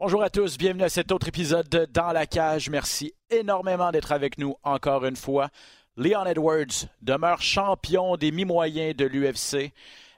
Bonjour 0.00 0.22
à 0.22 0.30
tous, 0.30 0.58
bienvenue 0.58 0.84
à 0.84 0.88
cet 0.88 1.10
autre 1.10 1.26
épisode 1.26 1.68
de 1.68 1.84
Dans 1.84 2.12
la 2.12 2.24
cage. 2.24 2.70
Merci 2.70 3.14
énormément 3.30 3.90
d'être 3.90 4.12
avec 4.12 4.38
nous 4.38 4.54
encore 4.62 5.04
une 5.04 5.16
fois. 5.16 5.48
Leon 5.96 6.24
Edwards 6.24 6.86
demeure 7.02 7.42
champion 7.42 8.16
des 8.16 8.30
mi-moyens 8.30 8.94
de 8.94 9.06
l'UFC. 9.06 9.72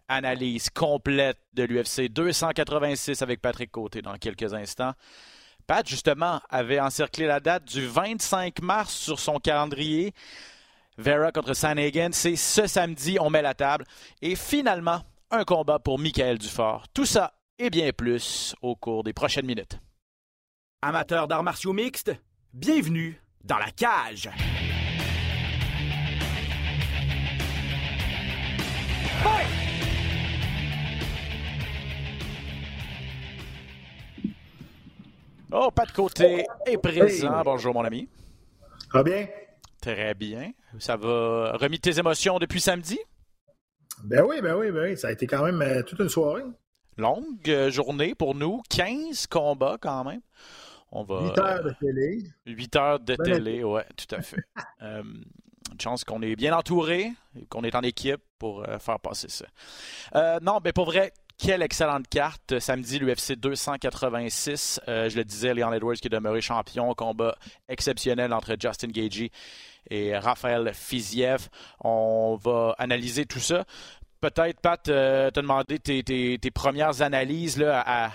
Analyse 0.06 0.68
complète 0.68 1.38
de 1.54 1.62
l'UFC 1.62 2.12
286 2.12 3.22
avec 3.22 3.40
Patrick 3.40 3.70
Côté 3.70 4.02
dans 4.02 4.18
quelques 4.18 4.52
instants. 4.52 4.92
Pat, 5.66 5.88
justement, 5.88 6.42
avait 6.50 6.78
encerclé 6.78 7.26
la 7.26 7.40
date 7.40 7.64
du 7.64 7.86
25 7.86 8.60
mars 8.60 8.92
sur 8.92 9.18
son 9.18 9.38
calendrier. 9.38 10.12
Vera 10.98 11.32
contre 11.32 11.54
Sanhagen, 11.54 12.10
c'est 12.12 12.36
ce 12.36 12.66
samedi, 12.66 13.16
on 13.18 13.30
met 13.30 13.40
la 13.40 13.54
table. 13.54 13.86
Et 14.20 14.36
finalement, 14.36 15.00
un 15.30 15.44
combat 15.44 15.78
pour 15.78 15.98
Michael 15.98 16.36
Dufort. 16.36 16.86
Tout 16.92 17.06
ça 17.06 17.32
et 17.60 17.68
bien 17.68 17.92
plus 17.92 18.54
au 18.62 18.74
cours 18.74 19.04
des 19.04 19.12
prochaines 19.12 19.44
minutes. 19.44 19.78
Amateurs 20.80 21.28
d'arts 21.28 21.42
martiaux 21.42 21.74
mixtes, 21.74 22.10
bienvenue 22.54 23.20
dans 23.44 23.58
la 23.58 23.70
cage. 23.70 24.30
Oh, 35.52 35.70
pas 35.70 35.84
de 35.84 35.92
côté 35.92 36.46
est 36.64 36.78
présent. 36.78 37.42
Bonjour, 37.44 37.74
mon 37.74 37.84
ami. 37.84 38.08
Ça 38.90 38.98
va 38.98 39.02
bien? 39.02 39.28
Très 39.82 40.14
bien. 40.14 40.52
Ça 40.78 40.96
va 40.96 41.56
remis 41.58 41.80
tes 41.80 41.98
émotions 41.98 42.38
depuis 42.38 42.60
samedi? 42.60 42.98
Ben 44.04 44.24
oui, 44.26 44.40
ben 44.40 44.54
oui, 44.54 44.70
ben 44.70 44.84
oui. 44.84 44.96
Ça 44.96 45.08
a 45.08 45.12
été 45.12 45.26
quand 45.26 45.44
même 45.44 45.60
euh, 45.60 45.82
toute 45.82 45.98
une 45.98 46.08
soirée. 46.08 46.44
Longue 47.00 47.48
euh, 47.48 47.70
journée 47.70 48.14
pour 48.14 48.34
nous. 48.34 48.62
15 48.70 49.26
combats 49.26 49.78
quand 49.80 50.04
même. 50.04 50.20
On 50.92 51.02
va, 51.02 51.22
8 51.22 51.38
heures 51.38 51.64
de 51.64 51.74
télé. 51.80 52.22
8 52.46 52.76
heures 52.76 53.00
de 53.00 53.16
télé, 53.16 53.64
oui, 53.64 53.80
tout 53.96 54.14
à 54.14 54.22
fait. 54.22 54.42
euh, 54.82 55.02
une 55.72 55.80
chance 55.80 56.04
qu'on 56.04 56.22
est 56.22 56.36
bien 56.36 56.56
entouré, 56.56 57.12
qu'on 57.48 57.62
est 57.62 57.74
en 57.74 57.82
équipe 57.82 58.20
pour 58.38 58.68
euh, 58.68 58.78
faire 58.78 58.98
passer 58.98 59.28
ça. 59.28 59.46
Euh, 60.14 60.38
non, 60.42 60.58
mais 60.64 60.72
pour 60.72 60.86
vrai, 60.86 61.12
quelle 61.38 61.62
excellente 61.62 62.08
carte. 62.08 62.58
Samedi, 62.58 62.98
l'UFC 62.98 63.32
286. 63.36 64.80
Euh, 64.88 65.08
je 65.08 65.16
le 65.16 65.24
disais, 65.24 65.54
Leon 65.54 65.72
Edwards 65.72 65.96
qui 65.96 66.08
est 66.08 66.10
demeuré 66.10 66.40
champion. 66.40 66.92
Combat 66.94 67.36
exceptionnel 67.68 68.32
entre 68.32 68.56
Justin 68.60 68.88
Gagey 68.88 69.30
et 69.88 70.16
Raphaël 70.16 70.72
Fiziev. 70.74 71.48
On 71.80 72.36
va 72.42 72.74
analyser 72.78 73.26
tout 73.26 73.38
ça. 73.38 73.64
Peut-être, 74.20 74.60
Pat, 74.60 74.88
euh, 74.88 75.30
te 75.30 75.40
demander 75.40 75.78
tes, 75.78 76.50
premières 76.50 77.02
analyses 77.02 77.58
là, 77.58 77.82
à, 77.86 78.10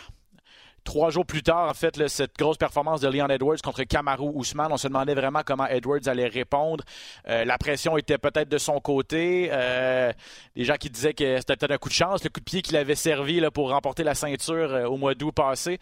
trois 0.86 1.10
jours 1.10 1.26
plus 1.26 1.44
tard, 1.44 1.70
en 1.70 1.74
fait, 1.74 2.08
cette 2.08 2.38
grosse 2.38 2.58
performance 2.58 3.02
de 3.02 3.10
Leon 3.10 3.28
Edwards 3.28 3.58
contre 3.62 3.84
Kamaru 3.84 4.30
Ousmane, 4.34 4.72
on 4.72 4.78
se 4.78 4.88
demandait 4.88 5.16
vraiment 5.16 5.42
comment 5.46 5.68
Edwards 5.68 6.08
allait 6.08 6.28
répondre. 6.28 6.86
Euh, 7.28 7.44
la 7.44 7.58
pression 7.58 7.98
était 7.98 8.18
peut-être 8.18 8.48
de 8.48 8.58
son 8.58 8.80
côté. 8.80 9.50
Euh, 9.52 10.14
les 10.56 10.64
gens 10.64 10.76
qui 10.76 10.90
disaient 10.90 11.14
que 11.14 11.40
c'était 11.40 11.58
peut-être 11.58 11.72
un 11.72 11.78
coup 11.78 11.90
de 11.90 11.94
chance, 11.94 12.24
le 12.24 12.30
coup 12.30 12.40
de 12.40 12.46
pied 12.46 12.62
qu'il 12.62 12.78
avait 12.78 12.96
servi 12.96 13.42
là, 13.42 13.52
pour 13.52 13.72
remporter 13.72 14.04
la 14.04 14.16
ceinture 14.16 14.74
euh, 14.74 14.86
au 14.86 14.96
mois 14.96 15.16
d'août 15.16 15.34
passé. 15.34 15.80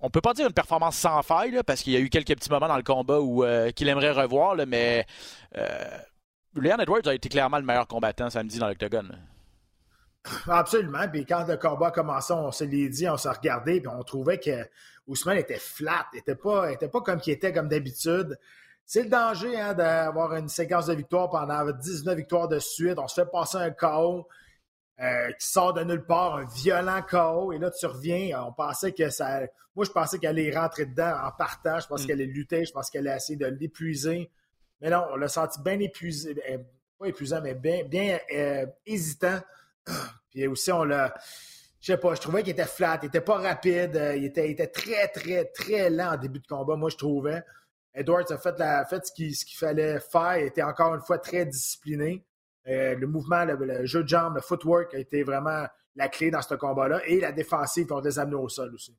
On 0.00 0.10
peut 0.10 0.20
pas 0.20 0.32
dire 0.32 0.46
une 0.46 0.52
performance 0.52 0.96
sans 0.96 1.22
faille, 1.22 1.60
parce 1.66 1.82
qu'il 1.82 1.92
y 1.92 1.96
a 1.96 1.98
eu 1.98 2.08
quelques 2.08 2.34
petits 2.34 2.50
moments 2.50 2.68
dans 2.68 2.76
le 2.76 2.84
combat 2.84 3.20
où 3.20 3.44
qu'il 3.74 3.88
aimerait 3.88 4.12
revoir, 4.12 4.56
mais 4.66 5.04
Leon 6.54 6.78
Edwards 6.78 7.06
a 7.06 7.14
été 7.14 7.28
clairement 7.28 7.58
le 7.58 7.64
meilleur 7.64 7.86
combattant 7.86 8.30
samedi 8.30 8.58
dans 8.58 8.68
l'octogone. 8.68 9.18
Absolument. 10.46 11.08
Puis 11.08 11.24
quand 11.24 11.46
le 11.46 11.56
combat 11.56 11.88
a 11.88 11.90
commencé, 11.90 12.32
on 12.32 12.50
se 12.52 12.64
l'est 12.64 12.88
dit, 12.88 13.08
on 13.08 13.16
s'est 13.16 13.30
regardé, 13.30 13.80
puis 13.80 13.88
on 13.88 14.02
trouvait 14.02 14.38
que 14.38 14.66
Ousmane 15.06 15.38
était 15.38 15.58
flat, 15.58 16.06
était 16.14 16.34
pas, 16.34 16.70
était 16.70 16.88
pas 16.88 17.00
comme 17.00 17.20
qu'il 17.20 17.32
était 17.32 17.52
comme 17.52 17.68
d'habitude. 17.68 18.38
C'est 18.84 19.02
le 19.02 19.10
danger 19.10 19.58
hein, 19.58 19.74
d'avoir 19.74 20.34
une 20.34 20.48
séquence 20.48 20.86
de 20.86 20.94
victoires 20.94 21.30
pendant 21.30 21.70
19 21.70 22.16
victoires 22.16 22.48
de 22.48 22.58
suite. 22.58 22.98
On 22.98 23.08
se 23.08 23.20
fait 23.20 23.30
passer 23.30 23.58
un 23.58 23.70
KO 23.70 24.26
euh, 25.00 25.30
qui 25.32 25.46
sort 25.46 25.74
de 25.74 25.84
nulle 25.84 26.04
part, 26.04 26.36
un 26.36 26.46
violent 26.46 27.02
KO, 27.02 27.52
et 27.52 27.58
là 27.58 27.70
tu 27.70 27.86
reviens. 27.86 28.42
On 28.46 28.52
pensait 28.52 28.92
que 28.92 29.10
ça. 29.10 29.40
Moi, 29.76 29.84
je 29.84 29.90
pensais 29.90 30.18
qu'elle 30.18 30.30
allait 30.30 30.56
rentrer 30.56 30.86
dedans 30.86 31.14
en 31.22 31.30
partant. 31.30 31.78
Je 31.78 31.86
pensais 31.86 32.04
mm. 32.04 32.06
qu'elle 32.06 32.20
allait 32.20 32.32
lutter, 32.32 32.64
je 32.64 32.72
pensais 32.72 32.90
qu'elle 32.90 33.06
allait 33.06 33.16
essayer 33.16 33.38
de 33.38 33.46
l'épuiser. 33.46 34.30
Mais 34.80 34.90
non, 34.90 35.06
on 35.12 35.16
l'a 35.16 35.28
senti 35.28 35.60
bien 35.60 35.78
épuisé, 35.80 36.34
pas 36.98 37.06
épuisant, 37.06 37.40
mais 37.42 37.54
bien, 37.54 37.84
bien 37.84 38.18
euh, 38.34 38.66
hésitant. 38.86 39.38
Puis 40.30 40.46
aussi, 40.46 40.70
on 40.72 40.84
l'a. 40.84 41.14
Je 41.80 41.92
sais 41.92 41.98
pas, 41.98 42.14
je 42.14 42.20
trouvais 42.20 42.42
qu'il 42.42 42.52
était 42.52 42.64
flat, 42.64 42.98
il 43.02 43.06
était 43.06 43.20
pas 43.20 43.38
rapide, 43.38 44.00
il 44.16 44.24
était, 44.24 44.48
il 44.48 44.52
était 44.52 44.66
très, 44.66 45.06
très, 45.08 45.44
très 45.44 45.90
lent 45.90 46.14
en 46.14 46.16
début 46.16 46.40
de 46.40 46.46
combat, 46.46 46.74
moi, 46.74 46.90
je 46.90 46.96
trouvais. 46.96 47.42
Edwards 47.94 48.30
a 48.30 48.38
fait, 48.38 48.58
la, 48.58 48.84
fait 48.84 49.06
ce 49.06 49.12
qu'il 49.12 49.56
fallait 49.56 50.00
faire, 50.00 50.38
il 50.38 50.46
était 50.46 50.62
encore 50.62 50.94
une 50.94 51.00
fois 51.00 51.18
très 51.18 51.46
discipliné. 51.46 52.24
Euh, 52.68 52.94
le 52.94 53.06
mouvement, 53.06 53.44
le, 53.44 53.86
jeu 53.86 54.02
de 54.02 54.08
jambes, 54.08 54.36
le 54.36 54.40
footwork 54.40 54.94
a 54.94 54.98
été 54.98 55.22
vraiment 55.22 55.66
la 55.96 56.08
clé 56.08 56.30
dans 56.30 56.42
ce 56.42 56.54
combat-là 56.54 57.00
et 57.06 57.18
la 57.20 57.32
défensive 57.32 57.86
contre 57.86 58.06
les 58.06 58.18
amener 58.18 58.36
au 58.36 58.48
sol 58.48 58.74
aussi. 58.74 58.96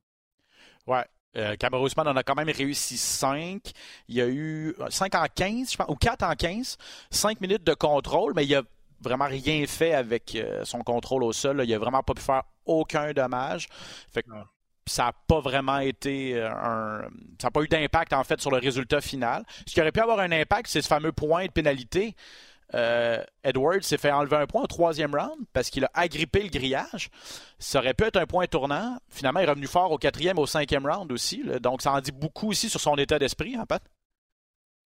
Ouais, 0.88 1.06
euh, 1.38 1.56
Cameron 1.58 1.84
Ousmane 1.84 2.08
en 2.08 2.16
a 2.16 2.24
quand 2.24 2.36
même 2.36 2.50
réussi 2.50 2.98
5. 2.98 3.62
Il 4.08 4.16
y 4.16 4.22
a 4.22 4.28
eu 4.28 4.76
5 4.90 5.14
en 5.16 5.26
15, 5.34 5.72
je 5.72 5.78
pense, 5.78 5.90
ou 5.90 5.96
4 5.96 6.24
en 6.24 6.34
15. 6.34 6.78
5 7.12 7.42
minutes 7.42 7.64
de 7.64 7.74
contrôle, 7.74 8.34
mais 8.36 8.46
il 8.46 8.56
a 8.56 8.64
vraiment 9.02 9.28
rien 9.28 9.66
fait 9.68 9.94
avec 9.94 10.36
euh, 10.36 10.66
son 10.66 10.80
contrôle 10.80 11.24
au 11.24 11.32
sol. 11.32 11.58
Là. 11.58 11.64
Il 11.64 11.74
a 11.74 11.80
vraiment 11.80 12.04
pas 12.04 12.14
pu 12.14 12.22
faire 12.22 12.44
aucun 12.66 13.12
dommage. 13.14 13.68
Fait 14.12 14.24
que, 14.24 14.30
ça 14.90 15.06
n'a 15.06 15.14
pas 15.28 15.40
vraiment 15.40 15.80
été 15.80 16.36
euh, 16.36 16.50
un. 16.50 17.02
Ça 17.40 17.48
n'a 17.48 17.52
pas 17.52 17.62
eu 17.62 17.68
d'impact 17.68 18.14
en 18.14 18.24
fait 18.24 18.42
sur 18.42 18.52
le 18.52 18.58
résultat 18.58 19.02
final. 19.02 19.46
Ce 19.68 19.74
qui 19.74 19.80
aurait 19.80 19.92
pu 19.92 20.00
avoir 20.00 20.20
un 20.20 20.32
impact, 20.32 20.68
c'est 20.68 20.82
ce 20.82 20.88
fameux 20.88 21.12
point 21.12 21.46
de 21.46 21.52
pénalité. 21.52 22.16
Euh, 22.76 23.24
Edwards 23.44 23.84
s'est 23.84 23.98
fait 23.98 24.12
enlever 24.12 24.38
un 24.38 24.46
point 24.46 24.64
au 24.64 24.68
troisième 24.68 25.16
round 25.16 25.40
parce 25.54 25.70
qu'il 25.70 25.86
a 25.86 25.92
agrippé 25.94 26.44
le 26.44 26.50
grillage. 26.50 27.10
Ça 27.58 27.80
aurait 27.80 27.94
pu 27.94 28.04
être 28.04 28.18
un 28.18 28.26
point 28.26 28.46
tournant. 28.46 28.98
Finalement, 29.10 29.40
il 29.40 29.48
est 29.48 29.50
revenu 29.50 29.68
fort 29.68 29.92
au 29.92 29.98
quatrième, 29.98 30.38
au 30.38 30.46
cinquième 30.46 30.86
round 30.86 31.12
aussi. 31.12 31.44
Donc, 31.62 31.82
ça 31.82 31.92
en 31.92 32.02
dit 32.02 32.12
beaucoup 32.12 32.50
aussi 32.50 32.70
sur 32.70 32.80
son 32.80 32.96
état 32.96 33.18
d'esprit, 33.18 33.56
hein, 33.56 33.66
Pat? 33.68 33.82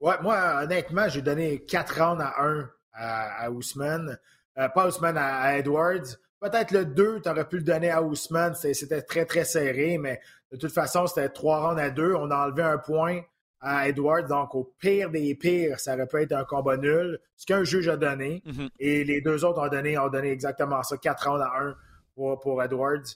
Ouais, 0.00 0.16
moi, 0.22 0.62
honnêtement, 0.62 1.08
j'ai 1.08 1.22
donné 1.22 1.64
quatre 1.64 2.03
rounds 2.03 2.22
à 2.22 2.42
un 2.42 2.69
à, 2.92 3.44
à 3.44 3.50
Ousmane. 3.50 4.19
Euh, 4.58 4.69
pas 4.69 4.88
Ousmane, 4.88 5.16
à, 5.16 5.41
à 5.41 5.56
Edwards. 5.56 6.16
Peut-être 6.41 6.70
le 6.70 6.87
2, 6.87 7.20
tu 7.22 7.28
aurais 7.28 7.47
pu 7.47 7.58
le 7.58 7.62
donner 7.62 7.91
à 7.91 8.02
Ousmane. 8.02 8.54
C'était 8.54 9.02
très, 9.02 9.26
très 9.26 9.44
serré, 9.44 9.98
mais 9.98 10.20
de 10.52 10.56
toute 10.56 10.72
façon, 10.72 11.06
c'était 11.06 11.28
trois 11.28 11.69
rounds 11.69 11.81
à 11.81 11.91
deux. 11.91 12.14
On 12.14 12.31
a 12.31 12.47
enlevé 12.47 12.62
un 12.62 12.78
point 12.78 13.20
à 13.60 13.88
Edwards. 13.88 14.26
Donc, 14.26 14.54
au 14.54 14.72
pire 14.78 15.10
des 15.10 15.34
pires, 15.34 15.78
ça 15.78 15.94
aurait 15.94 16.06
pu 16.06 16.22
être 16.22 16.32
un 16.32 16.44
combat 16.44 16.76
nul. 16.76 17.21
Ce 17.37 17.47
qu'un 17.47 17.65
juge 17.65 17.88
a 17.88 17.97
donné. 17.97 18.43
Mm 18.44 18.50
-hmm. 18.50 18.71
Et 18.78 19.04
les 19.04 19.21
deux 19.21 19.44
autres 19.44 19.60
ont 19.60 19.69
donné, 19.69 19.98
ont 19.98 20.09
donné 20.09 20.31
exactement 20.31 20.82
ça, 20.82 20.97
quatre 20.97 21.28
rounds 21.28 21.43
à 21.43 21.62
un 21.62 21.76
pour, 22.15 22.41
pour 22.41 22.62
Edwards. 22.62 23.06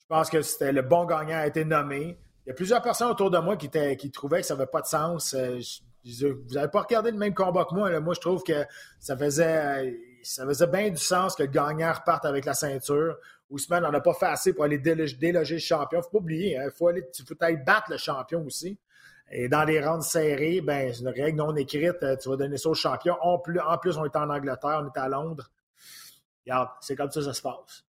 Je 0.00 0.06
pense 0.08 0.28
que 0.28 0.42
c'était 0.42 0.72
le 0.72 0.82
bon 0.82 1.04
gagnant 1.04 1.38
a 1.38 1.46
été 1.46 1.64
nommé. 1.64 2.18
Il 2.44 2.48
y 2.48 2.52
a 2.52 2.54
plusieurs 2.54 2.82
personnes 2.82 3.10
autour 3.10 3.30
de 3.30 3.38
moi 3.38 3.56
qui, 3.56 4.10
trouvaient 4.10 4.40
que 4.40 4.46
ça 4.46 4.54
n'avait 4.54 4.66
pas 4.66 4.82
de 4.82 4.86
sens. 4.86 5.34
Euh, 5.34 5.58
vous 6.04 6.54
n'avez 6.54 6.68
pas 6.68 6.82
regardé 6.82 7.10
le 7.12 7.16
même 7.16 7.34
combat 7.34 7.64
que 7.64 7.74
moi. 7.74 7.88
Là. 7.90 8.00
Moi, 8.00 8.14
je 8.14 8.20
trouve 8.20 8.42
que 8.42 8.64
ça 8.98 9.16
faisait, 9.16 9.96
ça 10.22 10.44
faisait 10.44 10.66
bien 10.66 10.90
du 10.90 10.96
sens 10.96 11.36
que 11.36 11.44
le 11.44 11.48
gagnant 11.48 11.92
reparte 11.92 12.24
avec 12.24 12.44
la 12.44 12.54
ceinture. 12.54 13.16
Ousmane 13.50 13.84
n'en 13.84 13.92
a 13.92 14.00
pas 14.00 14.14
fait 14.14 14.26
assez 14.26 14.52
pour 14.52 14.64
aller 14.64 14.78
déloger, 14.78 15.16
déloger 15.16 15.56
le 15.56 15.60
champion. 15.60 15.98
Il 15.98 16.00
ne 16.00 16.02
faut 16.02 16.10
pas 16.10 16.18
oublier, 16.18 16.52
il 16.52 16.56
hein, 16.56 16.70
faut, 16.76 16.88
aller, 16.88 17.04
faut 17.26 17.34
aller 17.40 17.56
battre 17.58 17.90
le 17.90 17.98
champion 17.98 18.44
aussi. 18.44 18.78
Et 19.34 19.48
dans 19.48 19.64
les 19.64 19.82
rounds 19.82 20.06
serrés, 20.06 20.60
ben, 20.60 20.92
c'est 20.92 21.00
une 21.00 21.08
règle 21.08 21.38
non 21.38 21.56
écrite, 21.56 21.96
tu 22.20 22.28
vas 22.28 22.36
donner 22.36 22.58
ça 22.58 22.68
au 22.68 22.74
champion. 22.74 23.16
En 23.22 23.38
plus, 23.38 23.58
en 23.60 23.78
plus, 23.78 23.96
on 23.96 24.04
est 24.04 24.14
en 24.14 24.28
Angleterre, 24.28 24.82
on 24.82 24.86
est 24.86 24.98
à 24.98 25.08
Londres. 25.08 25.50
Regarde, 26.44 26.68
c'est 26.80 26.94
comme 26.94 27.10
ça 27.10 27.20
que 27.20 27.26
ça 27.26 27.32
se 27.32 27.40
passe. 27.40 27.84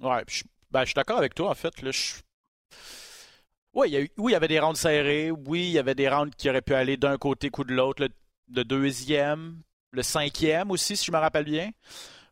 Ouais, 0.00 0.24
je, 0.26 0.44
ben, 0.70 0.80
je 0.80 0.86
suis 0.86 0.94
d'accord 0.94 1.18
avec 1.18 1.34
toi, 1.34 1.50
en 1.50 1.54
fait. 1.54 1.82
Là, 1.82 1.90
je 1.90 2.14
oui, 3.74 3.88
il 3.88 3.92
y, 3.92 3.96
a 3.96 4.00
eu, 4.00 4.10
oui, 4.18 4.32
il 4.32 4.34
y 4.34 4.36
avait 4.36 4.48
des 4.48 4.60
rounds 4.60 4.78
serrés. 4.78 5.30
Oui, 5.30 5.60
il 5.60 5.72
y 5.72 5.78
avait 5.78 5.94
des 5.94 6.08
rounds 6.08 6.34
qui 6.36 6.48
auraient 6.48 6.62
pu 6.62 6.74
aller 6.74 6.96
d'un 6.96 7.16
côté 7.16 7.50
ou 7.56 7.64
de 7.64 7.72
l'autre. 7.72 8.02
Le, 8.02 8.08
le, 8.54 8.64
deuxième, 8.64 9.62
le 9.92 10.02
cinquième 10.02 10.70
aussi, 10.70 10.96
si 10.96 11.06
je 11.06 11.12
me 11.12 11.18
rappelle 11.18 11.44
bien. 11.44 11.70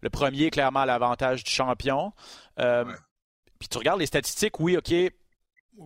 Le 0.03 0.11
premier, 0.11 0.51
clairement, 0.51 0.81
à 0.81 0.87
l'avantage 0.87 1.45
du 1.45 1.51
champion. 1.51 2.13
Euh, 2.59 2.85
ouais. 2.85 2.95
Puis 3.59 3.69
tu 3.69 3.79
regardes 3.79 4.01
les 4.01 4.07
statistiques, 4.07 4.61
oui, 4.61 4.77
OK, 4.77 4.93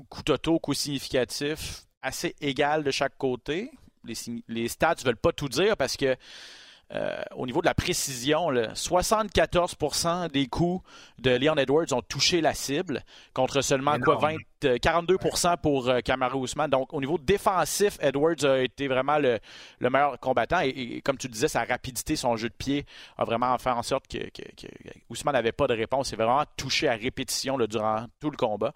coup 0.09 0.23
total, 0.23 0.59
coup 0.61 0.75
significatif, 0.75 1.85
assez 2.05 2.37
égal 2.41 2.85
de 2.85 2.91
chaque 2.91 3.17
côté. 3.19 3.71
Les, 4.05 4.15
les 4.49 4.69
stats 4.69 4.97
ne 5.01 5.05
veulent 5.05 5.17
pas 5.17 5.33
tout 5.33 5.49
dire 5.49 5.77
parce 5.77 5.97
que 5.97 6.17
euh, 6.93 7.23
au 7.35 7.47
niveau 7.47 7.61
de 7.61 7.67
la 7.67 7.75
précision, 7.75 8.51
là, 8.51 8.73
74% 8.75 10.31
des 10.31 10.47
coups 10.47 10.85
de 11.19 11.31
Leon 11.31 11.57
Edwards 11.57 11.93
ont 11.93 12.03
touché 12.03 12.41
la 12.41 12.53
cible, 12.53 13.03
contre 13.33 13.63
seulement 13.63 13.99
quoi, 13.99 14.17
20, 14.17 14.37
euh, 14.65 14.77
42% 14.77 15.57
pour 15.63 15.89
euh, 15.89 16.01
Kamaru 16.01 16.39
Ousmane. 16.39 16.71
Donc, 16.71 16.93
au 16.93 17.01
niveau 17.01 17.19
défensif, 17.19 17.99
Edwards 18.01 18.45
a 18.45 18.59
été 18.59 18.87
vraiment 18.87 19.19
le, 19.19 19.39
le 19.79 19.91
meilleur 19.91 20.21
combattant. 20.21 20.61
Et, 20.61 20.69
et, 20.69 21.01
comme 21.01 21.17
tu 21.17 21.29
disais, 21.29 21.49
sa 21.49 21.65
rapidité, 21.65 22.17
son 22.17 22.37
jeu 22.37 22.51
de 22.51 22.55
pied 22.55 22.85
a 23.17 23.25
vraiment 23.25 23.57
fait 23.59 23.71
en 23.71 23.83
sorte 23.83 24.07
que, 24.07 24.19
que, 24.19 24.43
que 24.43 24.69
Ousmane 25.09 25.35
n'avait 25.35 25.53
pas 25.53 25.67
de 25.67 25.75
réponse. 25.75 26.13
Il 26.13 26.17
vraiment 26.17 26.45
touché 26.57 26.87
à 26.89 26.95
répétition 26.95 27.57
là, 27.57 27.67
durant 27.67 28.05
tout 28.21 28.31
le 28.31 28.37
combat. 28.37 28.73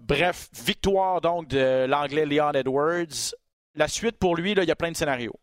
Bref, 0.00 0.48
victoire 0.64 1.20
donc 1.20 1.48
de 1.48 1.86
l'anglais 1.86 2.26
Leon 2.26 2.52
Edwards. 2.52 3.34
La 3.74 3.88
suite 3.88 4.18
pour 4.18 4.36
lui, 4.36 4.52
il 4.52 4.64
y 4.64 4.70
a 4.70 4.76
plein 4.76 4.90
de 4.90 4.96
scénarios. 4.96 5.38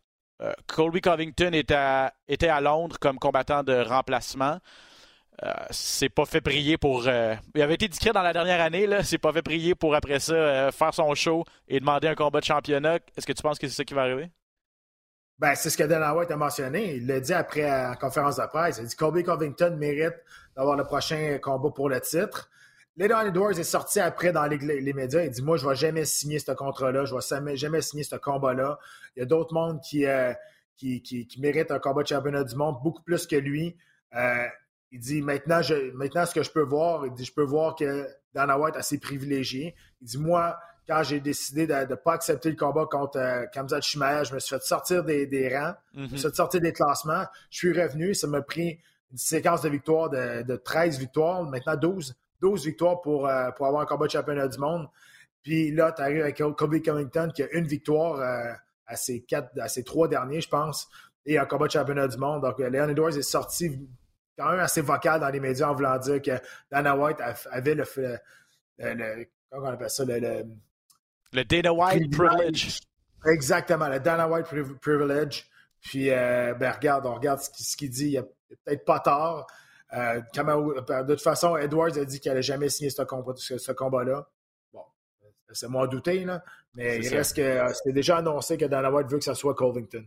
Colby 0.67 0.99
Covington 0.99 1.51
était 1.53 1.75
à, 2.49 2.61
Londres 2.61 2.97
comme 2.99 3.19
combattant 3.19 3.63
de 3.63 3.73
remplacement. 3.73 4.59
Euh, 5.43 5.51
c'est 5.69 6.09
pas 6.09 6.25
fait 6.25 6.41
prier 6.41 6.77
pour. 6.77 7.07
Euh, 7.07 7.35
il 7.55 7.61
avait 7.61 7.73
été 7.73 7.87
discret 7.87 8.11
dans 8.13 8.21
la 8.21 8.31
dernière 8.31 8.61
année, 8.61 8.87
là. 8.87 9.03
C'est 9.03 9.17
pas 9.17 9.33
fait 9.33 9.41
prier 9.41 9.75
pour 9.75 9.93
après 9.93 10.19
ça 10.19 10.33
euh, 10.33 10.71
faire 10.71 10.93
son 10.93 11.13
show 11.13 11.43
et 11.67 11.79
demander 11.79 12.07
un 12.07 12.15
combat 12.15 12.39
de 12.39 12.45
championnat. 12.45 12.99
Est-ce 13.17 13.25
que 13.25 13.33
tu 13.33 13.41
penses 13.41 13.59
que 13.59 13.67
c'est 13.67 13.75
ça 13.75 13.83
qui 13.83 13.93
va 13.93 14.03
arriver? 14.03 14.31
Ben, 15.37 15.53
c'est 15.55 15.69
ce 15.69 15.77
que 15.77 15.83
Dana 15.83 16.15
White 16.15 16.31
a 16.31 16.37
mentionné. 16.37 16.95
Il 16.95 17.07
l'a 17.07 17.19
dit 17.19 17.33
après 17.33 17.63
la 17.63 17.95
conférence 17.97 18.37
de 18.37 18.45
presse. 18.45 18.77
Il 18.77 18.85
a 18.85 18.87
dit 18.87 18.95
Colby 18.95 19.23
Covington 19.23 19.75
mérite 19.77 20.15
d'avoir 20.55 20.77
le 20.77 20.85
prochain 20.85 21.37
combat 21.41 21.69
pour 21.69 21.89
le 21.89 21.99
titre. 21.99 22.49
Leon 22.97 23.21
Edwards 23.21 23.59
est 23.59 23.63
sorti 23.63 23.99
après 23.99 24.31
dans 24.31 24.45
les, 24.45 24.93
médias. 24.93 25.23
Il 25.23 25.31
dit 25.31 25.41
Moi, 25.41 25.57
je 25.57 25.65
ne 25.65 25.69
vais 25.69 25.75
jamais 25.75 26.05
signer 26.05 26.39
ce 26.39 26.51
contrat-là. 26.51 27.05
Je 27.05 27.13
ne 27.13 27.45
vais 27.45 27.57
jamais, 27.57 27.81
signer 27.81 28.03
ce 28.03 28.15
combat-là. 28.15 28.79
Il 29.15 29.19
y 29.19 29.23
a 29.23 29.25
d'autres 29.25 29.53
mondes 29.53 29.81
qui, 29.81 30.05
qui, 30.77 31.01
qui, 31.01 31.27
qui, 31.27 31.41
méritent 31.41 31.71
un 31.71 31.79
combat 31.79 32.03
de 32.03 32.07
championnat 32.07 32.43
du 32.43 32.55
monde 32.55 32.77
beaucoup 32.83 33.03
plus 33.03 33.27
que 33.27 33.35
lui. 33.35 33.75
Il 34.91 34.99
dit 34.99 35.21
maintenant, 35.21 35.61
je, 35.61 35.91
maintenant, 35.91 36.25
ce 36.25 36.33
que 36.33 36.43
je 36.43 36.51
peux 36.51 36.63
voir, 36.63 37.05
il 37.05 37.13
dit 37.13 37.25
je 37.25 37.33
peux 37.33 37.43
voir 37.43 37.75
que 37.75 38.07
Dana 38.33 38.57
White 38.57 38.75
est 38.75 38.79
assez 38.79 38.97
privilégié. 38.97 39.75
Il 40.01 40.07
dit 40.07 40.17
moi, 40.17 40.57
quand 40.87 41.03
j'ai 41.03 41.19
décidé 41.19 41.67
de 41.67 41.73
ne 41.73 41.95
pas 41.95 42.13
accepter 42.13 42.49
le 42.49 42.55
combat 42.55 42.85
contre 42.85 43.17
euh, 43.17 43.45
Kamzat 43.47 43.81
je 43.81 44.33
me 44.33 44.39
suis 44.39 44.55
fait 44.55 44.63
sortir 44.63 45.03
des, 45.03 45.49
rangs, 45.53 45.73
je 45.93 46.01
me 46.01 46.07
suis 46.07 46.19
fait 46.19 46.35
sortir 46.35 46.61
des 46.61 46.73
classements. 46.73 47.25
Je 47.49 47.57
suis 47.57 47.81
revenu, 47.81 48.13
ça 48.13 48.27
m'a 48.27 48.41
pris 48.41 48.79
une 49.11 49.17
séquence 49.17 49.61
de 49.61 49.69
victoires 49.69 50.09
de, 50.09 50.55
13 50.55 50.99
victoires, 50.99 51.43
maintenant 51.43 51.75
12, 51.75 52.15
12 52.41 52.65
victoires 52.65 53.01
pour, 53.01 53.27
euh, 53.27 53.51
pour 53.51 53.67
avoir 53.67 53.81
un 53.81 53.85
combat 53.85 54.05
de 54.05 54.11
championnat 54.11 54.47
du 54.47 54.57
monde. 54.57 54.87
Puis 55.43 55.71
là, 55.71 55.91
tu 55.91 56.01
arrives 56.01 56.21
avec 56.21 56.37
Kobe 56.37 56.81
Covington 56.81 57.31
qui 57.33 57.43
a 57.43 57.51
une 57.51 57.67
victoire 57.67 58.19
euh, 58.19 58.53
à, 58.87 58.95
ses 58.95 59.21
quatre, 59.23 59.49
à 59.59 59.67
ses 59.67 59.83
trois 59.83 60.07
derniers, 60.07 60.41
je 60.41 60.49
pense, 60.49 60.87
et 61.25 61.37
un 61.37 61.45
combat 61.45 61.67
de 61.67 61.71
championnat 61.71 62.07
du 62.07 62.17
monde. 62.17 62.41
Donc, 62.41 62.59
Leon 62.59 62.89
Edwards 62.89 63.17
est 63.17 63.21
sorti 63.21 63.87
quand 64.37 64.49
même 64.49 64.59
assez 64.59 64.81
vocal 64.81 65.19
dans 65.19 65.29
les 65.29 65.39
médias 65.39 65.69
en 65.69 65.73
voulant 65.73 65.97
dire 65.97 66.21
que 66.21 66.39
Dana 66.69 66.95
White 66.95 67.17
avait 67.51 67.75
le, 67.75 67.85
le, 68.79 69.25
comment 69.49 69.67
on 69.67 69.73
appelle 69.73 69.89
ça, 69.89 70.03
le, 70.03 70.43
le, 71.31 71.43
Dana 71.45 71.73
White 71.73 72.11
privilege. 72.11 72.79
Exactement, 73.25 73.87
le 73.87 73.99
Dana 73.99 74.27
White 74.27 74.47
privilege. 74.81 75.47
Puis, 75.81 76.09
euh, 76.09 76.53
ben, 76.55 76.71
regarde, 76.71 77.05
on 77.05 77.13
regarde 77.13 77.39
ce 77.39 77.77
qu'il 77.77 77.89
dit. 77.89 78.09
Il 78.11 78.17
a 78.17 78.23
peut-être 78.23 78.85
pas 78.85 78.99
tort. 78.99 79.47
Euh, 79.95 80.21
de 80.21 81.13
toute 81.13 81.21
façon, 81.21 81.55
Edwards 81.57 81.97
a 81.97 82.05
dit 82.05 82.19
qu'il 82.19 82.29
n'allait 82.29 82.41
jamais 82.41 82.69
signer 82.69 82.89
ce, 82.89 83.01
combat, 83.03 83.33
ce, 83.37 83.71
combat-là. 83.71 84.27
Bon, 84.73 84.81
c'est 85.51 85.69
moi 85.69 85.87
douter, 85.87 86.25
là. 86.25 86.43
Mais 86.75 86.99
il 86.99 87.07
reste 87.15 87.37
que 87.37 87.41
euh, 87.41 87.73
c'était 87.73 87.93
déjà 87.93 88.17
annoncé 88.17 88.57
que 88.57 88.65
Dana 88.65 88.91
White 88.91 89.07
veut 89.07 89.19
que 89.19 89.23
ce 89.23 89.33
soit 89.33 89.55
Covington. 89.55 90.05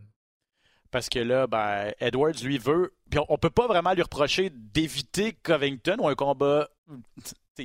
Parce 0.91 1.09
que 1.09 1.19
là, 1.19 1.47
ben, 1.47 1.91
Edwards, 1.99 2.35
lui, 2.43 2.57
veut. 2.57 2.93
Puis 3.09 3.19
on, 3.27 3.37
peut 3.37 3.49
pas 3.49 3.67
vraiment 3.67 3.93
lui 3.93 4.01
reprocher 4.01 4.51
d'éviter 4.51 5.33
Covington 5.43 5.97
ou 5.99 6.07
un 6.07 6.15
combat. 6.15 6.69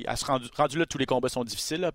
À 0.05 0.15
ce 0.15 0.25
rendu, 0.25 0.47
rendu, 0.55 0.77
là, 0.77 0.85
tous 0.85 0.97
les 0.97 1.05
combats 1.05 1.29
sont 1.29 1.43
difficiles. 1.43 1.81
Là, 1.81 1.91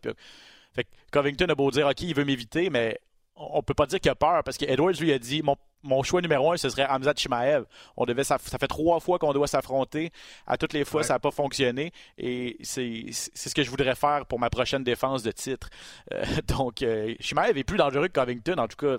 fait 0.73 0.87
Covington 1.13 1.47
a 1.47 1.55
beau 1.55 1.71
dire, 1.71 1.87
OK, 1.87 2.01
il 2.03 2.15
veut 2.15 2.25
m'éviter, 2.25 2.71
mais 2.71 3.01
on 3.41 3.63
peut 3.63 3.75
pas 3.75 3.87
dire 3.87 4.01
qu'il 4.01 4.11
a 4.11 4.15
peur 4.15 4.43
parce 4.45 4.59
que 4.59 4.65
Edwards 4.67 4.93
lui 5.01 5.13
a 5.13 5.19
dit 5.19 5.43
mon, 5.83 6.03
choix 6.03 6.21
numéro 6.21 6.53
un 6.53 6.57
ce 6.57 6.69
serait 6.69 6.85
Hamzat 6.85 7.15
Chimaev. 7.17 7.65
On 7.97 8.05
devait 8.05 8.25
ça, 8.25 8.39
fait 8.39 8.69
trois 8.69 9.01
fois 9.01 9.19
qu'on 9.19 9.33
doit 9.33 9.47
s'affronter. 9.47 10.11
À 10.47 10.59
toutes 10.59 10.73
les 10.73 10.85
fois 10.85 11.03
ça 11.03 11.15
n'a 11.15 11.19
pas 11.19 11.31
fonctionné 11.31 11.93
et 12.19 12.57
c'est 12.63 13.07
ce 13.13 13.55
que 13.55 13.63
je 13.63 13.71
voudrais 13.71 13.95
faire 13.95 14.27
pour 14.27 14.39
ma 14.39 14.51
prochaine 14.51 14.85
défense 14.85 15.23
de 15.23 15.33
titre. 15.33 15.71
Euh, 16.13 16.23
donc 16.49 16.83
euh, 16.83 17.15
Chimaev 17.21 17.57
est 17.57 17.65
plus 17.65 17.79
dangereux 17.79 18.09
que 18.09 18.21
Covington 18.21 18.59
en 18.59 18.69
tout 18.69 18.77
cas 18.77 18.99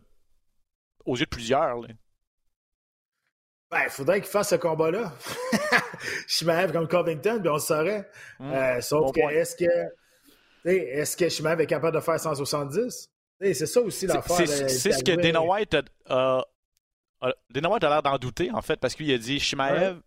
aux 1.06 1.16
yeux 1.16 1.26
de 1.26 1.30
plusieurs. 1.30 1.82
Ben, 3.72 3.84
il 3.86 3.90
faudrait 3.90 4.20
qu'il 4.20 4.30
fasse 4.30 4.50
ce 4.50 4.56
combat-là. 4.56 5.14
Shimaev 6.28 6.74
comme 6.74 6.88
Covington, 6.88 7.40
puis 7.40 7.50
on 7.50 7.54
le 7.54 7.60
saurait. 7.60 8.10
Hmm. 8.40 8.52
Euh, 8.52 8.82
sauf 8.82 9.14
que, 9.14 9.32
est-ce 9.32 9.56
que, 9.56 10.70
est-ce 10.70 11.16
que 11.16 11.30
Shimaev 11.30 11.62
est 11.62 11.68
capable 11.68 11.96
de 11.96 12.02
faire 12.02 12.20
170? 12.20 13.10
C'est 13.42 13.66
ça 13.66 13.82
aussi 13.82 14.08
l'affaire. 14.08 14.48
C'est 14.48 14.92
ce 14.92 15.04
que 15.04 15.16
Dana 15.20 15.42
White 15.42 15.78
a, 16.08 16.46
Dana 17.50 17.70
White 17.70 17.84
a 17.84 17.90
l'air 17.90 18.04
d'en 18.04 18.18
douter, 18.18 18.52
en 18.52 18.62
fait, 18.62 18.80
parce 18.80 18.96
qu'il 18.96 19.12
a 19.12 19.18
dit 19.18 19.40
Shimaev 19.40 20.00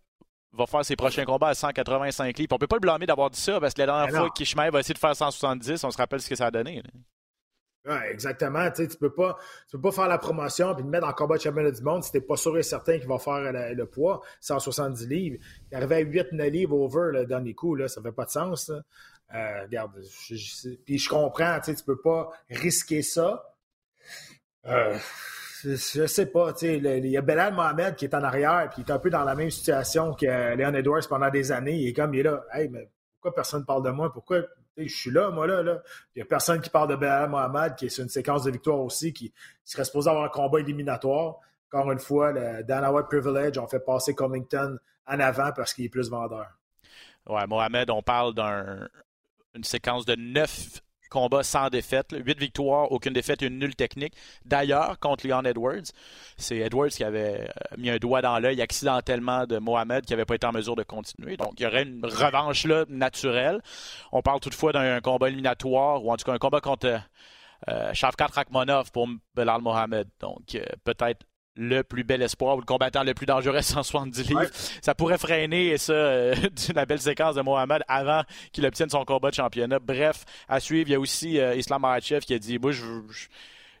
va 0.53 0.65
faire 0.65 0.85
ses 0.85 0.95
prochains 0.95 1.25
combats 1.25 1.49
à 1.49 1.53
185 1.53 2.37
livres. 2.37 2.53
On 2.53 2.57
peut 2.57 2.67
pas 2.67 2.77
le 2.77 2.81
blâmer 2.81 3.05
d'avoir 3.05 3.29
dit 3.29 3.39
ça, 3.39 3.59
parce 3.59 3.73
que 3.73 3.81
la 3.81 3.87
dernière 3.87 4.07
ben 4.07 4.19
fois 4.19 4.29
que 4.29 4.43
Shimaev 4.43 4.71
va 4.71 4.79
essayer 4.79 4.93
de 4.93 4.99
faire 4.99 5.15
170, 5.15 5.83
on 5.83 5.91
se 5.91 5.97
rappelle 5.97 6.21
ce 6.21 6.29
que 6.29 6.35
ça 6.35 6.47
a 6.47 6.51
donné. 6.51 6.81
Ouais, 7.85 8.11
exactement. 8.11 8.71
Tu 8.71 8.81
ne 8.81 8.87
peux, 8.87 9.13
pas, 9.13 9.37
peux 9.71 9.79
pas 9.79 9.91
faire 9.91 10.07
la 10.07 10.17
promotion 10.17 10.75
et 10.75 10.81
te 10.81 10.87
mettre 10.87 11.07
en 11.07 11.13
combat 11.13 11.37
de 11.37 11.41
championnat 11.41 11.69
du 11.69 11.83
monde 11.83 12.03
si 12.03 12.11
tu 12.11 12.17
n'es 12.17 12.23
pas 12.23 12.35
sûr 12.35 12.57
et 12.57 12.63
certain 12.63 12.97
qu'il 12.97 13.07
va 13.07 13.19
faire 13.19 13.51
le, 13.75 13.85
poids, 13.85 14.21
170 14.41 15.07
livres. 15.07 15.37
Il 15.71 15.75
arrivait 15.77 15.97
à 15.97 16.03
8-9 16.03 16.49
livres 16.49 16.75
over 16.75 17.11
le 17.11 17.25
dernier 17.27 17.53
coup, 17.53 17.75
là, 17.75 17.87
ça 17.87 18.01
fait 18.01 18.11
pas 18.11 18.25
de 18.25 18.31
sens. 18.31 18.71
Euh, 19.33 19.63
regarde, 19.63 19.91
puis 20.85 20.97
je 20.97 21.09
comprends, 21.09 21.59
tu 21.59 21.71
ne 21.71 21.75
peux 21.85 21.99
pas 21.99 22.29
risquer 22.49 23.01
ça. 23.01 23.55
Euh, 24.67 24.97
je 25.63 26.05
sais 26.05 26.27
pas, 26.27 26.53
il 26.61 27.07
y 27.07 27.17
a 27.17 27.21
Belal 27.21 27.53
Mohamed 27.53 27.95
qui 27.95 28.05
est 28.05 28.13
en 28.13 28.23
arrière, 28.23 28.69
puis 28.71 28.83
il 28.83 28.89
est 28.89 28.93
un 28.93 28.99
peu 28.99 29.09
dans 29.09 29.23
la 29.23 29.35
même 29.35 29.49
situation 29.49 30.13
que 30.13 30.55
Leon 30.55 30.73
Edwards 30.75 31.07
pendant 31.09 31.29
des 31.29 31.51
années. 31.51 31.75
Il 31.75 31.87
est 31.87 31.93
comme, 31.93 32.13
il 32.13 32.19
est 32.19 32.23
là, 32.23 32.43
hey, 32.53 32.69
mais 32.69 32.89
pourquoi 33.13 33.33
personne 33.33 33.61
ne 33.61 33.65
parle 33.65 33.83
de 33.83 33.89
moi? 33.89 34.13
Pourquoi 34.13 34.41
je 34.77 34.87
suis 34.87 35.11
là, 35.11 35.31
moi, 35.31 35.47
là. 35.47 35.63
là. 35.63 35.81
Il 36.15 36.19
n'y 36.19 36.21
a 36.21 36.25
personne 36.25 36.61
qui 36.61 36.69
parle 36.69 36.89
de 36.89 36.95
Belal 36.95 37.29
Mohamed, 37.29 37.75
qui 37.75 37.85
est 37.85 37.89
sur 37.89 38.03
une 38.03 38.09
séquence 38.09 38.43
de 38.43 38.51
victoire 38.51 38.79
aussi, 38.79 39.13
qui 39.13 39.33
serait 39.63 39.85
supposé 39.85 40.09
avoir 40.09 40.25
un 40.25 40.29
combat 40.29 40.59
éliminatoire. 40.59 41.39
Encore 41.71 41.91
une 41.91 41.99
fois, 41.99 42.31
le 42.31 42.63
Dana 42.63 42.91
White 42.91 43.07
Privilege, 43.07 43.57
on 43.57 43.67
fait 43.67 43.79
passer 43.79 44.13
Covington 44.13 44.77
en 45.07 45.19
avant 45.19 45.51
parce 45.53 45.73
qu'il 45.73 45.85
est 45.85 45.89
plus 45.89 46.09
vendeur. 46.09 46.47
Ouais, 47.27 47.47
Mohamed, 47.47 47.89
on 47.89 48.01
parle 48.01 48.33
d'une 49.55 49.63
séquence 49.63 50.05
de 50.05 50.15
neuf 50.15 50.81
combat 51.09 51.43
sans 51.43 51.69
défaite. 51.69 52.13
Huit 52.13 52.37
victoires, 52.37 52.91
aucune 52.91 53.13
défaite, 53.13 53.41
une 53.41 53.57
nulle 53.57 53.75
technique. 53.75 54.13
D'ailleurs, 54.43 54.99
contre 54.99 55.25
Leon 55.25 55.43
Edwards, 55.43 55.85
c'est 56.37 56.57
Edwards 56.57 56.89
qui 56.89 57.03
avait 57.03 57.41
euh, 57.41 57.77
mis 57.77 57.89
un 57.89 57.97
doigt 57.97 58.21
dans 58.21 58.37
l'œil 58.37 58.61
accidentellement 58.61 59.45
de 59.45 59.57
Mohamed 59.57 60.05
qui 60.05 60.13
n'avait 60.13 60.25
pas 60.25 60.35
été 60.35 60.45
en 60.45 60.51
mesure 60.51 60.75
de 60.75 60.83
continuer. 60.83 61.37
Donc, 61.37 61.53
il 61.57 61.63
y 61.63 61.65
aurait 61.65 61.83
une 61.83 62.05
revanche 62.05 62.65
là 62.65 62.83
naturelle. 62.89 63.61
On 64.11 64.21
parle 64.21 64.41
toutefois 64.41 64.73
d'un 64.73 64.99
combat 64.99 65.29
éliminatoire 65.29 66.03
ou 66.03 66.11
en 66.11 66.17
tout 66.17 66.25
cas 66.25 66.33
un 66.33 66.37
combat 66.37 66.59
contre 66.59 66.99
euh, 67.69 67.93
Shavkat 67.93 68.27
Rakhmonov 68.33 68.91
pour 68.91 69.07
Belal 69.33 69.61
Mohamed. 69.61 70.09
Donc, 70.19 70.55
euh, 70.55 70.65
peut-être 70.83 71.25
le 71.55 71.83
plus 71.83 72.03
bel 72.03 72.21
espoir 72.21 72.57
ou 72.57 72.59
le 72.59 72.65
combattant 72.65 73.03
le 73.03 73.13
plus 73.13 73.25
dangereux 73.25 73.57
à 73.57 73.61
170 73.61 74.27
livres. 74.27 74.47
Ça 74.81 74.93
pourrait 74.93 75.17
freiner 75.17 75.77
ça 75.77 75.93
euh, 75.93 76.35
d'une 76.51 76.83
belle 76.85 77.01
séquence 77.01 77.35
de 77.35 77.41
Mohamed 77.41 77.83
avant 77.87 78.23
qu'il 78.51 78.65
obtienne 78.65 78.89
son 78.89 79.05
combat 79.05 79.29
de 79.29 79.35
championnat. 79.35 79.79
Bref, 79.79 80.25
à 80.47 80.59
suivre, 80.59 80.89
il 80.89 80.91
y 80.91 80.95
a 80.95 80.99
aussi 80.99 81.39
euh, 81.39 81.55
Islam 81.55 81.81
Makhachev 81.81 82.21
qui 82.21 82.33
a 82.33 82.39
dit 82.39 82.59
Moi, 82.59 82.71
je, 82.71 82.83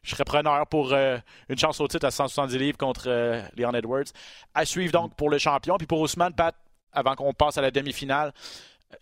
serais 0.03 0.23
preneur 0.23 0.67
pour 0.67 0.93
euh, 0.93 1.17
une 1.49 1.57
chance 1.57 1.79
au 1.81 1.87
titre 1.87 2.05
à 2.05 2.11
170 2.11 2.57
livres 2.57 2.77
contre 2.77 3.09
Leon 3.57 3.73
Edwards. 3.73 4.05
À 4.53 4.65
suivre 4.65 4.91
donc 4.91 5.15
pour 5.15 5.29
le 5.29 5.37
champion. 5.37 5.77
Puis 5.77 5.87
pour 5.87 5.99
Ousmane, 5.99 6.33
Pat, 6.33 6.55
avant 6.93 7.15
qu'on 7.15 7.33
passe 7.33 7.57
à 7.57 7.61
la 7.61 7.71
demi-finale, 7.71 8.31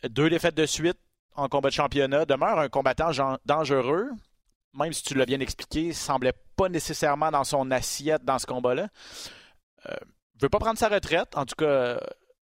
deux 0.10 0.30
défaites 0.30 0.56
de 0.56 0.65
suite 0.65 0.98
en 1.36 1.48
combat 1.50 1.70
de 1.70 1.74
championnat. 1.74 2.25
Demeure 2.25 2.60
un 2.60 2.70
combattant 2.70 3.12
dangereux, 3.46 4.10
même 4.74 4.94
si 4.94 5.03
tu 5.03 5.13
l'as 5.13 5.25
bien 5.25 5.39
expliqué, 5.39 5.94
semblait 5.94 6.34
pas 6.56 6.70
nécessairement 6.70 7.32
dans 7.32 7.44
son 7.44 7.70
assiette 7.72 8.24
dans 8.24 8.39
ce 8.39 8.46
combat-là. 8.46 8.89
Euh, 9.89 9.96
veut 10.42 10.50
pas 10.50 10.60
prendre 10.60 10.77
sa 10.77 10.89
retraite. 10.89 11.36
En 11.36 11.46
tout 11.46 11.56
cas, 11.56 12.00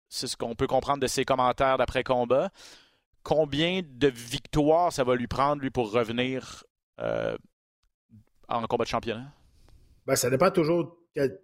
c'est 0.09 0.27
ce 0.27 0.37
qu'on 0.37 0.55
peut 0.55 0.67
comprendre 0.67 1.01
de 1.01 1.07
ses 1.07 1.25
commentaires 1.25 1.79
d'après-combat. 1.79 2.51
Combien 3.23 3.83
de 3.85 4.09
victoires 4.09 4.93
ça 4.93 5.05
va 5.05 5.17
lui 5.17 5.27
prendre, 5.27 5.63
lui, 5.63 5.71
pour 5.71 5.93
revenir 5.93 6.65
euh, 7.01 7.37
en 8.49 8.63
combat 8.67 8.85
de 8.85 8.91
championnat? 8.91 9.33
Ben, 10.07 10.17
ça 10.17 10.31
dépend 10.31 10.51
toujours 10.51 10.99
quelle, 11.15 11.41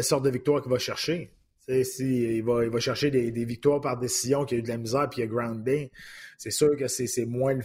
sorte 0.00 0.24
de 0.24 0.30
victoire 0.30 0.62
qu'il 0.62 0.70
va 0.70 0.78
chercher. 0.78 1.32
Si, 1.66 2.36
il, 2.36 2.44
va, 2.44 2.68
va 2.68 2.78
chercher 2.78 3.10
des, 3.10 3.44
victoires 3.44 3.80
par 3.80 3.98
décision, 3.98 4.44
qui 4.44 4.54
a 4.54 4.58
eu 4.58 4.62
de 4.62 4.68
la 4.68 4.76
misère 4.76 5.08
puis 5.08 5.22
il 5.22 5.24
a 5.24 5.26
grounding, 5.26 5.88
c'est 6.36 6.50
sûr 6.50 6.76
que 6.76 6.88
c'est 6.88 7.24
moins, 7.24 7.58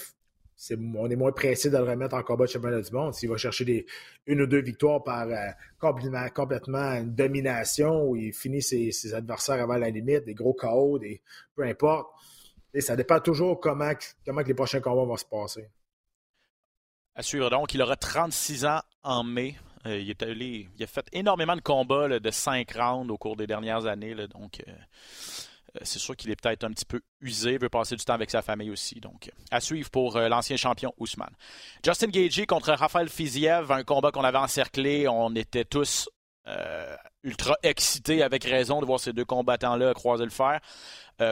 on 0.70 1.10
est 1.10 1.16
moins 1.16 1.32
pressé 1.32 1.70
de 1.70 1.78
le 1.78 1.84
remettre 1.84 2.16
en 2.16 2.24
combat 2.24 2.46
de 2.46 2.52
championnat 2.52 2.82
du 2.82 2.92
monde. 2.92 3.14
S'il 3.14 3.30
va 3.30 3.38
chercher 3.38 3.86
une 4.26 4.42
ou 4.42 4.48
deux 4.48 4.62
victoires 4.62 5.04
par 5.04 5.28
euh, 5.28 5.50
complètement, 5.80 6.94
une 6.94 7.16
domination 7.16 8.04
où 8.04 8.16
il 8.16 8.34
finit 8.34 8.62
ses, 8.62 9.14
adversaires 9.14 9.62
avant 9.62 9.78
la 9.78 9.90
limite, 9.90 10.26
des 10.26 10.34
gros 10.34 11.00
des, 11.00 11.22
peu 11.56 11.64
importe. 11.64 12.10
Ça 12.80 12.96
dépend 12.96 13.20
toujours 13.20 13.60
comment, 13.60 13.92
les 14.46 14.54
prochains 14.54 14.82
combats 14.82 15.06
vont 15.06 15.18
se 15.18 15.26
passer. 15.26 15.70
Assure 17.16 17.50
donc, 17.50 17.74
il 17.74 17.82
aura 17.82 17.96
36 17.96 18.66
ans 18.66 18.82
en 19.04 19.24
mai. 19.24 19.56
Euh, 19.86 19.98
il 19.98 20.84
a 20.84 20.88
fait 20.88 21.08
énormément 21.14 21.56
de 21.56 21.62
combats 21.62 22.20
de 22.20 22.32
5 22.32 22.70
rounds 22.74 23.12
au 23.12 23.18
cours 23.18 23.38
des 23.38 23.48
dernières 23.48 23.86
années. 23.86 24.14
donc, 24.28 24.62
euh, 24.68 24.72
c'est 25.82 26.00
sûr 26.00 26.16
qu'il 26.16 26.32
est 26.32 26.36
peut-être 26.36 26.64
un 26.64 26.72
petit 26.72 26.86
peu 26.86 27.02
usé, 27.22 27.58
veut 27.58 27.70
passer 27.70 27.96
du 27.96 28.04
temps 28.04 28.14
avec 28.14 28.30
sa 28.30 28.42
famille 28.42 28.72
aussi. 28.72 29.00
Donc, 29.00 29.32
à 29.52 29.60
suivre 29.60 29.90
pour 29.90 30.20
l'ancien 30.20 30.58
champion 30.58 30.94
Ousmane. 30.98 31.34
Justin 31.84 32.08
Gagey 32.08 32.46
contre 32.46 32.72
Raphaël 32.74 33.10
Fiziev, 33.10 33.72
un 33.72 33.84
combat 33.84 34.12
qu'on 34.12 34.24
avait 34.24 34.38
encerclé. 34.38 35.08
On 35.08 35.36
était 35.36 35.66
tous 35.66 36.10
ultra 37.24 37.58
excités 37.64 38.24
avec 38.24 38.44
raison 38.44 38.82
de 38.82 38.86
voir 38.86 39.00
ces 39.00 39.14
deux 39.14 39.26
combattants-là 39.26 39.94
croiser 39.94 40.24
le 40.24 40.32
fer. 40.32 40.60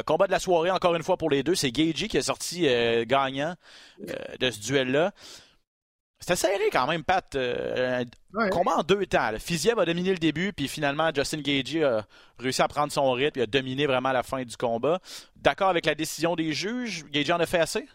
combat 0.06 0.28
de 0.28 0.32
la 0.32 0.40
soirée, 0.40 0.70
encore 0.70 0.96
une 0.96 1.04
fois 1.04 1.18
pour 1.18 1.30
les 1.30 1.44
deux, 1.44 1.56
c'est 1.56 1.72
Gagey 1.72 2.08
qui 2.08 2.18
est 2.18 2.22
sorti 2.22 2.68
gagnant 3.06 3.56
de 4.40 4.52
ce 4.52 4.60
duel-là. 4.60 5.14
C'était 6.20 6.36
serré 6.36 6.70
quand 6.72 6.88
même, 6.88 7.04
Pat. 7.04 7.36
Euh, 7.36 8.04
combat 8.52 8.78
en 8.78 8.84
deux 8.84 9.06
temps. 9.06 9.32
Fiziev 9.40 9.80
a 9.80 9.86
dominé 9.86 10.12
le 10.12 10.18
début, 10.18 10.52
puis 10.52 10.68
finalement, 10.68 11.12
Justin 11.14 11.42
Gagey 11.42 11.84
a 11.84 12.06
réussi 12.40 12.62
à 12.62 12.68
prendre 12.68 12.92
son 12.92 13.12
rythme 13.12 13.40
et 13.40 13.44
a 13.44 13.46
dominé 13.46 13.86
vraiment 13.86 14.12
la 14.12 14.24
fin 14.24 14.44
du 14.44 14.58
combat. 14.58 15.00
D'accord 15.36 15.70
avec 15.70 15.86
la 15.86 15.96
décision 15.96 16.36
des 16.36 16.54
juges? 16.54 17.06
Gagey 17.12 17.32
en 17.32 17.40
a 17.40 17.46
fait 17.46 17.60
assez? 17.60 17.86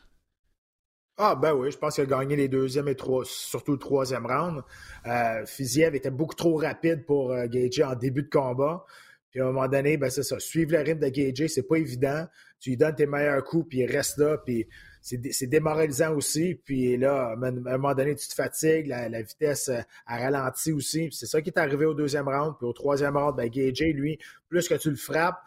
Ah 1.18 1.34
ben 1.34 1.52
oui, 1.52 1.70
je 1.70 1.76
pense 1.76 1.94
qu'il 1.94 2.04
a 2.04 2.06
gagné 2.06 2.36
les 2.36 2.48
deuxième 2.48 2.88
et 2.88 2.94
trois, 2.94 3.24
surtout 3.24 3.72
le 3.72 3.78
troisième 3.78 4.24
round. 4.24 4.62
Euh, 5.06 5.44
Fiziev 5.44 5.94
était 5.94 6.10
beaucoup 6.10 6.34
trop 6.34 6.56
rapide 6.56 7.04
pour 7.04 7.32
euh, 7.32 7.46
en 7.84 7.94
début 7.94 8.22
de 8.22 8.30
combat. 8.30 8.84
Puis 9.30 9.40
à 9.40 9.44
un 9.44 9.46
moment 9.52 9.68
donné, 9.68 9.96
ben 9.98 10.10
c'est 10.10 10.22
ça. 10.22 10.38
Suivre 10.38 10.72
le 10.72 10.78
rythme 10.78 11.00
de 11.00 11.08
Gagey, 11.08 11.48
c'est 11.48 11.62
pas 11.64 11.76
évident. 11.76 12.26
Tu 12.60 12.70
lui 12.70 12.76
donnes 12.76 12.94
tes 12.94 13.06
meilleurs 13.06 13.44
coups, 13.44 13.68
puis 13.68 13.78
il 13.80 13.86
reste 13.86 14.18
là, 14.18 14.38
puis 14.38 14.66
c'est 15.02 15.46
démoralisant 15.46 16.14
aussi. 16.14 16.54
Puis 16.54 16.96
là, 16.96 17.30
à 17.30 17.32
un 17.32 17.50
moment 17.50 17.94
donné, 17.94 18.14
tu 18.14 18.28
te 18.28 18.34
fatigues, 18.34 18.86
la, 18.86 19.22
vitesse 19.22 19.68
euh, 19.68 19.80
a 20.06 20.16
ralenti 20.18 20.72
aussi. 20.72 21.08
C'est 21.10 21.26
ça 21.26 21.42
qui 21.42 21.50
est 21.50 21.58
arrivé 21.58 21.84
au 21.84 21.94
deuxième 21.94 22.28
round. 22.28 22.54
Puis 22.56 22.66
au 22.66 22.72
troisième 22.72 23.16
round, 23.16 23.36
ben, 23.36 23.48
Gagey, 23.48 23.92
lui, 23.92 24.18
plus 24.48 24.68
que 24.68 24.74
tu 24.74 24.90
le 24.90 24.96
frappes, 24.96 25.40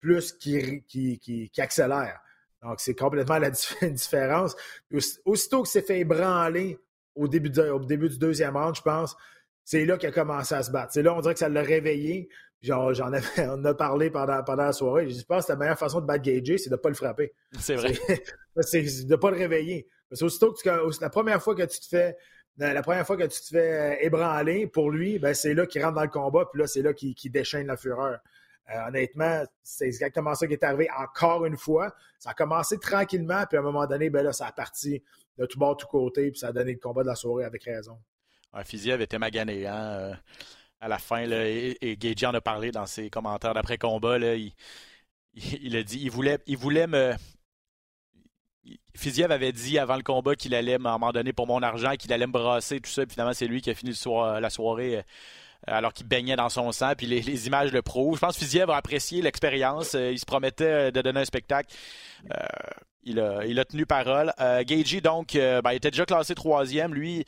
plus 0.00 0.32
qu'il 0.32 0.82
qui, 0.84 1.50
accélère. 1.58 2.20
Donc, 2.62 2.78
c'est 2.78 2.94
complètement 2.94 3.38
la 3.38 3.50
différence. 3.82 4.54
Aussitôt 5.24 5.62
que 5.62 5.68
c'est 5.68 5.82
fait 5.82 6.00
ébranler 6.00 6.78
au 7.16 7.26
début, 7.26 7.50
au 7.58 7.80
début 7.80 8.08
du 8.08 8.18
deuxième 8.18 8.56
round, 8.56 8.76
je 8.76 8.82
pense, 8.82 9.16
c'est 9.64 9.84
là 9.84 9.98
qu'il 9.98 10.08
a 10.08 10.12
commencé 10.12 10.54
à 10.54 10.62
se 10.62 10.70
battre. 10.70 10.92
C'est 10.92 11.02
là, 11.02 11.14
on 11.14 11.20
dirait 11.20 11.34
que 11.34 11.40
ça 11.40 11.48
l'a 11.48 11.62
réveillé. 11.62 12.28
J'en 12.62 12.92
avais, 12.92 13.24
on 13.48 13.64
a 13.64 13.74
parlé 13.74 14.10
pendant, 14.10 14.42
pendant 14.44 14.64
la 14.64 14.72
soirée. 14.72 15.08
Je 15.08 15.24
pense 15.24 15.46
que 15.46 15.52
la 15.52 15.58
meilleure 15.58 15.78
façon 15.78 16.00
de 16.00 16.06
battre 16.06 16.22
Gagey, 16.22 16.58
c'est 16.58 16.70
de 16.70 16.74
ne 16.74 16.80
pas 16.80 16.90
le 16.90 16.94
frapper. 16.94 17.32
C'est 17.58 17.76
vrai. 17.76 17.94
C'est 18.60 18.82
de 18.82 19.10
ne 19.10 19.16
pas 19.16 19.30
le 19.30 19.36
réveiller. 19.36 19.86
Parce 20.08 20.22
aussitôt 20.22 20.52
que 20.52 21.00
la 21.00 21.10
première 21.10 21.42
fois 21.42 21.54
que 21.54 21.62
tu 21.62 21.80
te 21.80 21.86
fais 21.86 22.16
la 22.56 22.82
première 22.82 23.06
fois 23.06 23.16
que 23.16 23.24
tu 23.24 23.40
te 23.40 23.46
fais 23.46 23.72
euh, 23.72 23.96
ébranler 24.00 24.66
pour 24.66 24.90
lui, 24.90 25.18
ben 25.18 25.34
c'est 25.34 25.54
là 25.54 25.66
qu'il 25.66 25.82
rentre 25.82 25.94
dans 25.94 26.02
le 26.02 26.08
combat, 26.08 26.46
puis 26.52 26.60
là, 26.60 26.66
c'est 26.66 26.82
là 26.82 26.92
qu'il 26.92 27.32
déchaîne 27.32 27.66
la 27.66 27.76
fureur. 27.76 28.18
Euh, 28.70 28.88
honnêtement, 28.88 29.44
c'est 29.62 29.86
exactement 29.86 30.34
ça 30.34 30.46
qui 30.46 30.52
est 30.52 30.62
arrivé 30.62 30.88
encore 30.96 31.46
une 31.46 31.56
fois. 31.56 31.94
Ça 32.18 32.30
a 32.30 32.34
commencé 32.34 32.78
tranquillement, 32.78 33.44
puis 33.48 33.56
à 33.56 33.60
un 33.60 33.64
moment 33.64 33.86
donné, 33.86 34.10
ben 34.10 34.22
là, 34.22 34.32
ça 34.32 34.46
a 34.46 34.52
parti 34.52 35.02
de 35.38 35.46
tout 35.46 35.58
bord, 35.58 35.76
de 35.76 35.82
tout 35.82 35.88
côté, 35.88 36.30
puis 36.30 36.38
ça 36.38 36.48
a 36.48 36.52
donné 36.52 36.72
le 36.72 36.78
combat 36.78 37.02
de 37.02 37.08
la 37.08 37.14
soirée 37.14 37.44
avec 37.44 37.64
raison. 37.64 37.98
Un 38.52 38.64
Fiziev 38.64 38.94
avait 38.94 39.04
été 39.04 39.18
magané, 39.18 39.66
hein? 39.66 39.82
Euh, 39.82 40.14
à 40.80 40.88
la 40.88 40.98
fin, 40.98 41.24
et, 41.30 41.76
et 41.82 42.26
en 42.26 42.34
a 42.34 42.40
parlé 42.40 42.72
dans 42.72 42.86
ses 42.86 43.10
commentaires 43.10 43.52
d'après-combat. 43.52 44.18
Il, 44.18 44.52
il, 45.34 45.76
a 45.76 45.82
dit 45.82 46.00
il 46.00 46.10
voulait, 46.10 46.38
il 46.46 46.56
voulait 46.56 46.86
me. 46.86 47.12
Fiziev 48.94 49.30
avait 49.30 49.52
dit 49.52 49.78
avant 49.78 49.96
le 49.96 50.02
combat 50.02 50.34
qu'il 50.34 50.54
allait 50.54 50.78
m'en 50.78 51.12
donner 51.12 51.32
pour 51.32 51.46
mon 51.46 51.62
argent, 51.62 51.94
qu'il 51.96 52.12
allait 52.12 52.26
me 52.26 52.32
brasser, 52.32 52.80
tout 52.80 52.90
ça. 52.90 53.06
Puis 53.06 53.14
finalement, 53.14 53.32
c'est 53.32 53.46
lui 53.46 53.62
qui 53.62 53.70
a 53.70 53.74
fini 53.74 53.92
la 54.40 54.50
soirée 54.50 54.98
euh, 54.98 55.02
alors 55.66 55.92
qu'il 55.92 56.06
baignait 56.06 56.36
dans 56.36 56.48
son 56.48 56.70
sang. 56.72 56.92
Puis 56.96 57.06
les, 57.06 57.46
images 57.46 57.72
le 57.72 57.82
prouvent. 57.82 58.16
Je 58.16 58.20
pense 58.20 58.36
que 58.36 58.44
Fiziev 58.44 58.70
a 58.70 58.76
apprécié 58.76 59.22
l'expérience. 59.22 59.94
Euh, 59.94 60.12
il 60.12 60.18
se 60.18 60.26
promettait 60.26 60.92
de 60.92 61.00
donner 61.02 61.20
un 61.20 61.24
spectacle. 61.24 61.74
Euh, 62.30 62.46
il, 63.02 63.18
a, 63.20 63.44
il, 63.46 63.58
a, 63.58 63.64
tenu 63.64 63.86
parole. 63.86 64.32
Euh, 64.40 64.62
donc, 65.02 65.34
ben, 65.34 65.72
il 65.72 65.76
était 65.76 65.90
déjà 65.90 66.04
classé 66.04 66.34
troisième. 66.34 66.94
Lui, 66.94 67.24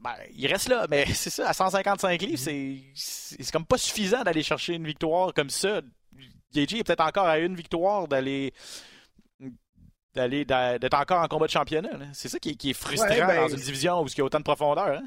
ben, 0.00 0.14
il 0.36 0.46
reste 0.46 0.68
là, 0.68 0.86
mais 0.88 1.06
c'est 1.06 1.30
ça, 1.30 1.48
à 1.48 1.52
155 1.52 2.20
livres, 2.22 2.38
c'est 2.94 3.52
comme 3.52 3.66
pas 3.66 3.78
suffisant 3.78 4.22
d'aller 4.22 4.42
chercher 4.42 4.74
une 4.74 4.86
victoire 4.86 5.32
comme 5.34 5.50
ça. 5.50 5.80
Gagey 6.52 6.78
est 6.78 6.84
peut-être 6.84 7.04
encore 7.04 7.26
à 7.26 7.38
une 7.38 7.54
victoire 7.54 8.08
d'aller 8.08 8.52
d'aller 10.14 10.44
d'être 10.44 10.94
encore 10.94 11.22
en 11.22 11.28
combat 11.28 11.46
de 11.46 11.50
championnat. 11.50 11.90
C'est 12.12 12.28
ça 12.28 12.38
qui, 12.38 12.50
est 12.50 12.72
frustrant 12.72 13.08
ben, 13.08 13.42
dans 13.42 13.48
une 13.48 13.56
division 13.56 14.02
où 14.02 14.06
il 14.06 14.18
y 14.18 14.20
a 14.20 14.24
autant 14.24 14.38
de 14.38 14.44
profondeur. 14.44 14.88
Hein? 14.88 15.06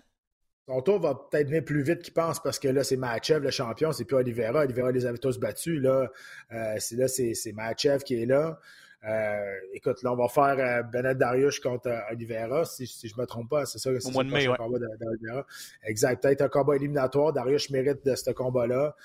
Son 0.67 0.81
tour 0.81 0.99
va 0.99 1.15
peut-être 1.15 1.47
venir 1.47 1.65
plus 1.65 1.81
vite 1.81 2.01
qu'il 2.01 2.13
pense 2.13 2.41
parce 2.41 2.59
que 2.59 2.67
là, 2.67 2.83
c'est 2.83 2.95
Machev, 2.95 3.43
le 3.43 3.51
champion, 3.51 3.91
c'est 3.91 4.05
plus 4.05 4.15
Oliveira. 4.15 4.61
Oliveira 4.61 4.91
les 4.91 5.05
avait 5.05 5.17
tous 5.17 5.39
battus. 5.39 5.81
Là, 5.81 6.07
euh, 6.51 6.77
là 6.91 7.07
c'est 7.07 7.51
Machev 7.53 8.03
qui 8.03 8.21
est 8.21 8.25
là. 8.25 8.59
Euh, 9.03 9.55
écoute, 9.73 10.03
là, 10.03 10.13
on 10.13 10.15
va 10.15 10.27
faire 10.27 10.57
euh, 10.59 10.83
Bennett 10.83 11.17
Darius 11.17 11.59
contre 11.59 11.87
euh, 11.87 11.99
Oliveira, 12.11 12.65
si, 12.65 12.85
si 12.85 13.07
je 13.07 13.15
ne 13.15 13.21
me 13.21 13.25
trompe 13.25 13.49
pas. 13.49 13.65
C'est 13.65 13.79
ça, 13.79 13.89
c'est 13.99 14.11
mois 14.11 14.23
de 14.23 14.29
mai, 14.29 14.47
ouais. 14.47 14.55
combat 14.57 14.77
Exact. 15.83 16.21
Peut-être 16.21 16.41
un 16.41 16.49
combat 16.49 16.75
éliminatoire. 16.75 17.33
Darius 17.33 17.69
mérite 17.71 18.05
de 18.05 18.15
ce 18.15 18.29
combat-là. 18.29 18.95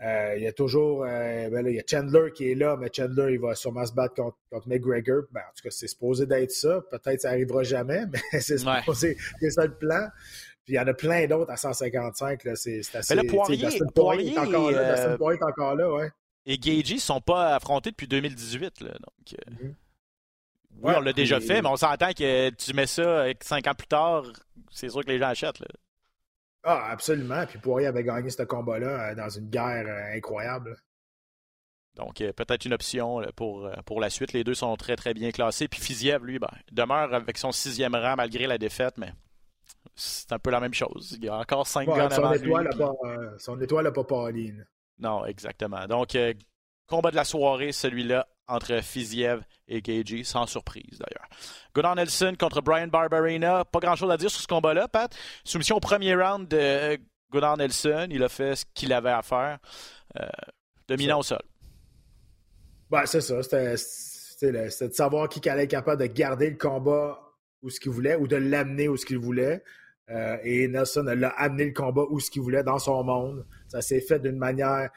Il 0.00 0.42
y 0.42 0.46
a 0.46 0.52
toujours 0.52 1.00
ben 1.00 1.50
là, 1.50 1.70
il 1.70 1.76
y 1.76 1.80
a 1.80 1.82
Chandler 1.88 2.30
qui 2.34 2.50
est 2.50 2.54
là, 2.54 2.76
mais 2.76 2.88
Chandler, 2.94 3.34
il 3.34 3.40
va 3.40 3.54
sûrement 3.54 3.84
se 3.84 3.92
battre 3.92 4.14
contre, 4.14 4.36
contre 4.50 4.68
McGregor. 4.68 5.22
Ben, 5.32 5.40
en 5.40 5.54
tout 5.56 5.62
cas, 5.64 5.70
c'est 5.70 5.88
supposé 5.88 6.26
d'être 6.26 6.52
ça. 6.52 6.82
Peut-être 6.90 7.16
que 7.16 7.20
ça 7.20 7.30
n'arrivera 7.30 7.62
jamais, 7.64 8.04
mais 8.32 8.40
c'est 8.40 8.58
supposé 8.58 9.16
c'est 9.40 9.50
ça 9.50 9.66
le 9.66 9.74
plan. 9.74 10.08
Puis 10.64 10.74
il 10.74 10.76
y 10.76 10.80
en 10.80 10.86
a 10.86 10.94
plein 10.94 11.26
d'autres 11.26 11.50
à 11.50 11.56
155. 11.56 12.40
C'est 12.54 12.80
assez. 12.94 13.14
Mais 13.14 13.22
le 13.22 13.28
Poirier, 13.28 13.68
Poirier, 13.94 14.34
est 14.34 14.38
encore 14.38 14.70
là. 14.70 14.94
Dustin 14.94 15.16
Poirier 15.16 15.40
est 15.40 15.44
encore 15.44 15.74
là, 15.74 15.92
ouais 15.92 16.10
et 16.48 16.56
Gagey 16.56 16.94
ne 16.94 17.00
sont 17.00 17.20
pas 17.20 17.54
affrontés 17.54 17.90
depuis 17.90 18.08
2018. 18.08 18.80
donc, 18.80 18.90
euh, 19.34 19.64
mhm. 19.64 19.74
Oui, 20.80 20.92
on 20.96 21.00
l'a 21.00 21.12
déjà 21.12 21.40
fait, 21.40 21.60
mais 21.60 21.68
on 21.68 21.76
s'entend 21.76 22.12
que 22.12 22.50
tu 22.50 22.72
mets 22.72 22.86
ça 22.86 23.26
cinq 23.40 23.66
ans 23.66 23.74
plus 23.74 23.88
tard, 23.88 24.24
c'est 24.70 24.88
sûr 24.88 25.04
que 25.04 25.10
les 25.10 25.18
gens 25.18 25.28
achètent. 25.28 25.60
Ah, 26.64 26.90
absolument. 26.90 27.46
Puis 27.46 27.58
Poirier 27.58 27.86
avait 27.86 28.04
gagné 28.04 28.30
ce 28.30 28.42
combat-là 28.42 29.10
euh, 29.10 29.14
dans 29.14 29.28
une 29.28 29.48
guerre 29.48 29.86
euh, 29.86 30.16
incroyable. 30.16 30.76
Donc, 31.96 32.18
peut-être 32.18 32.64
une 32.64 32.74
option 32.74 33.22
pour, 33.34 33.68
pour 33.84 34.00
la 34.00 34.08
suite. 34.08 34.32
Les 34.32 34.44
deux 34.44 34.54
sont 34.54 34.76
très, 34.76 34.94
très 34.94 35.14
bien 35.14 35.32
classés. 35.32 35.66
Puis 35.66 35.80
Fiziev, 35.80 36.24
lui, 36.24 36.38
ben, 36.38 36.46
demeure 36.70 37.12
avec 37.12 37.38
son 37.38 37.50
sixième 37.50 37.96
rang 37.96 38.14
malgré 38.16 38.46
la 38.46 38.56
défaite, 38.56 38.94
mais 38.98 39.12
c'est 39.96 40.32
un 40.32 40.38
peu 40.38 40.50
la 40.50 40.60
même 40.60 40.74
chose. 40.74 41.16
Il 41.18 41.24
y 41.24 41.28
a 41.28 41.36
encore 41.36 41.66
cinq 41.66 41.88
gars 41.88 42.08
son, 42.10 42.32
étoile 42.32 42.68
lui, 42.68 42.84
son 43.38 43.60
étoile 43.60 43.84
n'a 43.84 43.90
pas 43.90 44.04
Pauline. 44.04 44.64
Non, 44.98 45.24
exactement. 45.26 45.86
Donc, 45.86 46.14
euh, 46.14 46.34
combat 46.88 47.10
de 47.10 47.16
la 47.16 47.24
soirée, 47.24 47.72
celui-là, 47.72 48.26
entre 48.48 48.82
Fiziev 48.82 49.42
et 49.68 49.82
Gagey, 49.82 50.24
sans 50.24 50.46
surprise 50.46 50.98
d'ailleurs. 50.98 51.28
Gunnar 51.74 51.94
Nelson 51.94 52.34
contre 52.38 52.62
Brian 52.62 52.88
Barberina. 52.88 53.64
Pas 53.64 53.78
grand-chose 53.78 54.10
à 54.10 54.16
dire 54.16 54.30
sur 54.30 54.40
ce 54.40 54.46
combat-là, 54.46 54.88
Pat. 54.88 55.14
Soumission 55.44 55.76
au 55.76 55.80
premier 55.80 56.14
round 56.14 56.48
de 56.48 56.98
Gunnar 57.30 57.56
Nelson. 57.58 58.08
Il 58.10 58.22
a 58.22 58.28
fait 58.28 58.56
ce 58.56 58.64
qu'il 58.74 58.92
avait 58.92 59.10
à 59.10 59.22
faire. 59.22 59.58
Euh, 60.18 60.26
dominant 60.88 61.20
au 61.20 61.22
sol. 61.22 61.42
Ben, 62.90 63.04
c'est 63.04 63.20
ça. 63.20 63.42
C'était 63.42 64.52
de 64.88 64.92
savoir 64.92 65.28
qui 65.28 65.46
allait 65.48 65.64
être 65.64 65.70
capable 65.70 66.00
de 66.00 66.06
garder 66.06 66.50
le 66.50 66.56
combat 66.56 67.20
où 67.62 67.70
ce 67.70 67.80
qu'il 67.80 67.92
voulait 67.92 68.16
ou 68.16 68.26
de 68.26 68.36
l'amener 68.36 68.88
où 68.88 68.96
ce 68.96 69.04
qu'il 69.04 69.18
voulait. 69.18 69.62
Euh, 70.10 70.38
et 70.42 70.68
Nelson 70.68 71.02
l'a 71.02 71.28
amené 71.30 71.66
le 71.66 71.72
combat 71.72 72.04
où 72.08 72.18
ce 72.18 72.30
qu'il 72.30 72.40
voulait 72.40 72.62
dans 72.62 72.78
son 72.78 73.04
monde. 73.04 73.44
Ça 73.66 73.82
s'est 73.82 74.00
fait 74.00 74.18
d'une 74.18 74.38
manière 74.38 74.88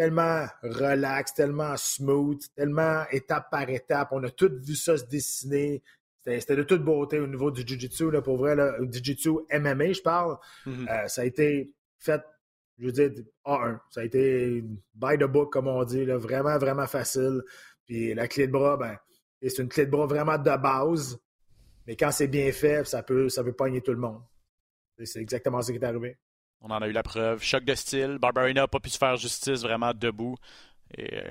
tellement 0.00 0.46
relaxe, 0.62 1.34
tellement 1.34 1.76
smooth, 1.76 2.42
tellement 2.56 3.04
étape 3.10 3.50
par 3.50 3.68
étape. 3.68 4.08
On 4.12 4.24
a 4.24 4.30
tous 4.30 4.48
vu 4.48 4.74
ça 4.74 4.96
se 4.96 5.04
dessiner. 5.04 5.82
C'était 6.24 6.56
de 6.56 6.62
toute 6.62 6.82
beauté 6.82 7.18
au 7.18 7.26
niveau 7.26 7.50
du 7.50 7.60
Jiu-Jitsu, 7.66 8.10
pour 8.24 8.38
vrai, 8.38 8.56
le 8.56 8.88
Jiu-Jitsu 8.90 9.40
MMA, 9.52 9.92
je 9.92 10.00
parle. 10.00 10.38
Mm-hmm. 10.64 10.88
Euh, 10.88 11.06
ça 11.06 11.20
a 11.20 11.24
été 11.26 11.74
fait, 11.98 12.22
je 12.78 12.86
veux 12.86 12.92
dire, 12.92 13.10
A1. 13.44 13.78
Ça 13.90 14.00
a 14.00 14.04
été 14.04 14.64
by 14.94 15.18
the 15.18 15.24
book, 15.24 15.52
comme 15.52 15.68
on 15.68 15.84
dit, 15.84 16.06
vraiment, 16.06 16.56
vraiment 16.56 16.86
facile. 16.86 17.42
Puis 17.84 18.14
la 18.14 18.26
clé 18.26 18.46
de 18.46 18.52
bras, 18.52 18.78
ben, 18.78 18.96
c'est 19.42 19.58
une 19.58 19.68
clé 19.68 19.84
de 19.84 19.90
bras 19.90 20.06
vraiment 20.06 20.38
de 20.38 20.56
base. 20.56 21.18
Mais 21.86 21.94
quand 21.94 22.10
c'est 22.10 22.28
bien 22.28 22.50
fait, 22.52 22.86
ça 22.86 23.02
peut, 23.02 23.28
ça 23.28 23.44
peut 23.44 23.52
pogner 23.52 23.82
tout 23.82 23.92
le 23.92 24.00
monde. 24.00 24.22
C'est 25.04 25.20
exactement 25.20 25.60
ce 25.60 25.72
qui 25.72 25.78
est 25.78 25.84
arrivé. 25.84 26.16
On 26.62 26.70
en 26.70 26.78
a 26.82 26.88
eu 26.88 26.92
la 26.92 27.02
preuve. 27.02 27.42
Choc 27.42 27.64
de 27.64 27.74
style. 27.74 28.18
Barbarina 28.20 28.62
n'a 28.62 28.68
pas 28.68 28.80
pu 28.80 28.90
se 28.90 28.98
faire 28.98 29.16
justice 29.16 29.62
vraiment 29.62 29.92
debout. 29.94 30.36
Et 30.96 31.18
euh, 31.18 31.30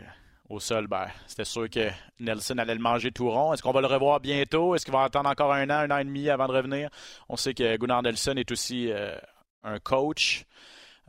au 0.50 0.60
sol, 0.60 0.88
ben, 0.88 1.08
c'était 1.28 1.46
sûr 1.46 1.70
que 1.70 1.90
Nelson 2.20 2.58
allait 2.58 2.74
le 2.74 2.82
manger 2.82 3.12
tout 3.12 3.30
rond. 3.30 3.54
Est-ce 3.54 3.62
qu'on 3.62 3.72
va 3.72 3.82
le 3.82 3.88
revoir 3.88 4.20
bientôt? 4.20 4.76
Est-ce 4.76 4.86
qu'il 4.86 4.94
va 4.94 5.04
attendre 5.04 5.30
encore 5.30 5.54
un 5.54 5.70
an, 5.70 5.90
un 5.90 5.92
an 5.92 5.98
et 6.00 6.06
demi 6.06 6.30
avant 6.30 6.48
de 6.48 6.54
revenir? 6.54 6.90
On 7.28 7.36
sait 7.36 7.54
que 7.54 7.78
Gunnar 7.78 8.02
Nelson 8.02 8.36
est 8.38 8.52
aussi 8.52 8.92
euh, 8.92 9.16
un 9.64 9.80
coach 9.80 10.46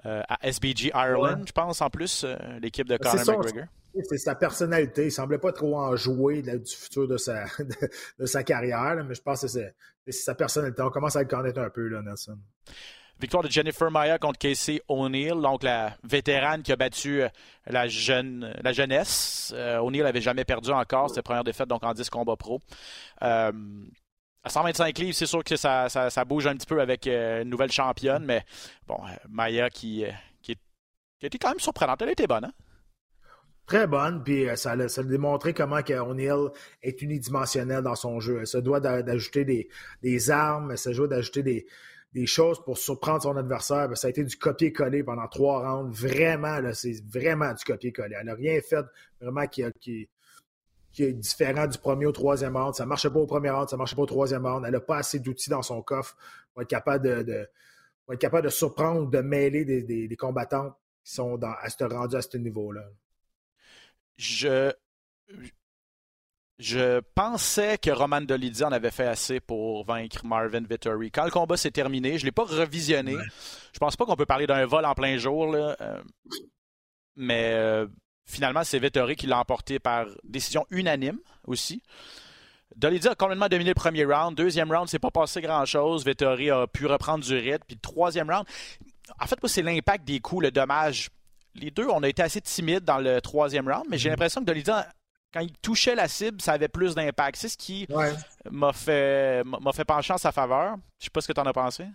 euh, 0.05 0.23
à 0.29 0.47
SBG 0.47 0.93
Ireland, 0.95 1.43
je 1.47 1.53
pense, 1.53 1.81
en 1.81 1.89
plus, 1.89 2.27
l'équipe 2.61 2.89
de 2.89 2.97
Conor 2.99 3.17
McGregor. 3.17 3.65
C'est 4.09 4.19
sa 4.19 4.35
personnalité. 4.35 5.07
Il 5.07 5.13
semblait 5.13 5.39
pas 5.39 5.53
trop 5.53 5.77
en 5.77 5.97
jouer 5.97 6.43
du 6.43 6.61
futur 6.65 7.09
de 7.09 7.17
sa, 7.17 7.45
de, 8.19 8.27
sa 8.27 8.45
carrière, 8.45 9.03
mais 9.05 9.15
je 9.15 9.23
pense 9.23 9.41
que 9.43 9.49
c'est 9.49 9.75
sa 10.11 10.35
personnalité. 10.35 10.83
On 10.83 10.91
commence 10.91 11.17
à 11.17 11.23
le 11.23 11.29
connaître 11.29 11.61
un 11.61 11.71
peu, 11.71 11.89
là, 11.89 12.03
Nelson. 12.03 12.39
Victoire 13.21 13.43
de 13.43 13.51
Jennifer 13.51 13.91
Maya 13.91 14.19
contre 14.19 14.39
Casey 14.39 14.81
O'Neill, 14.89 15.41
donc 15.41 15.63
la 15.63 15.97
vétérane 16.05 16.63
qui 16.63 16.73
a 16.73 16.77
battu 16.77 17.23
la, 17.67 17.89
jeune, 17.89 18.55
la 18.63 18.73
jeunesse. 18.73 19.55
O'Neill 19.81 20.03
n'avait 20.03 20.21
jamais 20.21 20.45
perdu 20.45 20.71
encore, 20.71 21.11
c'était 21.11 21.23
première 21.23 21.45
défaite 21.45 21.69
donc 21.69 21.85
en 21.85 21.93
10 21.93 22.09
combats 22.11 22.37
pro. 22.37 22.61
à 23.21 23.53
125 24.47 24.99
livres, 24.99 25.15
c'est 25.15 25.27
sûr 25.27 25.45
que 25.45 25.57
ça, 25.57 25.89
bouge 26.27 26.47
un 26.47 26.57
petit 26.57 26.67
peu 26.67 26.81
avec 26.81 27.07
une 27.07 27.49
nouvelle 27.51 27.73
championne, 27.73 28.25
mais 28.25 28.45
bon, 28.87 28.99
Maya 29.29 29.71
qui, 29.71 30.05
qui, 30.43 30.57
qui 31.19 31.27
était 31.27 31.39
quand 31.39 31.51
même 31.51 31.61
surprenante. 31.61 32.03
Elle 32.03 32.11
était 32.11 32.27
bonne, 32.27 32.47
hein? 32.47 32.53
très 33.71 33.87
bonne, 33.87 34.23
puis 34.25 34.49
euh, 34.49 34.57
ça, 34.57 34.73
a 34.73 35.03
démontré 35.05 35.55
comment 35.55 35.79
O'Neill 35.79 36.49
est 36.83 37.01
unidimensionnel 37.03 37.83
dans 37.83 37.95
son 37.95 38.19
jeu. 38.19 38.39
Elle 38.41 38.47
se 38.49 38.59
doit 38.59 38.81
d'ajouter 38.81 39.45
des, 40.03 40.31
armes, 40.31 40.73
elle 40.73 40.79
se 40.79 40.91
doit 40.91 41.07
d'ajouter 41.07 41.45
des, 41.45 41.67
choses 42.27 42.63
pour 42.65 42.79
surprendre 42.79 43.23
son 43.23 43.37
adversaire. 43.37 43.89
Ça 43.97 44.09
a 44.09 44.11
été 44.11 44.25
du 44.25 44.37
copier-coller 44.37 45.03
pendant 45.05 45.27
trois 45.29 45.61
rounds. 45.61 45.95
Vraiment, 45.95 46.59
c'est 46.73 47.03
vraiment 47.07 47.53
du 47.53 47.65
copier-coller. 47.65 48.17
Elle 48.19 48.27
n'a 48.27 48.35
rien 48.35 48.61
fait 48.61 48.85
vraiment 49.21 49.47
qui, 49.47 49.63
est 49.63 51.13
différent 51.13 51.67
du 51.67 51.79
premier 51.79 52.07
au 52.07 52.13
troisième 52.13 52.57
round. 52.57 52.75
Ça 52.75 52.85
ne 52.85 52.89
marchait 52.89 53.11
pas 53.11 53.21
au 53.21 53.27
premier 53.27 53.51
round, 53.51 53.69
ça 53.69 53.77
ne 53.77 53.79
marchait 53.79 53.97
pas 53.97 54.03
au 54.03 54.07
troisième 54.07 54.47
round. 54.47 54.65
Elle 54.67 54.73
n'a 54.73 54.81
pas 54.81 54.99
assez 54.99 55.21
d'outils 55.21 55.51
dans 55.51 55.63
son 55.63 55.83
coffre 55.83 56.17
pour 56.53 56.63
être 56.63 56.69
capable 56.69 57.05
de, 57.05 57.49
être 58.11 58.19
capable 58.19 58.45
de 58.45 58.53
surprendre, 58.53 59.09
de 59.09 59.21
mêler 59.21 59.65
des, 59.65 60.17
combattants 60.17 60.77
qui 61.05 61.13
sont 61.13 61.39
dans, 61.39 61.55
à 61.61 61.69
ce 61.69 61.85
rendu 61.85 62.17
à 62.17 62.23
ce 62.23 62.37
niveau-là 62.37 62.85
je, 64.21 64.73
je 66.61 67.01
pensais 67.15 67.79
que 67.79 67.91
Roman 67.91 68.21
Dolidze 68.21 68.63
en 68.63 68.71
avait 68.71 68.91
fait 68.91 69.07
assez 69.07 69.41
pour 69.41 69.85
vaincre 69.85 70.27
Marvin 70.27 70.61
Vittori. 70.61 71.11
Quand 71.11 71.25
le 71.25 71.31
combat 71.31 71.57
s'est 71.57 71.71
terminé, 71.71 72.19
je 72.19 72.23
ne 72.23 72.27
l'ai 72.27 72.33
pas 72.33 72.45
revisionné. 72.45 73.17
Je 73.73 73.79
pense 73.79 73.97
pas 73.97 74.05
qu'on 74.05 74.15
peut 74.15 74.27
parler 74.27 74.47
d'un 74.47 74.67
vol 74.67 74.85
en 74.85 74.95
plein 74.95 75.17
jour. 75.17 75.55
Euh, 75.55 75.75
mais 77.17 77.53
euh, 77.55 77.87
finalement, 78.27 78.63
c'est 78.63 78.79
Vittori 78.79 79.17
qui 79.17 79.27
l'a 79.27 79.39
emporté 79.39 79.79
par 79.79 80.07
décision 80.23 80.67
unanime 80.71 81.19
aussi. 81.47 81.83
Dolidze 82.77 83.07
a 83.07 83.15
complètement 83.15 83.49
dominé 83.49 83.71
le 83.71 83.75
premier 83.75 84.05
round. 84.05 84.37
Deuxième 84.37 84.71
round, 84.71 84.87
c'est 84.87 84.99
pas 84.99 85.11
passé 85.11 85.41
grand-chose. 85.41 86.05
Vettori 86.05 86.51
a 86.51 86.67
pu 86.67 86.85
reprendre 86.85 87.25
du 87.25 87.35
rythme. 87.35 87.65
Puis 87.67 87.77
le 87.77 87.81
troisième 87.81 88.31
round, 88.31 88.45
en 89.19 89.27
fait, 89.27 89.39
c'est 89.47 89.63
l'impact 89.63 90.05
des 90.05 90.21
coups, 90.21 90.43
le 90.43 90.51
dommage 90.51 91.09
les 91.55 91.71
deux, 91.71 91.89
on 91.89 92.03
a 92.03 92.09
été 92.09 92.23
assez 92.23 92.41
timides 92.41 92.85
dans 92.85 92.99
le 92.99 93.21
troisième 93.21 93.69
round, 93.69 93.87
mais 93.89 93.99
j'ai 93.99 94.09
mhm. 94.09 94.13
l'impression 94.13 94.41
que 94.41 94.47
Dolidze, 94.47 94.71
quand 95.33 95.41
il 95.41 95.53
touchait 95.59 95.95
la 95.95 96.09
cible, 96.09 96.41
ça 96.41 96.53
avait 96.53 96.69
plus 96.69 96.95
d'impact. 96.95 97.37
C'est 97.37 97.49
ce 97.49 97.57
qui 97.57 97.87
m'a 98.51 98.73
fait, 98.73 99.45
m'a 99.45 99.73
fait 99.73 99.85
pencher 99.85 100.13
en 100.13 100.19
sa 100.19 100.33
faveur. 100.33 100.77
Je 100.99 101.05
sais 101.05 101.11
pas 101.11 101.21
ce 101.21 101.29
que 101.29 101.33
tu 101.33 101.41
en 101.41 101.47
as 101.47 101.53
pensé. 101.53 101.87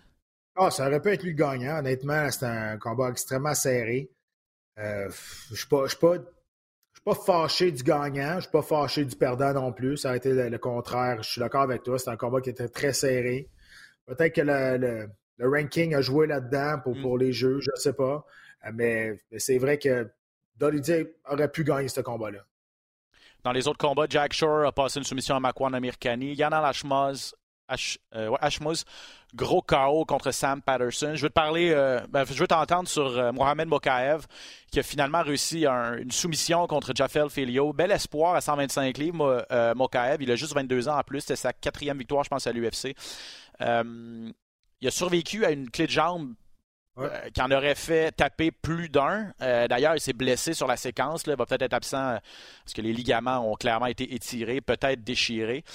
Ah, 0.56 0.72
ça 0.72 0.88
aurait 0.88 1.01
pu 1.01 1.10
être 1.10 1.24
lui 1.24 1.32
le 1.32 1.38
gagnant. 1.38 1.80
Honnêtement, 1.80 2.32
c'était 2.32 2.46
un 2.46 2.77
combat 2.77 3.10
extrêmement 3.10 3.54
serré. 3.54 4.10
Euh, 4.80 5.10
je 5.48 5.54
ne 5.54 5.58
suis 5.58 5.98
pas, 5.98 6.18
pas 7.06 7.15
fâché 7.15 7.72
du 7.72 7.84
gagnant, 7.84 8.32
je 8.32 8.36
ne 8.36 8.42
suis 8.42 8.51
pas 8.51 8.62
fâché 8.62 9.06
du 9.06 9.15
perdant 9.15 9.54
non 9.54 9.72
plus. 9.72 9.98
Ça 9.98 10.12
a 10.12 10.15
été 10.15 10.34
le, 10.34 10.58
contraire. 10.58 11.22
Je 11.22 11.30
suis 11.30 11.39
d'accord 11.39 11.62
avec 11.62 11.84
toi. 11.84 12.00
C'est 12.00 12.10
un 12.10 12.18
combat 12.18 12.42
qui 12.42 12.50
était 12.50 12.70
très 12.70 12.94
serré. 12.94 13.50
Peut-être 14.06 14.34
que 14.34 14.42
le, 14.42 15.10
ranking 15.39 15.94
a 15.94 16.01
joué 16.01 16.25
là-dedans 16.27 16.80
pour, 16.84 16.96
mm. 16.96 17.01
pour 17.01 17.18
les 17.18 17.34
jeux, 17.34 17.60
je 17.60 17.70
ne 17.72 17.80
sais 17.80 17.94
pas. 17.94 18.25
Euh, 18.65 18.72
mais, 18.74 19.20
c'est 19.38 19.58
vrai 19.58 19.77
que 19.77 20.10
Dolly 20.56 20.82
aurait 21.30 21.51
pu 21.51 21.63
gagner 21.63 21.89
ce 21.89 22.01
combat-là. 22.01 22.39
Dans 23.45 23.51
les 23.51 23.67
autres 23.67 23.77
combats, 23.77 24.07
Jack 24.09 24.33
Shore 24.33 24.65
a 24.65 24.71
passé 24.71 24.97
une 24.97 25.05
soumission 25.05 25.35
à 25.35 25.39
Makwan 25.39 25.75
Amirkani. 25.75 26.33
Yana 26.33 26.59
Lashmaz, 26.61 27.35
euh, 28.15 28.35
gros 29.35 29.61
KO 29.61 30.03
contre 30.05 30.31
Sam 30.31 30.63
Patterson. 30.63 31.11
Je 31.13 31.21
veux 31.21 31.29
te 31.29 31.33
parler, 31.33 31.69
euh, 31.69 31.99
ben, 32.09 32.25
je 32.25 32.39
veux 32.39 32.47
t'entendre 32.47 32.89
sur 32.89 33.31
Mohamed 33.33 33.67
Mokaev, 33.67 34.25
qui 34.71 34.79
a 34.79 34.83
finalement 34.83 35.21
réussi 35.21 35.67
une 35.67 36.09
soumission 36.09 36.65
contre 36.65 36.91
Jafel 36.95 37.29
Filio. 37.29 37.71
Bel 37.71 37.91
espoir 37.91 38.33
à 38.33 38.41
125 38.41 38.97
livres, 38.97 39.45
Mokaev. 39.75 40.23
Il 40.23 40.31
a 40.31 40.35
juste 40.35 40.55
22 40.55 40.89
ans 40.89 40.97
en 40.97 41.03
plus. 41.03 41.21
C'était 41.21 41.35
sa 41.35 41.53
quatrième 41.53 41.99
victoire, 41.99 42.23
je 42.23 42.29
pense, 42.29 42.47
à 42.47 42.51
l'UFC. 42.51 42.95
il 43.59 44.87
a 44.87 44.91
survécu 44.91 45.45
à 45.45 45.51
une 45.51 45.69
clé 45.69 45.86
de 45.86 45.91
jambe 45.91 46.34
euh, 46.97 47.10
qui 47.34 47.41
en 47.41 47.51
aurait 47.51 47.75
fait 47.75 48.12
taper 48.13 48.51
plus 48.51 48.88
d'un. 48.88 49.34
Euh, 49.41 49.67
d'ailleurs, 49.67 49.95
il 49.95 49.99
s'est 49.99 50.13
blessé 50.13 50.53
sur 50.53 50.65
la 50.65 50.77
séquence. 50.77 51.23
Il 51.27 51.36
va 51.36 51.45
peut-être 51.45 51.63
être 51.63 51.73
absent 51.73 51.97
euh, 51.97 52.17
parce 52.63 52.73
que 52.73 52.81
les 52.81 52.93
ligaments 52.93 53.51
ont 53.51 53.55
clairement 53.55 53.88
été 53.88 54.13
étirés, 54.15 54.62
peut-être 54.62 55.03
déchirés. 55.03 55.65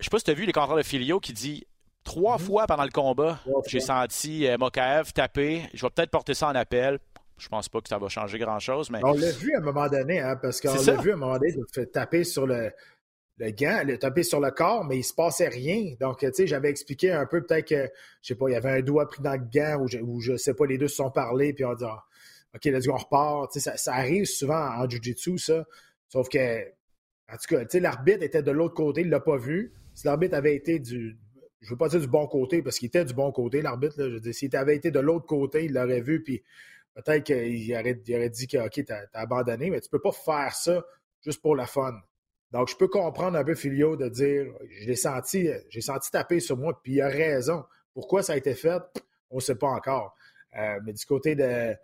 Je 0.00 0.04
sais 0.04 0.10
pas 0.10 0.18
si 0.18 0.24
tu 0.24 0.30
as 0.32 0.34
vu 0.34 0.46
les 0.46 0.52
commentaires 0.52 0.76
de 0.76 0.82
Filio 0.82 1.20
qui 1.20 1.32
dit 1.32 1.66
trois 2.02 2.36
mhm. 2.38 2.44
fois 2.44 2.66
pendant 2.66 2.82
le 2.82 2.90
combat, 2.90 3.38
j'ai 3.68 3.78
senti 3.78 4.48
Mokaev 4.58 5.12
taper. 5.12 5.68
Je 5.72 5.86
vais 5.86 5.90
peut-être 5.90 6.10
porter 6.10 6.34
ça 6.34 6.48
en 6.48 6.54
appel. 6.56 6.98
Je 7.38 7.48
pense 7.48 7.68
pas 7.68 7.80
que 7.80 7.88
ça 7.88 7.98
va 7.98 8.08
changer 8.08 8.38
grand-chose. 8.38 8.90
Mais... 8.90 8.98
On 9.04 9.12
l'a 9.12 9.30
vu 9.30 9.54
à 9.54 9.58
un 9.58 9.62
moment 9.62 9.88
donné, 9.88 10.20
hein, 10.20 10.36
parce 10.42 10.60
qu'on 10.60 10.74
l'a 10.74 11.00
vu 11.00 11.12
à 11.12 11.14
un 11.14 11.16
moment 11.16 11.38
donné, 11.38 11.54
il 11.56 11.64
fait 11.72 11.86
taper 11.86 12.24
sur 12.24 12.46
le, 12.46 12.70
le 13.40 13.52
gant, 13.52 13.82
le 13.86 13.96
taper 13.98 14.22
sur 14.22 14.38
le 14.38 14.50
corps, 14.50 14.84
mais 14.84 14.98
il 14.98 15.02
se 15.02 15.14
passait 15.14 15.48
rien. 15.48 15.94
Donc, 15.98 16.18
tu 16.18 16.28
sais, 16.32 16.46
j'avais 16.46 16.68
expliqué 16.68 17.10
un 17.10 17.24
peu, 17.24 17.42
peut-être 17.42 17.66
que, 17.66 17.90
je 18.20 18.28
sais 18.28 18.34
pas, 18.34 18.50
il 18.50 18.52
y 18.52 18.54
avait 18.54 18.70
un 18.70 18.82
doigt 18.82 19.08
pris 19.08 19.22
dans 19.22 19.32
le 19.32 19.38
gant, 19.50 19.80
ou 19.80 20.20
je, 20.20 20.32
ne 20.32 20.36
sais 20.36 20.52
pas, 20.52 20.66
les 20.66 20.76
deux 20.76 20.88
se 20.88 20.96
sont 20.96 21.10
parlé, 21.10 21.54
puis 21.54 21.64
on 21.64 21.74
dit, 21.74 21.84
ah, 21.86 22.04
OK, 22.54 22.66
let's 22.66 22.86
go, 22.86 22.92
on 22.92 22.98
repart. 22.98 23.50
Tu 23.50 23.60
sais, 23.60 23.72
ça, 23.76 23.94
arrive 23.94 24.26
souvent 24.26 24.68
en 24.76 24.88
Jiu-Jitsu, 24.88 25.38
ça. 25.38 25.66
Sauf 26.08 26.28
que, 26.28 26.60
en 27.32 27.36
tout 27.36 27.54
cas, 27.54 27.60
tu 27.62 27.70
sais, 27.70 27.80
l'arbitre 27.80 28.22
était 28.22 28.42
de 28.42 28.50
l'autre 28.50 28.74
côté, 28.74 29.00
il 29.00 29.08
l'a 29.08 29.20
pas 29.20 29.38
vu. 29.38 29.72
Si 29.94 30.06
l'arbitre 30.06 30.34
avait 30.34 30.54
été 30.54 30.78
du, 30.78 31.16
je 31.62 31.70
veux 31.70 31.78
pas 31.78 31.88
dire 31.88 32.00
du 32.00 32.08
bon 32.08 32.26
côté, 32.26 32.60
parce 32.60 32.78
qu'il 32.78 32.88
était 32.88 33.06
du 33.06 33.14
bon 33.14 33.32
côté, 33.32 33.62
l'arbitre, 33.62 33.94
je 33.96 34.14
veux 34.14 34.20
dire, 34.20 34.34
s'il 34.34 34.54
avait 34.54 34.76
été 34.76 34.90
de 34.90 35.00
l'autre 35.00 35.26
côté, 35.26 35.64
il 35.64 35.72
l'aurait 35.72 36.02
vu, 36.02 36.22
puis 36.22 36.42
peut-être 36.94 37.24
qu'il 37.24 37.72
aurait, 37.72 37.98
aurait, 38.10 38.30
dit 38.30 38.46
que, 38.48 38.58
OK, 38.58 38.84
t'as 38.84 39.04
as 39.14 39.20
abandonné, 39.20 39.70
mais 39.70 39.80
tu 39.80 39.88
peux 39.88 40.00
pas 40.00 40.12
faire 40.12 40.54
ça 40.54 40.84
juste 41.24 41.40
pour 41.40 41.56
la 41.56 41.66
fun. 41.66 41.94
Donc, 42.52 42.68
je 42.68 42.76
peux 42.76 42.88
comprendre 42.88 43.38
un 43.38 43.44
peu 43.44 43.54
Filio 43.54 43.96
de 43.96 44.08
dire, 44.08 44.46
je 44.68 44.86
l'ai 44.86 44.96
senti, 44.96 45.48
j'ai 45.68 45.80
senti 45.80 46.10
taper 46.10 46.40
sur 46.40 46.56
moi, 46.56 46.80
puis 46.82 46.94
il 46.94 47.00
a 47.00 47.08
raison. 47.08 47.64
Pourquoi 47.94 48.22
ça 48.22 48.32
a 48.32 48.36
été 48.36 48.54
fait, 48.54 48.82
on 49.30 49.36
ne 49.36 49.40
sait 49.40 49.54
pas 49.54 49.68
encore. 49.68 50.16
Euh, 50.58 50.80
mais 50.84 50.92
du 50.92 51.04
côté 51.04 51.36
de, 51.36 51.74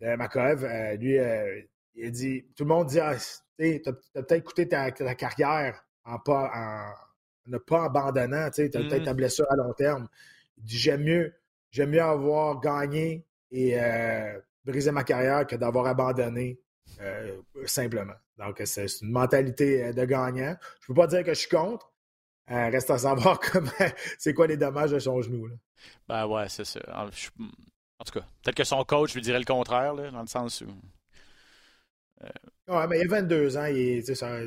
de 0.00 0.16
Makoev, 0.16 0.64
euh, 0.64 0.96
lui, 0.96 1.18
euh, 1.18 1.62
il 1.94 2.06
a 2.08 2.10
dit, 2.10 2.44
tout 2.54 2.64
le 2.64 2.68
monde 2.68 2.88
dit, 2.88 3.00
ah, 3.00 3.16
tu 3.58 3.82
as, 3.86 4.22
peut-être 4.22 4.44
coûté 4.44 4.68
ta, 4.68 4.90
carrière 4.90 5.82
en, 6.04 6.18
pas, 6.18 6.50
en 6.54 7.50
ne 7.50 7.56
pas 7.56 7.84
abandonnant, 7.84 8.50
tu 8.50 8.62
as 8.62 8.68
peut-être 8.68 9.04
ta 9.04 9.14
mm. 9.14 9.16
blessure 9.16 9.46
à 9.50 9.56
long 9.56 9.72
terme. 9.72 10.08
Il 10.58 10.64
dit, 10.64 10.76
j'aime 10.76 11.04
mieux, 11.04 11.34
j'aime 11.70 11.90
mieux 11.90 12.02
avoir 12.02 12.60
gagné 12.60 13.24
et 13.50 13.78
brisé 14.64 14.90
ma 14.90 15.04
carrière 15.04 15.46
que 15.46 15.56
d'avoir 15.56 15.86
abandonné 15.86 16.58
simplement. 17.66 18.14
Donc, 18.38 18.60
c'est 18.64 18.86
une 19.02 19.10
mentalité 19.10 19.84
euh, 19.84 19.92
de 19.92 20.04
gagnant. 20.04 20.56
Je 20.80 20.84
ne 20.84 20.86
peux 20.88 20.94
pas 20.94 21.06
dire 21.06 21.24
que 21.24 21.34
je 21.34 21.40
suis 21.40 21.48
contre. 21.48 21.92
Euh, 22.50 22.68
reste 22.70 22.90
à 22.90 22.98
savoir 22.98 23.40
comment, 23.52 23.70
c'est 24.18 24.34
quoi 24.34 24.46
les 24.46 24.56
dommages 24.56 24.92
de 24.92 24.98
son 24.98 25.20
genou. 25.22 25.46
Là. 25.46 25.54
Ben 26.08 26.26
ouais, 26.26 26.48
c'est 26.48 26.64
ça. 26.64 26.80
En, 26.94 27.08
tout 28.04 28.12
cas, 28.12 28.26
peut-être 28.42 28.56
que 28.56 28.64
son 28.64 28.84
coach 28.84 29.14
lui 29.14 29.22
dirait 29.22 29.38
le 29.38 29.44
contraire, 29.44 29.94
là, 29.94 30.10
dans 30.10 30.20
le 30.20 30.26
sens 30.26 30.60
où. 30.60 30.70
Euh... 32.22 32.28
Ouais, 32.68 32.86
mais 32.86 33.00
il 33.00 33.06
a 33.06 33.20
22 33.20 33.56
ans, 33.56 33.66
il 33.66 34.04
ça, 34.04 34.38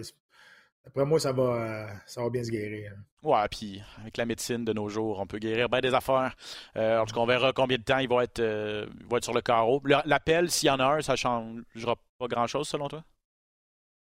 après 0.89 1.05
moi, 1.05 1.19
ça 1.19 1.31
va, 1.31 1.87
ça 2.05 2.21
va 2.21 2.29
bien 2.29 2.43
se 2.43 2.51
guérir. 2.51 2.91
Hein. 2.95 3.01
Ouais, 3.21 3.47
puis 3.49 3.81
avec 4.01 4.17
la 4.17 4.25
médecine 4.25 4.63
de 4.63 4.73
nos 4.73 4.89
jours, 4.89 5.19
on 5.19 5.27
peut 5.27 5.39
guérir 5.39 5.69
bien 5.69 5.81
des 5.81 5.93
affaires. 5.93 6.35
Euh, 6.75 6.99
en 6.99 7.05
tout 7.05 7.15
cas, 7.15 7.21
on 7.21 7.25
verra 7.25 7.53
combien 7.53 7.77
de 7.77 7.83
temps 7.83 7.97
il 7.97 8.07
va 8.07 8.23
être, 8.23 8.39
il 8.39 9.07
va 9.07 9.17
être 9.17 9.23
sur 9.23 9.33
le 9.33 9.41
carreau. 9.41 9.81
L'appel, 10.05 10.49
s'il 10.49 10.67
y 10.67 10.69
en 10.69 10.79
a 10.79 10.85
un, 10.85 11.01
ça 11.01 11.13
ne 11.13 11.17
changera 11.17 11.95
pas 12.17 12.27
grand-chose 12.27 12.67
selon 12.67 12.87
toi? 12.87 13.03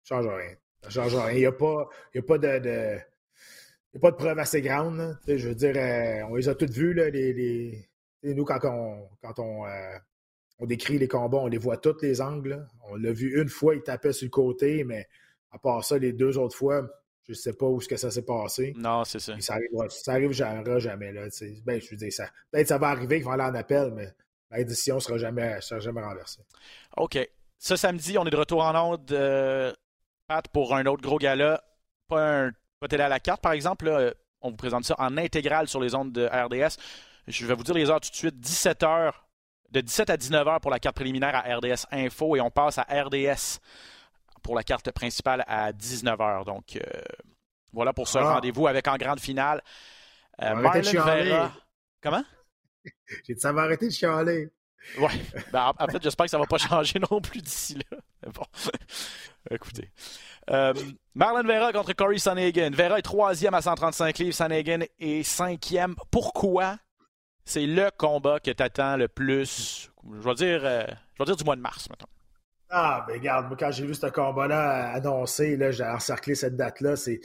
Ça 0.04 0.16
change 0.16 0.28
rien. 0.28 0.56
Ça 0.84 0.90
change 0.90 1.16
rien. 1.16 1.32
Il 1.32 1.40
n'y 1.40 1.46
a 1.46 1.52
pas, 1.52 1.90
il 2.14 2.18
y 2.18 2.20
a 2.20 2.24
pas 2.24 2.38
de, 2.38 2.60
de 2.60 3.00
il 3.94 3.98
a 3.98 4.00
pas 4.00 4.12
de 4.12 4.16
preuves 4.16 4.40
assez 4.40 4.62
grandes. 4.62 5.18
Je 5.28 5.48
veux 5.50 5.56
dire, 5.56 5.76
euh, 5.76 6.24
on 6.30 6.36
les 6.36 6.50
a 6.50 6.56
toutes 6.56 6.72
vues, 6.72 6.94
là, 6.94 7.10
les, 7.10 7.34
les... 7.34 7.90
nous, 8.36 8.46
quand 8.46 8.60
on, 8.64 9.08
quand 9.22 9.40
on, 9.40 9.66
euh, 9.66 9.98
on, 10.60 10.66
décrit 10.66 10.98
les 10.98 11.08
combats, 11.08 11.38
on 11.38 11.48
les 11.48 11.58
voit 11.58 11.78
tous 11.78 12.02
les 12.02 12.22
angles. 12.22 12.68
On 12.90 12.96
l'a 12.96 13.12
vu 13.12 13.42
une 13.42 13.50
fois, 13.50 13.76
il 13.76 13.82
tapait 13.82 14.14
sur 14.14 14.26
le 14.26 14.30
côté, 14.30 14.84
mais 14.84 15.08
à 15.52 15.60
part 15.60 15.84
ça, 15.84 15.98
les 15.98 16.14
deux 16.14 16.38
autres 16.38 16.56
fois, 16.56 16.88
je 17.24 17.32
ne 17.32 17.36
sais 17.36 17.54
pas 17.54 17.66
où 17.66 17.82
ce 17.82 17.88
que 17.88 17.98
ça 17.98 18.10
s'est 18.10 18.26
passé. 18.26 18.74
Non, 18.78 19.04
c'est 19.04 19.20
ça. 19.20 19.34
ça 19.40 19.54
arrive, 19.54 19.90
ça 19.90 20.14
arrive 20.14 20.32
jamais. 20.32 21.12
Là, 21.12 21.28
ben, 21.66 21.82
je 21.82 21.90
veux 21.92 21.98
dire, 21.98 22.14
ça, 22.14 22.30
peut-être 22.52 22.68
ça 22.68 22.78
va 22.78 22.88
arriver 22.90 23.18
qu'ils 23.18 23.26
vont 23.26 23.32
aller 23.32 23.44
en 23.44 23.56
appel, 23.56 23.92
mais 23.94 24.08
la 24.50 24.64
décision 24.64 24.96
ne 24.96 25.02
sera 25.02 25.18
jamais, 25.18 25.60
sera 25.62 25.80
jamais 25.80 26.02
renversée. 26.02 26.42
OK. 26.96 27.18
Ce 27.60 27.76
samedi, 27.76 28.18
on 28.18 28.26
est 28.26 28.30
de 28.30 28.38
retour 28.38 28.64
en 28.64 28.76
ordre. 28.76 29.06
Euh, 29.12 29.74
pour 30.52 30.76
un 30.76 30.86
autre 30.86 31.02
gros 31.02 31.18
gala, 31.18 31.64
pas 32.08 32.46
un 32.46 32.52
pas 32.80 32.88
télé 32.88 33.04
à 33.04 33.10
la 33.10 33.20
carte, 33.20 33.42
par 33.42 33.54
exemple. 33.54 34.14
on 34.42 34.52
vous 34.52 34.58
présente 34.58 34.86
ça 34.86 34.96
en 35.00 35.18
intégrale 35.18 35.68
sur 35.68 35.82
les 35.82 35.96
ondes 35.96 36.12
de 36.12 36.26
RDS. 36.26 36.78
Je 37.28 37.46
vais 37.46 37.56
vous 37.56 37.64
dire 37.64 37.76
les 37.76 37.90
heures 37.90 38.00
tout 38.00 38.10
de 38.10 38.16
suite. 38.16 38.36
17h, 38.36 39.12
de 39.72 39.82
17 39.82 40.10
à 40.10 40.18
19h 40.18 40.60
pour 40.60 40.72
la 40.72 40.80
carte 40.80 40.96
préliminaire 40.96 41.36
à 41.36 41.56
RDS 41.58 41.88
Info 41.92 42.36
et 42.36 42.42
on 42.42 42.52
passe 42.52 42.78
à 42.78 42.84
RDS 42.84 43.60
pour 44.48 44.56
la 44.56 44.64
carte 44.64 44.92
principale 44.92 45.44
à 45.46 45.74
19h. 45.74 46.46
Donc, 46.46 46.78
euh, 46.78 47.02
voilà 47.74 47.92
pour 47.92 48.08
ce 48.08 48.18
ah. 48.18 48.36
rendez-vous 48.36 48.66
avec 48.66 48.88
en 48.88 48.96
grande 48.96 49.20
finale. 49.20 49.62
Euh, 50.42 50.56
Marlon 50.56 51.04
Verra. 51.04 51.52
Comment? 52.02 52.24
J'ai 53.28 53.34
dit, 53.34 53.42
ça 53.42 53.52
va 53.52 53.64
arrêter 53.64 53.88
de 53.88 53.92
chialer. 53.92 54.50
Ouais. 55.00 55.10
Ben, 55.52 55.74
en, 55.78 55.88
fait, 55.88 56.02
j'espère 56.02 56.28
que 56.28 56.30
ça 56.30 56.38
va 56.38 56.46
pas 56.46 56.60
changer 56.60 56.98
non 57.12 57.20
plus 57.20 57.42
d'ici 57.42 57.76
là. 57.76 57.98
bon. 58.34 58.46
Écoutez. 59.52 59.92
Euh, 60.50 60.74
Marlon 61.14 61.44
Vera 61.46 61.74
contre 61.74 61.92
Corey 61.92 62.18
Sanagan. 62.18 62.70
Vera 62.72 63.00
est 63.00 63.02
troisième 63.02 63.54
à 63.54 63.62
135 63.62 64.18
livres. 64.18 64.34
Sanagan 64.34 64.86
est 64.98 65.24
cinquième. 65.24 65.94
Pourquoi? 66.10 66.78
C'est 67.44 67.66
le 67.66 67.92
combat 67.98 68.40
que 68.40 68.52
tu 68.52 68.64
attends 68.64 68.96
le 68.96 69.10
plus, 69.10 69.92
je 70.10 70.22
vais 70.22 70.36
dire, 70.36 70.62
euh, 70.64 70.86
je 71.16 71.20
vais 71.20 71.26
dire 71.26 71.36
du 71.36 71.44
mois 71.44 71.58
de 71.58 71.62
mars, 71.62 71.90
maintenant. 71.90 72.08
Ah, 72.70 73.06
ben 73.08 73.14
regarde, 73.14 73.48
moi, 73.48 73.56
quand 73.58 73.72
j'ai 73.72 73.86
vu 73.86 73.96
ce 73.96 74.08
combat-là 74.08 74.92
annoncé, 74.92 75.56
là, 75.56 75.72
j'ai 75.72 75.86
encerclé 75.86 76.36
cette 76.36 76.58
date-là, 76.58 76.98
c'est 76.98 77.22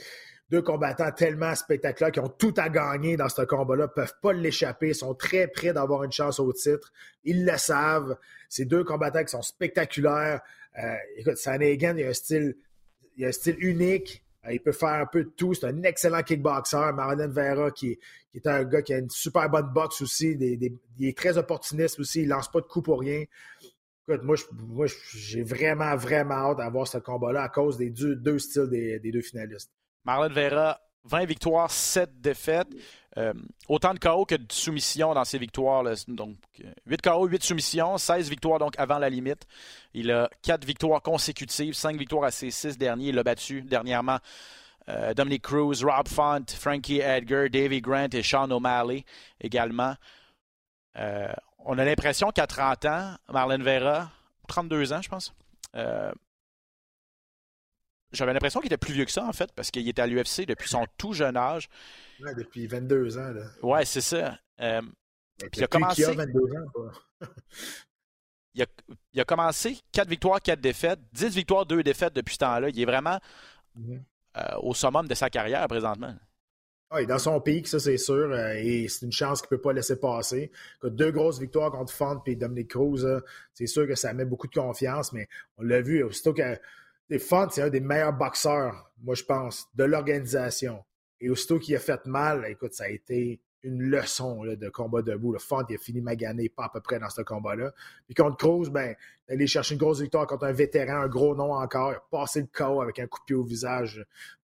deux 0.49 0.61
combattants 0.61 1.11
tellement 1.11 1.53
spectaculaires 1.55 2.11
qui 2.11 2.19
ont 2.19 2.29
tout 2.29 2.53
à 2.57 2.69
gagner 2.69 3.17
dans 3.17 3.27
ce 3.27 3.41
combat-là, 3.41 3.87
peuvent 3.87 4.13
pas 4.21 4.33
l'échapper, 4.33 4.93
sont 4.93 5.15
très 5.15 5.47
près 5.47 5.73
d'avoir 5.73 6.03
une 6.03 6.11
chance 6.11 6.39
au 6.39 6.53
titre. 6.53 6.93
Ils 7.23 7.45
le 7.45 7.57
savent. 7.57 8.17
C'est 8.49 8.65
deux 8.65 8.83
combattants 8.83 9.23
qui 9.23 9.31
sont 9.31 9.41
spectaculaires. 9.41 10.41
Euh, 10.81 10.95
écoute, 11.17 11.37
Sanagan, 11.37 11.95
il 11.97 12.05
a 12.05 12.09
un 12.09 12.13
style, 12.13 12.55
il 13.17 13.25
a 13.25 13.29
un 13.29 13.31
style 13.31 13.55
unique. 13.59 14.23
Euh, 14.45 14.53
il 14.53 14.59
peut 14.59 14.71
faire 14.71 14.89
un 14.89 15.05
peu 15.05 15.23
de 15.23 15.29
tout. 15.29 15.53
C'est 15.53 15.65
un 15.65 15.83
excellent 15.83 16.21
kickboxer. 16.21 16.91
Marlon 16.93 17.29
Vera, 17.29 17.71
qui, 17.71 17.97
est 18.35 18.47
un 18.47 18.63
gars 18.63 18.81
qui 18.81 18.93
a 18.93 18.99
une 18.99 19.09
super 19.09 19.49
bonne 19.49 19.71
boxe 19.73 20.01
aussi. 20.01 20.37
il 20.39 21.07
est 21.07 21.17
très 21.17 21.37
opportuniste 21.37 21.99
aussi. 21.99 22.21
Il 22.21 22.29
lance 22.29 22.51
pas 22.51 22.61
de 22.61 22.67
coups 22.67 22.85
pour 22.85 22.99
rien. 22.99 23.23
Écoute, 24.07 24.23
moi, 24.23 24.87
j'ai 25.13 25.43
vraiment, 25.43 25.95
vraiment 25.95 26.35
hâte 26.35 26.57
d'avoir 26.57 26.87
ce 26.87 26.97
combat-là 26.97 27.43
à 27.43 27.49
cause 27.49 27.77
des 27.77 27.89
deux, 27.89 28.39
styles 28.39 28.67
des, 28.69 28.99
deux 28.99 29.21
finalistes. 29.21 29.71
Marlon 30.03 30.33
Vera, 30.33 30.77
20 31.05 31.25
victoires, 31.25 31.71
7 31.71 32.19
défaites. 32.19 32.67
Euh, 33.17 33.33
autant 33.69 33.93
de 33.93 33.99
KO 33.99 34.25
que 34.25 34.35
de 34.35 34.51
soumissions 34.51 35.13
dans 35.13 35.23
ses 35.23 35.37
victoires. 35.37 35.83
Donc, 36.07 36.35
8 36.85 37.01
KO, 37.01 37.27
8 37.27 37.43
soumissions, 37.43 37.97
16 37.97 38.29
victoires 38.29 38.59
donc 38.59 38.73
avant 38.77 38.97
la 38.97 39.09
limite. 39.09 39.45
Il 39.93 40.11
a 40.11 40.29
4 40.41 40.65
victoires 40.65 41.01
consécutives, 41.01 41.73
5 41.73 41.95
victoires 41.95 42.25
à 42.25 42.31
ses 42.31 42.51
6 42.51 42.77
derniers. 42.77 43.09
Il 43.09 43.19
a 43.19 43.23
battu 43.23 43.61
dernièrement 43.61 44.17
euh, 44.89 45.13
Dominic 45.13 45.43
Cruz, 45.43 45.83
Rob 45.83 46.07
Font, 46.09 46.43
Frankie 46.49 46.99
Edgar, 46.99 47.49
Davy 47.49 47.79
Grant 47.79 48.09
et 48.11 48.23
Sean 48.23 48.51
O'Malley 48.51 49.05
également. 49.39 49.95
Euh, 50.97 51.33
on 51.59 51.77
a 51.77 51.85
l'impression 51.85 52.31
qu'à 52.31 52.47
30 52.47 52.85
ans, 52.85 53.15
Marlon 53.31 53.63
Vera, 53.63 54.11
32 54.47 54.93
ans, 54.93 55.01
je 55.01 55.09
pense, 55.09 55.33
euh, 55.75 56.11
j'avais 58.13 58.33
l'impression 58.33 58.59
qu'il 58.59 58.67
était 58.67 58.77
plus 58.77 58.93
vieux 58.93 59.05
que 59.05 59.11
ça, 59.11 59.25
en 59.25 59.33
fait, 59.33 59.51
parce 59.53 59.71
qu'il 59.71 59.87
était 59.87 60.01
à 60.01 60.07
l'UFC 60.07 60.45
depuis 60.45 60.69
son 60.69 60.85
tout 60.97 61.13
jeune 61.13 61.35
âge. 61.35 61.67
Ouais, 62.21 62.35
depuis 62.35 62.67
22 62.67 63.17
ans. 63.17 63.31
Là. 63.31 63.43
Ouais, 63.61 63.85
c'est 63.85 64.01
ça. 64.01 64.37
Euh, 64.61 64.81
il 65.55 65.63
a 65.63 65.67
commencé. 65.67 66.05
a 66.05 66.11
22 66.11 66.39
ans, 66.39 66.91
il, 68.53 68.61
a, 68.61 68.65
il, 69.13 69.19
a, 69.19 69.25
commencé 69.25 69.79
4 69.91 70.07
victoires, 70.07 70.41
4 70.41 70.61
défaites, 70.61 70.99
10 71.13 71.35
victoires, 71.35 71.65
2 71.65 71.81
défaites 71.81 72.13
depuis 72.13 72.35
ce 72.35 72.39
temps-là. 72.39 72.69
Il 72.69 72.79
est 72.79 72.85
vraiment 72.85 73.19
mhm. 73.75 74.03
euh, 74.37 74.57
au 74.61 74.73
summum 74.73 75.07
de 75.07 75.15
sa 75.15 75.29
carrière 75.29 75.67
présentement. 75.67 76.15
Oui, 76.95 77.07
dans 77.07 77.17
son 77.17 77.41
pic, 77.41 77.67
ça 77.67 77.79
c'est 77.79 77.97
sûr, 77.97 78.31
euh, 78.31 78.53
et 78.55 78.87
c'est 78.87 79.03
une 79.07 79.11
chance 79.11 79.41
qu'il 79.41 79.47
ne 79.51 79.57
peut 79.57 79.61
pas 79.61 79.73
laisser 79.73 79.99
passer. 79.99 80.51
Deux 80.83 81.11
grosses 81.11 81.39
victoires 81.39 81.71
contre 81.71 81.91
Font 81.91 82.21
et 82.27 82.35
Dominic 82.35 82.69
Cruz, 82.69 83.03
c'est 83.55 83.65
sûr 83.65 83.87
que 83.87 83.95
ça 83.95 84.13
met 84.13 84.25
beaucoup 84.25 84.45
de 84.45 84.53
confiance, 84.53 85.11
mais 85.11 85.27
on 85.57 85.63
l'a 85.63 85.81
vu, 85.81 86.03
aussitôt 86.03 86.33
que 86.33 86.59
Font, 87.17 87.47
c'est 87.49 87.63
un 87.63 87.69
des 87.69 87.79
meilleurs 87.79 88.13
boxeurs, 88.13 88.91
moi 89.01 89.15
je 89.15 89.23
pense, 89.23 89.67
de 89.73 89.85
l'organisation. 89.85 90.83
Et 91.19 91.31
aussitôt 91.31 91.57
qu'il 91.57 91.75
a 91.75 91.79
fait 91.79 92.05
mal, 92.05 92.45
écoute, 92.47 92.73
ça 92.73 92.83
a 92.83 92.89
été 92.89 93.41
une 93.63 93.81
leçon 93.81 94.43
de 94.43 94.69
combat 94.69 95.01
debout. 95.01 95.31
Le 95.31 95.39
Font, 95.39 95.63
il 95.69 95.75
a 95.75 95.79
fini 95.79 96.01
magané 96.01 96.49
pas 96.49 96.65
à 96.65 96.69
peu 96.69 96.81
près 96.81 96.99
dans 96.99 97.09
ce 97.09 97.21
combat-là. 97.21 97.71
Puis 98.05 98.13
contre 98.13 98.37
Cruz, 98.37 98.69
ben, 98.69 98.95
aller 99.27 99.47
chercher 99.47 99.73
une 99.73 99.79
grosse 99.79 100.01
victoire 100.01 100.27
contre 100.27 100.43
un 100.43 100.51
vétéran, 100.51 101.01
un 101.01 101.07
gros 101.07 101.33
nom 101.33 101.53
encore. 101.53 101.91
Il 101.91 101.95
a 101.95 102.03
passé 102.11 102.41
le 102.41 102.47
KO 102.51 102.81
avec 102.81 102.99
un 102.99 103.07
coup 103.07 103.19
de 103.21 103.25
pied 103.25 103.35
au 103.35 103.43
visage 103.43 104.05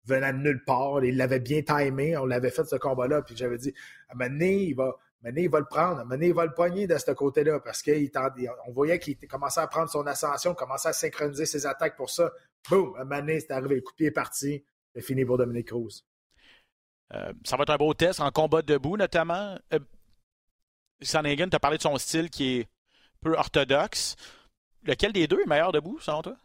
venant 0.09 0.33
de 0.33 0.38
nulle 0.38 0.64
part. 0.64 1.05
Il 1.05 1.16
l'avait 1.16 1.40
bien 1.40 1.62
timé. 1.62 2.16
On 2.16 2.27
l'avait 2.27 2.51
fait 2.51 2.64
ce 2.64 2.77
combat-là. 2.77 3.23
Puis 3.23 3.37
j'avais 3.37 3.59
dit, 3.59 3.75
à 4.09 4.14
un 4.14 4.29
moment 4.29 4.44
il 4.44 4.75
va, 4.75 4.97
il 5.25 5.51
va 5.51 5.61
le 5.61 5.66
prendre. 5.66 6.01
Un 6.01 6.21
il 6.21 6.33
va 6.33 6.47
le 6.47 6.55
poigner 6.55 6.87
de 6.87 6.97
ce 6.97 7.11
côté-là 7.12 7.61
parce 7.61 7.83
qu'on 7.83 8.73
voyait 8.73 8.99
qu'il 8.99 9.16
commençait 9.29 9.61
à 9.61 9.66
prendre 9.66 9.90
son 9.90 10.07
ascension, 10.07 10.55
commençait 10.55 10.88
à 10.88 10.92
synchroniser 10.92 11.47
ses 11.47 11.66
attaques 11.66 11.97
pour 11.97 12.11
ça. 12.11 12.33
Boum! 12.68 12.94
Moment 12.97 13.27
c'est 13.27 13.51
arrivé. 13.51 13.77
Le 13.77 13.81
coup 13.83 13.92
de 13.92 13.97
pied 13.97 14.07
est 14.07 14.11
parti. 14.11 14.64
C'est 14.94 15.03
fini 15.03 15.25
pour 15.25 15.38
Dominique 15.38 15.68
Cruz. 15.68 16.05
Euh, 17.14 17.33
ça 17.44 17.57
va 17.57 17.62
être 17.62 17.71
un 17.71 17.77
beau 17.77 17.94
test 17.94 18.21
en 18.21 18.31
combat 18.31 18.62
debout, 18.62 18.97
notamment. 18.97 19.59
Euh, 19.73 19.79
Sanagan, 21.01 21.49
tu 21.49 21.57
as 21.57 21.61
parlé 21.61 21.77
de 21.77 21.83
son 21.83 21.97
style 21.97 22.29
qui 22.29 22.59
est 22.59 22.68
peu 23.21 23.35
orthodoxe. 23.35 24.16
Lequel 24.83 25.12
des 25.12 25.27
deux 25.27 25.40
est 25.40 25.47
meilleur 25.47 25.73
debout, 25.73 25.99
selon 26.01 26.23
toi? 26.23 26.37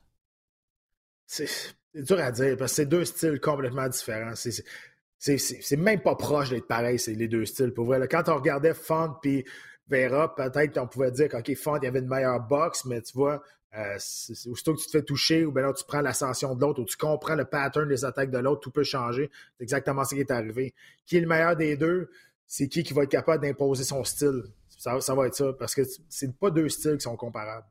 C'est 1.26 1.76
dur 1.96 2.20
à 2.20 2.32
dire 2.32 2.58
parce 2.58 2.72
que 2.72 2.76
c'est 2.78 2.86
deux 2.86 3.06
styles 3.06 3.40
complètement 3.40 3.88
différents. 3.88 4.34
C'est 4.36 5.78
même 5.78 6.02
pas 6.02 6.16
proche 6.16 6.50
d'être 6.50 6.68
pareil, 6.68 7.00
c'est 7.00 7.14
les 7.14 7.28
deux 7.28 7.46
styles. 7.46 7.74
Pour 7.74 7.86
vrai, 7.86 8.06
quand 8.08 8.28
on 8.30 8.36
regardait 8.36 8.74
Font 8.74 9.14
puis 9.22 9.46
Vera, 9.88 10.34
peut-être 10.34 10.74
qu'on 10.74 10.88
pouvait 10.88 11.12
dire 11.12 11.30
qu'Ok, 11.30 11.56
Font, 11.56 11.78
il 11.78 11.86
y 11.86 11.88
avait 11.88 12.00
une 12.00 12.08
meilleure 12.08 12.40
boxe, 12.40 12.86
mais 12.86 13.02
tu 13.02 13.14
vois, 13.14 13.44
euh, 13.76 13.96
aussitôt 13.96 14.74
que 14.74 14.80
tu 14.80 14.86
te 14.86 14.92
fais 14.92 15.04
toucher, 15.04 15.46
ou 15.46 15.52
bien 15.52 15.64
là, 15.64 15.74
tu 15.74 15.84
prends 15.86 16.02
l'ascension 16.02 16.56
de 16.56 16.62
l'autre, 16.62 16.82
ou 16.82 16.86
tu 16.86 16.98
comprends 16.98 17.36
le 17.36 17.46
pattern 17.46 17.88
des 17.88 18.06
attaques 18.06 18.32
de 18.32 18.38
l'autre, 18.38 18.62
tout 18.62 18.72
peut 18.72 18.84
changer. 18.84 19.30
C'est 19.58 19.64
exactement 19.64 20.04
ce 20.04 20.16
qui 20.16 20.22
est 20.22 20.32
arrivé. 20.32 20.74
Qui 21.06 21.18
est 21.18 21.22
le 21.22 21.28
meilleur 21.28 21.56
des 21.56 21.76
deux? 21.76 22.10
C'est 22.48 22.68
qui 22.68 22.84
qui 22.84 22.94
va 22.94 23.04
être 23.04 23.12
capable 23.12 23.44
d'imposer 23.44 23.84
son 23.84 24.04
style? 24.04 24.44
Ça, 24.78 25.00
ça 25.02 25.16
va 25.16 25.28
être 25.28 25.36
ça, 25.36 25.54
parce 25.54 25.76
que 25.76 25.82
c'est 26.10 26.38
pas 26.38 26.50
deux 26.50 26.70
styles 26.70 26.98
qui 26.98 27.04
sont 27.04 27.16
comparables. 27.16 27.66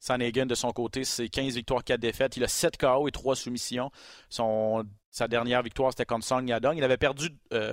Sanagan, 0.00 0.46
de 0.46 0.54
son 0.54 0.72
côté, 0.72 1.04
c'est 1.04 1.28
15 1.28 1.54
victoires, 1.54 1.84
4 1.84 2.00
défaites. 2.00 2.36
Il 2.36 2.44
a 2.44 2.48
7 2.48 2.78
KO 2.78 3.06
et 3.06 3.12
3 3.12 3.36
soumissions. 3.36 3.90
Son, 4.30 4.84
sa 5.10 5.28
dernière 5.28 5.62
victoire, 5.62 5.92
c'était 5.92 6.06
contre 6.06 6.24
Song 6.24 6.48
Yadong. 6.48 6.76
Il 6.76 6.82
avait 6.82 6.96
perdu 6.96 7.28
euh, 7.52 7.72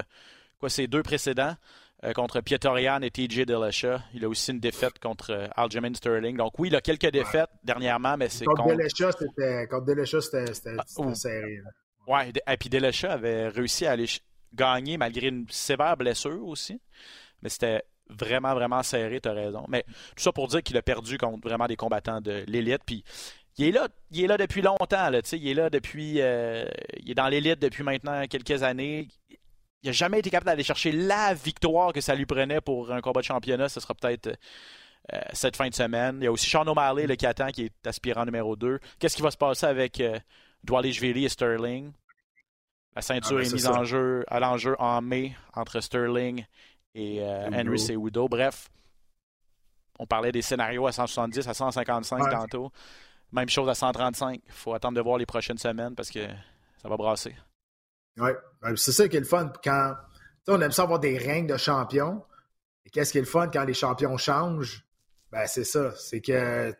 quoi, 0.59 0.69
ses 0.69 0.87
deux 0.87 1.03
précédents 1.03 1.55
euh, 2.03 2.11
contre 2.11 2.41
Pietorian 2.41 3.01
et 3.01 3.11
TJ 3.11 3.45
Dillashaw. 3.45 3.99
Il 4.13 4.25
a 4.25 4.29
aussi 4.29 4.51
une 4.51 4.59
défaite 4.59 4.99
contre 4.99 5.31
euh, 5.31 5.47
Aljamain 5.55 5.93
Sterling. 5.93 6.35
Donc 6.35 6.59
oui, 6.59 6.67
il 6.67 6.75
a 6.75 6.81
quelques 6.81 7.11
défaites 7.11 7.49
dernièrement, 7.63 8.17
mais 8.17 8.27
c'est 8.27 8.43
contre... 8.45 8.63
Contre 8.63 9.85
Dillashaw, 9.85 10.21
c'était, 10.21 10.75
ah, 10.77 11.15
serré. 11.15 11.61
Oui, 12.07 12.19
et 12.45 12.57
puis 12.57 12.69
Dillashaw 12.69 13.09
avait 13.09 13.47
réussi 13.47 13.85
à 13.85 13.91
aller 13.91 14.07
gagner 14.53 14.97
malgré 14.97 15.27
une 15.27 15.45
sévère 15.49 15.95
blessure 15.95 16.45
aussi. 16.45 16.81
Mais 17.41 17.49
c'était 17.49 17.83
vraiment, 18.09 18.53
vraiment 18.53 18.83
serré, 18.83 19.19
tu 19.21 19.29
as 19.29 19.33
raison. 19.33 19.65
Mais 19.67 19.83
tout 19.83 20.23
ça 20.23 20.31
pour 20.31 20.47
dire 20.47 20.63
qu'il 20.63 20.77
a 20.77 20.81
perdu 20.81 21.17
contre 21.17 21.47
vraiment 21.47 21.67
des 21.67 21.75
combattants 21.75 22.21
de 22.21 22.43
l'élite. 22.47 22.81
Puis 22.85 23.03
il 23.57 23.67
est 23.67 23.71
là, 23.71 23.87
il 24.11 24.23
est 24.23 24.27
là 24.27 24.37
depuis 24.37 24.61
longtemps. 24.61 25.09
Là, 25.09 25.19
il 25.31 25.47
est 25.47 25.53
là 25.53 25.69
depuis. 25.69 26.21
Euh, 26.21 26.65
il 26.99 27.11
est 27.11 27.15
dans 27.15 27.27
l'élite 27.27 27.59
depuis 27.59 27.83
maintenant 27.83 28.25
quelques 28.27 28.63
années. 28.63 29.07
Il 29.83 29.87
n'a 29.87 29.91
jamais 29.91 30.19
été 30.19 30.29
capable 30.29 30.47
d'aller 30.47 30.63
chercher 30.63 30.91
la 30.91 31.33
victoire 31.33 31.93
que 31.93 32.01
ça 32.01 32.15
lui 32.15 32.25
prenait 32.25 32.61
pour 32.61 32.91
un 32.91 33.01
combat 33.01 33.21
de 33.21 33.25
championnat. 33.25 33.69
Ce 33.69 33.79
sera 33.79 33.93
peut-être 33.93 34.27
euh, 35.13 35.19
cette 35.33 35.55
fin 35.55 35.69
de 35.69 35.73
semaine. 35.73 36.17
Il 36.21 36.25
y 36.25 36.27
a 36.27 36.31
aussi 36.31 36.49
Sean 36.49 36.67
O'Malley, 36.67 37.07
le 37.07 37.15
qui 37.15 37.25
attend, 37.25 37.47
qui 37.49 37.65
est 37.65 37.87
aspirant 37.87 38.25
numéro 38.25 38.55
2. 38.55 38.79
Qu'est-ce 38.99 39.15
qui 39.15 39.21
va 39.21 39.31
se 39.31 39.37
passer 39.37 39.65
avec 39.65 39.99
euh, 40.01 40.19
Doualé-Jvili 40.63 41.25
et 41.25 41.29
Sterling? 41.29 41.91
La 42.95 43.01
ceinture 43.01 43.37
ah, 43.37 43.41
ben, 43.41 43.47
est 43.47 43.53
mise 43.53 43.67
en 43.67 43.83
jeu, 43.83 44.25
à 44.27 44.39
l'enjeu 44.39 44.75
en 44.79 45.01
mai 45.01 45.35
entre 45.53 45.79
Sterling 45.79 46.45
et 46.97 47.21
euh, 47.21 47.49
Henry. 47.53 48.07
Bref, 48.29 48.69
on 49.99 50.05
parlait 50.05 50.31
des 50.31 50.41
scénarios 50.41 50.87
à 50.87 50.91
170, 50.91 51.47
à 51.47 51.53
155 51.53 52.29
tantôt. 52.29 52.71
Même 53.31 53.49
chose 53.49 53.69
à 53.69 53.75
135. 53.75 54.41
Il 54.45 54.51
faut 54.51 54.73
attendre 54.73 54.95
de 54.95 55.01
voir 55.01 55.17
les 55.17 55.25
prochaines 55.25 55.57
semaines 55.57 55.95
parce 55.95 56.09
que 56.09 56.25
ça 56.81 56.89
va 56.89 56.97
brasser. 56.97 57.35
Oui, 58.17 58.31
ben, 58.61 58.75
c'est 58.75 58.91
ça 58.91 59.07
qui 59.07 59.17
est 59.17 59.21
le 59.21 59.25
fun. 59.25 59.51
Quand 59.63 59.95
on 60.47 60.61
aime 60.61 60.71
ça 60.71 60.83
avoir 60.83 60.99
des 60.99 61.17
règnes 61.17 61.47
de 61.47 61.57
champions. 61.57 62.23
Et 62.85 62.89
qu'est-ce 62.89 63.11
qui 63.11 63.17
est 63.17 63.21
le 63.21 63.27
fun 63.27 63.47
quand 63.47 63.65
les 63.65 63.73
champions 63.73 64.17
changent? 64.17 64.85
Ben, 65.31 65.45
c'est 65.45 65.65
ça. 65.65 65.91
C'est 65.95 66.21
que 66.21 66.73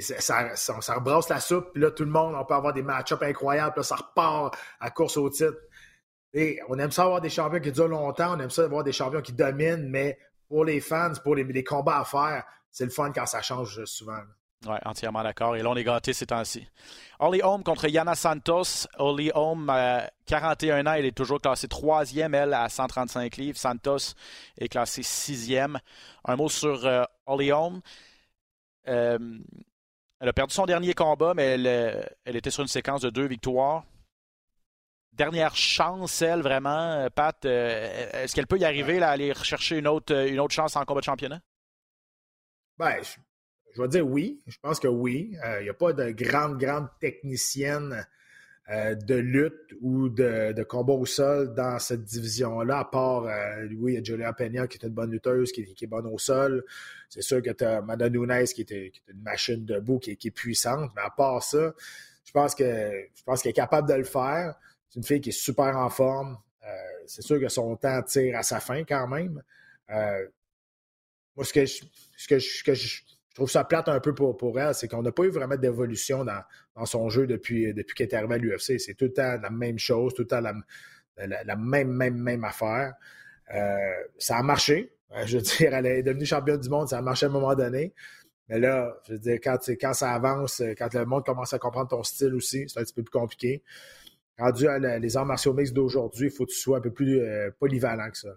ça, 0.00 0.56
ça, 0.56 0.94
rebrasse 0.94 1.28
la 1.28 1.40
soupe, 1.40 1.72
puis 1.72 1.82
là, 1.82 1.90
tout 1.90 2.04
le 2.04 2.10
monde, 2.10 2.34
on 2.34 2.44
peut 2.44 2.54
avoir 2.54 2.72
des 2.72 2.82
match-ups 2.82 3.22
incroyables, 3.22 3.72
puis 3.72 3.80
là, 3.80 3.84
ça 3.84 3.96
repart 3.96 4.54
à 4.80 4.90
course 4.90 5.16
au 5.16 5.30
titre. 5.30 5.56
On 6.34 6.78
aime 6.78 6.90
ça 6.90 7.04
avoir 7.04 7.20
des 7.20 7.28
champions 7.28 7.60
qui 7.60 7.72
durent 7.72 7.88
longtemps, 7.88 8.36
on 8.36 8.40
aime 8.40 8.50
ça 8.50 8.62
avoir 8.62 8.84
des 8.84 8.92
champions 8.92 9.20
qui 9.20 9.32
dominent, 9.32 9.88
mais 9.88 10.18
pour 10.48 10.64
les 10.64 10.80
fans, 10.80 11.12
pour 11.22 11.34
les, 11.34 11.64
combats 11.64 12.00
à 12.00 12.04
faire, 12.04 12.44
c'est 12.70 12.84
le 12.84 12.90
fun 12.90 13.12
quand 13.12 13.26
ça 13.26 13.42
change 13.42 13.84
souvent. 13.84 14.20
Oui, 14.66 14.76
entièrement 14.84 15.22
d'accord. 15.22 15.56
Et 15.56 15.62
là, 15.62 15.70
on 15.70 15.76
est 15.76 15.82
gâtés 15.84 16.12
ces 16.12 16.26
temps-ci. 16.26 16.66
Holly 17.18 17.42
Holm 17.42 17.64
contre 17.64 17.88
Yana 17.88 18.14
Santos. 18.14 18.86
Holly 18.96 19.32
Holm, 19.34 19.72
41 20.26 20.86
ans, 20.86 20.92
elle 20.92 21.04
est 21.04 21.16
toujours 21.16 21.40
classée 21.40 21.68
troisième, 21.68 22.34
elle, 22.34 22.54
à 22.54 22.68
135 22.68 23.36
livres. 23.36 23.58
Santos 23.58 24.14
est 24.58 24.68
classée 24.68 25.02
sixième. 25.02 25.80
Un 26.24 26.36
mot 26.36 26.48
sur 26.48 26.86
euh, 26.86 27.02
Holly 27.26 27.50
Holm. 27.50 27.80
Euh, 28.88 29.18
elle 30.20 30.28
a 30.28 30.32
perdu 30.32 30.54
son 30.54 30.66
dernier 30.66 30.94
combat, 30.94 31.34
mais 31.34 31.54
elle, 31.54 32.06
elle 32.24 32.36
était 32.36 32.50
sur 32.50 32.62
une 32.62 32.68
séquence 32.68 33.00
de 33.00 33.10
deux 33.10 33.26
victoires. 33.26 33.82
Dernière 35.12 35.54
chance, 35.56 36.22
elle, 36.22 36.42
vraiment, 36.42 37.08
Pat? 37.14 37.44
Est-ce 37.44 38.34
qu'elle 38.34 38.46
peut 38.46 38.58
y 38.58 38.64
arriver, 38.64 39.02
à 39.02 39.10
aller 39.10 39.32
rechercher 39.32 39.78
une 39.78 39.88
autre, 39.88 40.14
une 40.14 40.40
autre 40.40 40.54
chance 40.54 40.76
en 40.76 40.84
combat 40.84 41.00
de 41.00 41.04
championnat? 41.04 41.40
Ben, 42.78 42.96
je, 43.74 43.82
vais 43.82 43.88
dire 43.88 44.06
oui. 44.06 44.42
Je 44.46 44.56
pense 44.60 44.80
que 44.80 44.88
oui. 44.88 45.36
Il 45.58 45.64
n'y 45.64 45.70
a 45.70 45.74
pas 45.74 45.92
de 45.92 46.10
grande, 46.10 46.58
grande 46.58 46.88
technicienne 47.00 48.04
euh, 48.70 48.94
de 48.94 49.16
lutte 49.16 49.74
ou 49.80 50.08
de, 50.08 50.62
combat 50.62 50.92
au 50.92 51.04
sol 51.04 51.52
dans 51.52 51.80
cette 51.80 52.04
division-là, 52.04 52.78
à 52.78 52.84
part, 52.84 53.24
euh, 53.24 53.66
oui, 53.76 53.94
il 53.94 53.94
y 53.96 53.98
a 53.98 54.04
Julia 54.04 54.32
Peña 54.32 54.68
qui 54.68 54.78
est 54.78 54.86
une 54.86 54.94
bonne 54.94 55.10
lutteuse, 55.10 55.50
qui, 55.50 55.62
est 55.62 55.86
bonne 55.86 56.06
au 56.06 56.16
sol. 56.16 56.64
C'est 57.08 57.22
sûr 57.22 57.42
que 57.42 57.50
tu 57.50 57.64
as 57.64 57.82
Madame 57.82 58.12
Nunes 58.12 58.44
qui 58.54 58.62
est, 58.62 58.92
une 59.08 59.20
machine 59.20 59.64
debout, 59.64 59.98
qui, 59.98 60.16
qui, 60.16 60.28
est 60.28 60.30
puissante, 60.30 60.92
mais 60.94 61.02
à 61.02 61.10
part 61.10 61.42
ça, 61.42 61.74
je 62.24 62.30
pense 62.30 62.54
je 62.56 63.22
pense 63.26 63.42
qu'elle 63.42 63.50
est 63.50 63.52
capable 63.52 63.88
de 63.88 63.94
le 63.94 64.04
faire. 64.04 64.54
C'est 64.92 64.98
une 64.98 65.04
fille 65.04 65.20
qui 65.22 65.30
est 65.30 65.32
super 65.32 65.74
en 65.74 65.88
forme. 65.88 66.36
Euh, 66.66 66.68
c'est 67.06 67.22
sûr 67.22 67.40
que 67.40 67.48
son 67.48 67.76
temps 67.76 68.02
tire 68.02 68.36
à 68.36 68.42
sa 68.42 68.60
fin 68.60 68.84
quand 68.84 69.08
même. 69.08 69.42
moi, 69.88 71.44
ce 71.46 71.52
que 71.54 72.74
je 72.74 73.02
trouve 73.34 73.50
ça 73.50 73.64
plate 73.64 73.88
un 73.88 74.00
peu 74.00 74.14
pour, 74.14 74.60
elle, 74.60 74.74
c'est 74.74 74.88
qu'on 74.88 75.02
n'a 75.02 75.10
pas 75.12 75.22
eu 75.22 75.30
vraiment 75.30 75.56
d'évolution 75.56 76.26
dans, 76.26 76.84
son 76.84 77.08
jeu 77.08 77.26
depuis, 77.26 77.74
qu'elle 77.96 78.08
est 78.08 78.14
arrivée 78.14 78.34
à 78.34 78.38
l'UFC. 78.38 78.78
C'est 78.78 78.92
tout 78.92 79.06
le 79.06 79.14
temps 79.14 79.38
la 79.40 79.48
même 79.48 79.78
chose, 79.78 80.12
tout 80.12 80.22
le 80.22 80.28
temps 80.28 80.42
la, 80.42 81.56
même, 81.56 81.90
même, 81.90 82.18
même 82.18 82.44
affaire. 82.44 82.92
Euh, 83.54 83.76
ça 84.18 84.36
a 84.36 84.42
marché. 84.42 84.92
Euh, 85.12 85.24
je 85.24 85.38
veux 85.38 85.42
dire, 85.42 85.74
elle 85.74 85.86
est 85.86 86.02
devenue 86.02 86.26
championne 86.26 86.60
du 86.60 86.68
monde, 86.68 86.88
ça 86.88 86.98
a 86.98 87.02
marché 87.02 87.24
à 87.24 87.30
un 87.30 87.32
moment 87.32 87.54
donné. 87.54 87.94
Mais 88.48 88.58
là, 88.58 88.94
je 89.06 89.12
veux 89.12 89.18
dire, 89.18 89.38
quand 89.42 89.94
ça 89.94 90.12
avance, 90.12 90.62
quand 90.76 90.92
le 90.92 91.06
monde 91.06 91.24
commence 91.24 91.54
à 91.54 91.58
comprendre 91.58 91.88
ton 91.88 92.02
style 92.02 92.34
aussi, 92.34 92.68
c'est 92.68 92.80
un 92.80 92.82
petit 92.82 92.92
peu 92.92 93.02
plus 93.02 93.10
compliqué. 93.10 93.62
Rendu 94.42 94.66
à 94.66 94.78
les 94.98 95.16
arts 95.16 95.24
martiaux 95.24 95.54
mixtes 95.54 95.72
d'aujourd'hui, 95.72 96.26
il 96.26 96.32
faut 96.32 96.44
que 96.44 96.50
tu 96.50 96.58
sois 96.58 96.78
un 96.78 96.80
peu 96.80 96.90
plus 96.90 97.20
euh, 97.20 97.50
polyvalent 97.60 98.10
que 98.10 98.18
ça. 98.18 98.30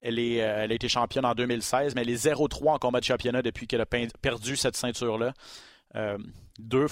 Elle, 0.00 0.20
est, 0.20 0.40
euh, 0.40 0.68
a 0.68 0.72
été 0.72 0.88
championne 0.88 1.24
en 1.24 1.34
2016, 1.34 1.96
mais 1.96 2.02
elle 2.02 2.10
est 2.10 2.26
0-3 2.26 2.74
en 2.74 2.78
combat 2.78 3.00
de 3.00 3.04
championnat 3.04 3.42
depuis 3.42 3.66
qu'elle 3.66 3.80
a 3.80 3.86
perdu 3.86 4.54
cette 4.54 4.76
ceinture-là. 4.76 5.34
Euh, 5.96 6.16
deux, 6.60 6.86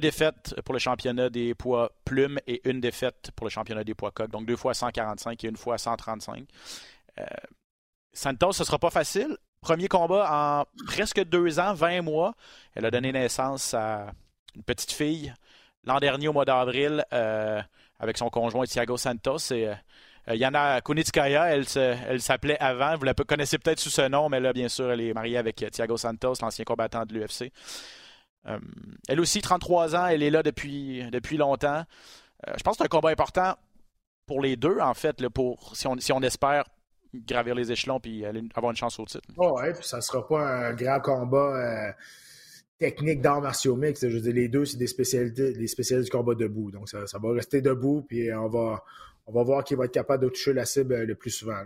défaites 0.00 0.54
pour 0.64 0.72
le 0.72 0.78
championnat 0.78 1.30
des 1.30 1.54
poids 1.54 1.90
plumes 2.04 2.38
et 2.46 2.60
une 2.68 2.80
défaite 2.80 3.32
pour 3.34 3.46
le 3.46 3.50
championnat 3.50 3.82
des 3.82 3.94
poids 3.94 4.12
coques. 4.12 4.30
Donc 4.30 4.46
deux 4.46 4.56
fois 4.56 4.74
145 4.74 5.42
et 5.42 5.48
une 5.48 5.56
fois 5.56 5.78
135. 5.78 6.46
Euh, 7.18 7.24
Santos, 8.12 8.52
ce 8.52 8.62
ne 8.62 8.66
sera 8.66 8.78
pas 8.78 8.90
facile. 8.90 9.36
Premier 9.60 9.88
combat 9.88 10.28
en 10.30 10.84
presque 10.86 11.24
deux 11.24 11.58
ans, 11.58 11.74
20 11.74 12.02
mois. 12.02 12.34
Elle 12.74 12.84
a 12.84 12.92
donné 12.92 13.10
naissance 13.10 13.74
à 13.74 14.12
une 14.54 14.62
petite 14.62 14.92
fille 14.92 15.34
l'an 15.84 15.98
dernier 15.98 16.28
au 16.28 16.32
mois 16.32 16.44
d'avril 16.44 17.04
avec 18.00 18.16
son 18.16 18.30
conjoint 18.30 18.64
Thiago 18.64 18.96
Santos. 18.96 19.52
Et 19.52 19.68
euh, 20.28 20.34
Yana 20.34 20.80
Kunitskaya, 20.80 21.54
elle, 21.54 21.64
elle 21.76 22.20
s'appelait 22.20 22.58
avant. 22.60 22.96
Vous 22.96 23.04
la 23.04 23.14
connaissez 23.14 23.58
peut-être 23.58 23.78
sous 23.78 23.90
ce 23.90 24.08
nom, 24.08 24.28
mais 24.28 24.40
là, 24.40 24.52
bien 24.52 24.68
sûr, 24.68 24.90
elle 24.90 25.00
est 25.00 25.14
mariée 25.14 25.38
avec 25.38 25.62
euh, 25.62 25.70
Thiago 25.70 25.96
Santos, 25.96 26.34
l'ancien 26.42 26.64
combattant 26.64 27.04
de 27.04 27.14
l'UFC. 27.14 27.52
Euh, 28.46 28.58
elle 29.08 29.20
aussi, 29.20 29.40
33 29.40 29.96
ans, 29.96 30.06
elle 30.06 30.22
est 30.22 30.30
là 30.30 30.42
depuis, 30.42 31.08
depuis 31.10 31.36
longtemps. 31.36 31.84
je 32.46 32.62
pense 32.62 32.76
que 32.76 32.78
c'est 32.78 32.84
un 32.84 32.88
combat 32.88 33.10
important 33.10 33.54
pour 34.26 34.40
les 34.40 34.56
deux, 34.56 34.78
en 34.80 34.94
fait, 34.94 35.26
pour, 35.28 35.74
si, 35.74 35.86
on, 35.86 36.22
espère 36.22 36.64
gravir 37.14 37.54
les 37.54 37.72
échelons 37.72 37.98
et 38.04 38.26
avoir 38.54 38.70
une 38.70 38.76
chance 38.76 38.98
au 38.98 39.06
titre. 39.06 39.26
Oh 39.38 39.58
ouais, 39.58 39.72
puis 39.72 39.84
ça 39.84 39.96
ne 39.96 40.02
sera 40.02 40.26
pas 40.26 40.40
un 40.40 40.74
grand 40.74 41.00
combat 41.00 41.94
technique 42.78 43.20
d'arts 43.20 43.40
martiaux 43.40 43.76
mix. 43.76 44.00
Je 44.00 44.14
veux 44.14 44.20
dire, 44.20 44.34
les 44.34 44.48
deux, 44.48 44.64
c'est 44.64 44.76
des 44.76 44.86
spécialités, 44.86 45.52
des 45.52 45.66
spécialistes 45.66 46.10
du 46.10 46.16
combat 46.16 46.34
debout. 46.34 46.70
Donc, 46.70 46.88
ça, 46.88 47.06
ça 47.06 47.18
va 47.18 47.32
rester 47.32 47.60
debout, 47.60 48.04
puis 48.08 48.32
on 48.32 48.48
va, 48.48 48.82
on 49.26 49.32
va 49.32 49.42
voir 49.42 49.64
qui 49.64 49.74
va 49.74 49.84
être 49.84 49.92
capable 49.92 50.24
de 50.24 50.28
toucher 50.30 50.52
la 50.52 50.64
cible 50.64 50.94
euh, 50.94 51.06
le 51.06 51.14
plus 51.14 51.30
souvent. 51.30 51.62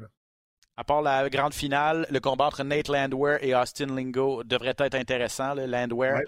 À 0.76 0.84
part 0.84 1.02
la 1.02 1.28
grande 1.28 1.54
finale, 1.54 2.06
le 2.10 2.18
combat 2.18 2.46
entre 2.46 2.64
Nate 2.64 2.88
Landwehr 2.88 3.38
et 3.42 3.54
Austin 3.54 3.94
Lingo 3.94 4.42
devrait 4.42 4.74
être 4.78 4.94
intéressant. 4.94 5.54
Landwehr, 5.54 6.20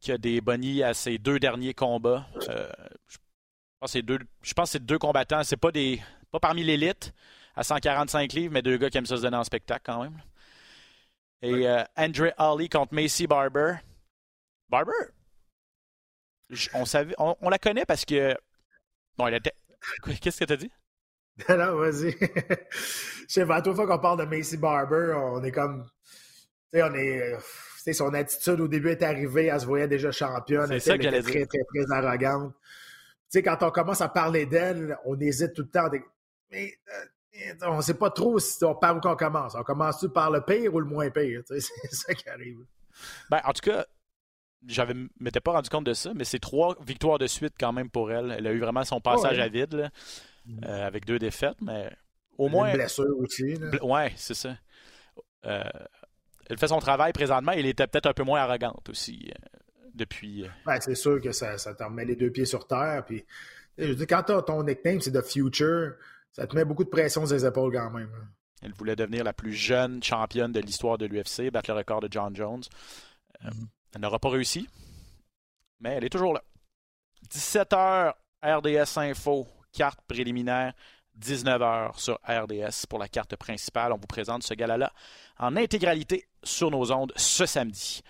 qui 0.00 0.12
a 0.12 0.18
des 0.18 0.40
bonnies 0.40 0.82
à 0.82 0.94
ses 0.94 1.16
deux 1.16 1.38
derniers 1.38 1.74
combats. 1.74 2.26
Euh, 2.48 2.68
je 3.08 3.18
pense 3.78 3.92
que 3.92 4.66
c'est 4.66 4.80
deux, 4.80 4.98
combattants. 4.98 5.44
C'est 5.44 5.56
pas 5.56 5.70
des 5.70 6.00
pas 6.32 6.40
parmi 6.40 6.64
l'élite 6.64 7.14
à 7.54 7.62
145 7.62 8.32
livres, 8.32 8.52
mais 8.52 8.62
deux 8.62 8.76
gars 8.78 8.90
qui 8.90 8.98
aiment 8.98 9.06
ça 9.06 9.16
se 9.16 9.22
donner 9.22 9.36
en 9.36 9.44
spectacle 9.44 9.82
quand 9.86 10.02
même. 10.02 10.20
Et 11.42 11.68
euh, 11.68 11.82
Andre 11.96 12.32
Holly 12.38 12.68
contre 12.68 12.94
Macy 12.94 13.26
Barber. 13.26 13.74
Barber, 14.72 14.92
on, 16.72 16.86
savait, 16.86 17.14
on, 17.18 17.50
la 17.50 17.58
connaît 17.58 17.84
parce 17.84 18.06
que 18.06 18.34
bon, 19.18 19.26
elle 19.26 19.34
était 19.34 19.52
Qu'est-ce 20.22 20.40
que 20.40 20.44
t'as 20.46 20.56
dit? 20.56 20.70
non, 21.48 21.76
vas-y. 21.76 22.12
Je 22.12 23.26
sais 23.28 23.44
pas, 23.46 23.56
à 23.56 23.62
toute 23.62 23.74
fois 23.76 23.86
qu'on 23.86 23.98
parle 23.98 24.20
de 24.20 24.24
Macy 24.24 24.56
Barber, 24.56 25.12
on 25.14 25.44
est 25.44 25.52
comme. 25.52 25.84
Tu 26.72 26.78
sais, 26.78 26.82
on 26.82 26.94
est. 26.94 27.38
Son 27.92 28.14
attitude 28.14 28.60
au 28.60 28.68
début 28.68 28.90
est 28.90 29.02
arrivée, 29.02 29.46
elle 29.46 29.60
se 29.60 29.66
voyait 29.66 29.88
déjà 29.88 30.10
championne. 30.10 30.68
C'est 30.68 30.80
ça 30.80 30.96
qu'elle 30.96 31.16
était 31.16 31.22
très, 31.22 31.46
très, 31.46 31.64
très 31.64 31.92
arrogante. 31.94 32.54
Tu 32.54 33.38
sais, 33.38 33.42
quand 33.42 33.62
on 33.62 33.70
commence 33.70 34.00
à 34.00 34.08
parler 34.08 34.46
d'elle, 34.46 34.96
on 35.04 35.18
hésite 35.20 35.52
tout 35.52 35.62
le 35.62 35.68
temps. 35.68 35.90
Mais 36.50 36.72
euh, 36.88 37.54
on 37.66 37.78
ne 37.78 37.82
sait 37.82 37.94
pas 37.94 38.10
trop 38.10 38.38
si 38.38 38.64
on, 38.64 38.74
par 38.74 38.96
où 38.96 39.00
qu'on 39.00 39.16
commence. 39.16 39.54
On 39.54 39.64
commence-tu 39.64 40.08
par 40.10 40.30
le 40.30 40.42
pire 40.42 40.72
ou 40.72 40.80
le 40.80 40.86
moins 40.86 41.10
pire? 41.10 41.42
C'est 41.48 41.60
ça 41.60 42.14
qui 42.14 42.28
arrive. 42.28 42.60
Ben, 43.28 43.40
en 43.44 43.52
tout 43.52 43.68
cas, 43.68 43.84
j'avais 44.66 44.94
m'étais 45.20 45.40
pas 45.40 45.52
rendu 45.52 45.68
compte 45.68 45.86
de 45.86 45.94
ça, 45.94 46.12
mais 46.14 46.24
c'est 46.24 46.38
trois 46.38 46.76
victoires 46.86 47.18
de 47.18 47.26
suite 47.26 47.54
quand 47.58 47.72
même 47.72 47.90
pour 47.90 48.12
elle. 48.12 48.34
Elle 48.36 48.46
a 48.46 48.52
eu 48.52 48.60
vraiment 48.60 48.84
son 48.84 49.00
passage 49.00 49.38
à 49.38 49.48
vide 49.48 49.90
mm. 50.46 50.64
euh, 50.64 50.86
avec 50.86 51.04
deux 51.04 51.18
défaites, 51.18 51.60
mais 51.60 51.90
au 52.38 52.48
moins. 52.48 52.68
Une 52.68 52.74
blessure 52.74 53.18
aussi. 53.18 53.54
Ouais, 53.82 54.12
c'est 54.16 54.34
ça. 54.34 54.56
Euh, 55.46 55.62
elle 56.48 56.58
fait 56.58 56.68
son 56.68 56.80
travail 56.80 57.12
présentement. 57.12 57.52
Elle 57.52 57.66
était 57.66 57.86
peut-être 57.86 58.06
un 58.06 58.12
peu 58.12 58.24
moins 58.24 58.40
arrogante 58.40 58.88
aussi 58.88 59.30
euh, 59.30 59.58
depuis. 59.94 60.46
C'est 60.80 60.94
sûr 60.94 61.20
que 61.20 61.32
ça, 61.32 61.58
ça 61.58 61.74
te 61.74 61.82
remet 61.82 62.04
les 62.04 62.16
deux 62.16 62.30
pieds 62.30 62.44
sur 62.44 62.66
terre. 62.66 63.04
Puis, 63.06 63.24
je 63.78 63.92
dis, 63.92 64.06
quand 64.06 64.22
ton 64.42 64.62
nickname 64.62 65.00
c'est 65.00 65.12
The 65.12 65.22
Future, 65.22 65.94
ça 66.32 66.46
te 66.46 66.54
met 66.54 66.64
beaucoup 66.64 66.84
de 66.84 66.90
pression 66.90 67.26
sur 67.26 67.34
les 67.34 67.44
épaules 67.44 67.72
quand 67.72 67.90
même. 67.90 68.10
Elle 68.62 68.72
voulait 68.74 68.94
devenir 68.94 69.24
la 69.24 69.32
plus 69.32 69.52
jeune 69.52 70.02
championne 70.02 70.52
de 70.52 70.60
l'histoire 70.60 70.96
de 70.96 71.06
l'UFC, 71.06 71.50
battre 71.50 71.72
le 71.72 71.78
record 71.78 72.00
de 72.00 72.08
John 72.10 72.34
Jones. 72.36 72.62
Mm. 73.42 73.48
Elle 73.94 74.00
n'aura 74.00 74.18
pas 74.18 74.30
réussi, 74.30 74.68
mais 75.80 75.90
elle 75.90 76.04
est 76.04 76.10
toujours 76.10 76.34
là. 76.34 76.42
17h, 77.30 78.14
RDS 78.42 78.98
Info, 78.98 79.46
carte 79.72 80.00
préliminaire. 80.06 80.72
19h 81.20 81.98
sur 81.98 82.18
RDS 82.26 82.86
pour 82.88 82.98
la 82.98 83.08
carte 83.08 83.36
principale. 83.36 83.92
On 83.92 83.96
vous 83.96 84.06
présente 84.06 84.42
ce 84.42 84.54
gala-là 84.54 84.92
en 85.38 85.56
intégralité 85.56 86.26
sur 86.42 86.70
nos 86.70 86.90
ondes 86.90 87.12
ce 87.16 87.46
samedi. 87.46 88.02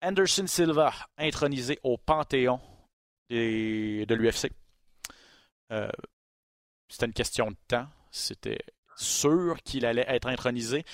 Anderson 0.00 0.46
Silva, 0.46 0.92
intronisé 1.16 1.80
au 1.82 1.98
Panthéon 1.98 2.60
de 3.30 4.14
l'UFC. 4.14 4.50
Euh, 5.72 5.90
c'était 6.88 7.06
une 7.06 7.12
question 7.12 7.50
de 7.50 7.56
temps. 7.66 7.88
C'était 8.10 8.60
sûr 8.96 9.58
qu'il 9.64 9.84
allait 9.84 10.06
être 10.08 10.28
intronisé. 10.28 10.84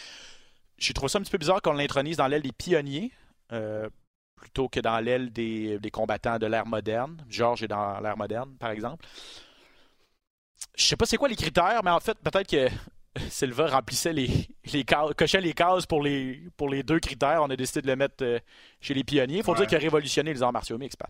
J'ai 0.79 0.95
trouvé 0.95 1.11
ça 1.11 1.19
un 1.19 1.23
petit 1.23 1.31
peu 1.31 1.39
bizarre 1.39 1.63
qu'on 1.63 1.75
l'intronise 1.75 2.17
dans 2.17 2.27
l'aile 2.27 2.43
des 2.43 2.53
pionniers. 2.53 3.13
Euh, 3.55 3.88
plutôt 4.45 4.69
que 4.69 4.81
dans 4.81 4.99
l'aile 4.99 5.33
des, 5.33 5.90
combattants 5.90 6.38
de 6.38 6.47
l'ère 6.47 6.67
moderne. 6.67 7.17
George 7.29 7.62
est 7.62 7.69
dans 7.69 7.99
l'ère 8.01 8.17
moderne, 8.17 8.57
par 8.59 8.71
exemple. 8.71 9.07
Je 10.77 10.85
sais 10.85 10.97
pas 10.97 11.07
c'est 11.07 11.17
quoi 11.17 11.29
les 11.29 11.37
critères, 11.37 11.81
mais 11.83 11.90
en 11.90 12.01
fait, 12.01 12.19
peut-être 12.19 12.49
que 12.49 12.69
Silva 13.31 13.69
remplissait 13.69 14.12
les, 14.12 14.29
les 14.73 14.85
cochait 15.17 15.40
les 15.40 15.55
cases 15.55 15.87
pour 15.87 16.03
les, 16.03 16.43
pour 16.57 16.69
les 16.69 16.83
deux 16.83 17.01
critères. 17.01 17.43
On 17.43 17.49
a 17.49 17.57
décidé 17.57 17.83
de 17.83 17.87
le 17.87 17.97
mettre 17.97 18.23
euh, 18.23 18.38
chez 18.81 18.93
les 18.93 19.05
pionniers. 19.05 19.38
Il 19.38 19.45
faut 19.45 19.55
dire 19.55 19.67
qu'il 19.67 19.79
a 19.79 19.81
révolutionné 19.81 20.35
les 20.35 20.43
arts 20.43 20.53
martiaux 20.53 20.77
mixtes, 20.77 21.01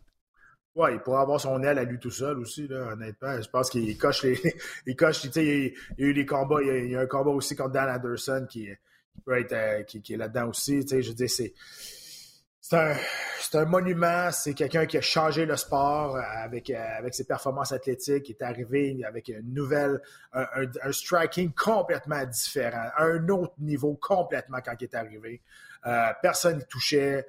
Oui, 0.77 0.91
il 0.93 1.01
pourrait 1.01 1.23
avoir 1.23 1.41
son 1.41 1.61
aile 1.63 1.79
à 1.79 1.85
lui 1.85 1.99
tout 1.99 2.11
seul 2.11 2.39
aussi, 2.39 2.69
là, 2.69 2.93
honnêtement. 2.93 3.41
Je 3.41 3.49
pense 3.49 3.71
qu'il 3.71 3.97
coche 3.99 4.23
les. 4.23 4.39
il 4.87 4.95
coche, 4.95 5.25
il, 5.25 5.43
il, 5.43 5.75
y 5.99 6.05
a 6.05 6.07
eu 6.07 6.15
des 6.15 6.27
combats. 6.27 6.63
Il 6.63 6.91
y 6.91 6.97
a, 6.97 7.01
un 7.01 7.07
combat 7.07 7.31
aussi 7.31 7.57
contre 7.57 7.73
Dan 7.73 7.89
Anderson 7.89 8.47
qui, 8.49 8.69
peut 9.25 9.39
être 9.39 9.53
euh, 9.53 9.83
qui, 9.83 10.03
qui, 10.03 10.15
est 10.15 10.19
là-dedans 10.19 10.49
aussi. 10.49 10.87
Je 10.87 11.09
veux 11.09 11.15
dire, 11.15 11.31
c'est 11.31 11.55
c'est 12.67 12.79
un, 12.79 13.61
un, 13.61 13.65
monument, 13.67 14.31
c'est 14.33 14.55
quelqu'un 14.55 14.87
qui 14.87 14.97
a 14.97 15.03
changé 15.03 15.45
le 15.45 15.55
sport 15.55 16.17
avec, 16.17 16.71
avec 16.71 17.13
ses 17.13 17.27
performances 17.27 17.73
athlétiques, 17.73 18.23
qui 18.23 18.33
est 18.33 18.43
arrivé 18.43 19.05
avec 19.07 19.29
une 19.29 19.53
nouvelle, 19.53 20.01
un, 20.33 20.47
un, 20.83 20.93
striking 20.93 21.53
complètement 21.53 22.25
différent, 22.25 22.89
un 22.97 23.29
autre 23.29 23.53
niveau 23.59 23.95
complètement 23.97 24.61
quand 24.65 24.73
il 24.81 24.85
est 24.85 24.95
arrivé. 24.95 25.43
Euh, 25.85 26.07
personne 26.23 26.57
ne 26.57 26.63
touchait. 26.63 27.27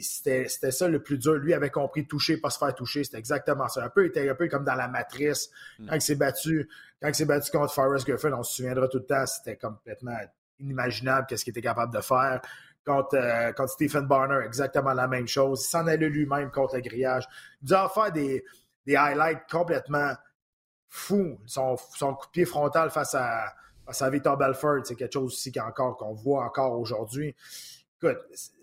C'était 0.00 0.46
ça 0.46 0.86
le 0.86 1.02
plus 1.02 1.18
dur. 1.18 1.34
Lui 1.34 1.54
avait 1.54 1.70
compris 1.70 2.06
toucher, 2.06 2.36
pas 2.36 2.50
se 2.50 2.58
faire 2.58 2.72
toucher. 2.72 3.02
C'était 3.02 3.18
exactement 3.18 3.66
ça. 3.66 3.84
Un 3.84 3.88
peu, 3.88 4.06
était 4.06 4.28
un 4.28 4.36
peu 4.36 4.46
comme 4.46 4.64
dans 4.64 4.76
la 4.76 4.86
matrice. 4.86 5.50
Mm. 5.80 5.88
Quand 5.88 5.94
il 5.96 6.02
s'est 6.02 6.14
battu, 6.14 6.68
quand 7.02 7.08
il 7.08 7.14
s'est 7.16 7.24
battu 7.24 7.50
contre 7.50 7.74
Forrest 7.74 8.06
Griffin, 8.06 8.32
on 8.32 8.44
se 8.44 8.54
souviendra 8.54 8.86
tout 8.86 8.98
le 8.98 9.06
temps, 9.06 9.26
c'était 9.26 9.56
complètement 9.56 10.18
inimaginable 10.60 11.26
qu'est-ce 11.28 11.44
qu'il 11.44 11.50
était 11.50 11.62
capable 11.62 11.92
de 11.92 12.00
faire. 12.00 12.40
Euh, 12.88 13.52
contre, 13.52 13.70
Stephen 13.70 14.06
Barner, 14.06 14.44
exactement 14.44 14.92
la 14.92 15.08
même 15.08 15.28
chose. 15.28 15.64
Il 15.64 15.68
s'en 15.68 15.86
allait 15.86 16.08
lui-même 16.08 16.50
contre 16.50 16.76
le 16.76 16.82
grillage. 16.82 17.26
Il 17.62 17.68
doit 17.68 17.88
faire 17.88 18.12
des, 18.12 18.44
des 18.86 18.96
highlights 18.96 19.48
complètement 19.50 20.12
fous. 20.88 21.38
Son, 21.46 21.76
son 21.76 22.12
de 22.12 22.16
pied 22.32 22.44
frontal 22.44 22.90
face 22.90 23.14
à, 23.14 23.52
face 23.86 24.02
Victor 24.10 24.36
Belfort, 24.36 24.80
c'est 24.84 24.94
quelque 24.94 25.12
chose 25.12 25.32
aussi 25.32 25.52
qu'on 25.52 26.12
voit 26.14 26.44
encore 26.44 26.78
aujourd'hui. 26.78 27.34
Écoute, 28.00 28.18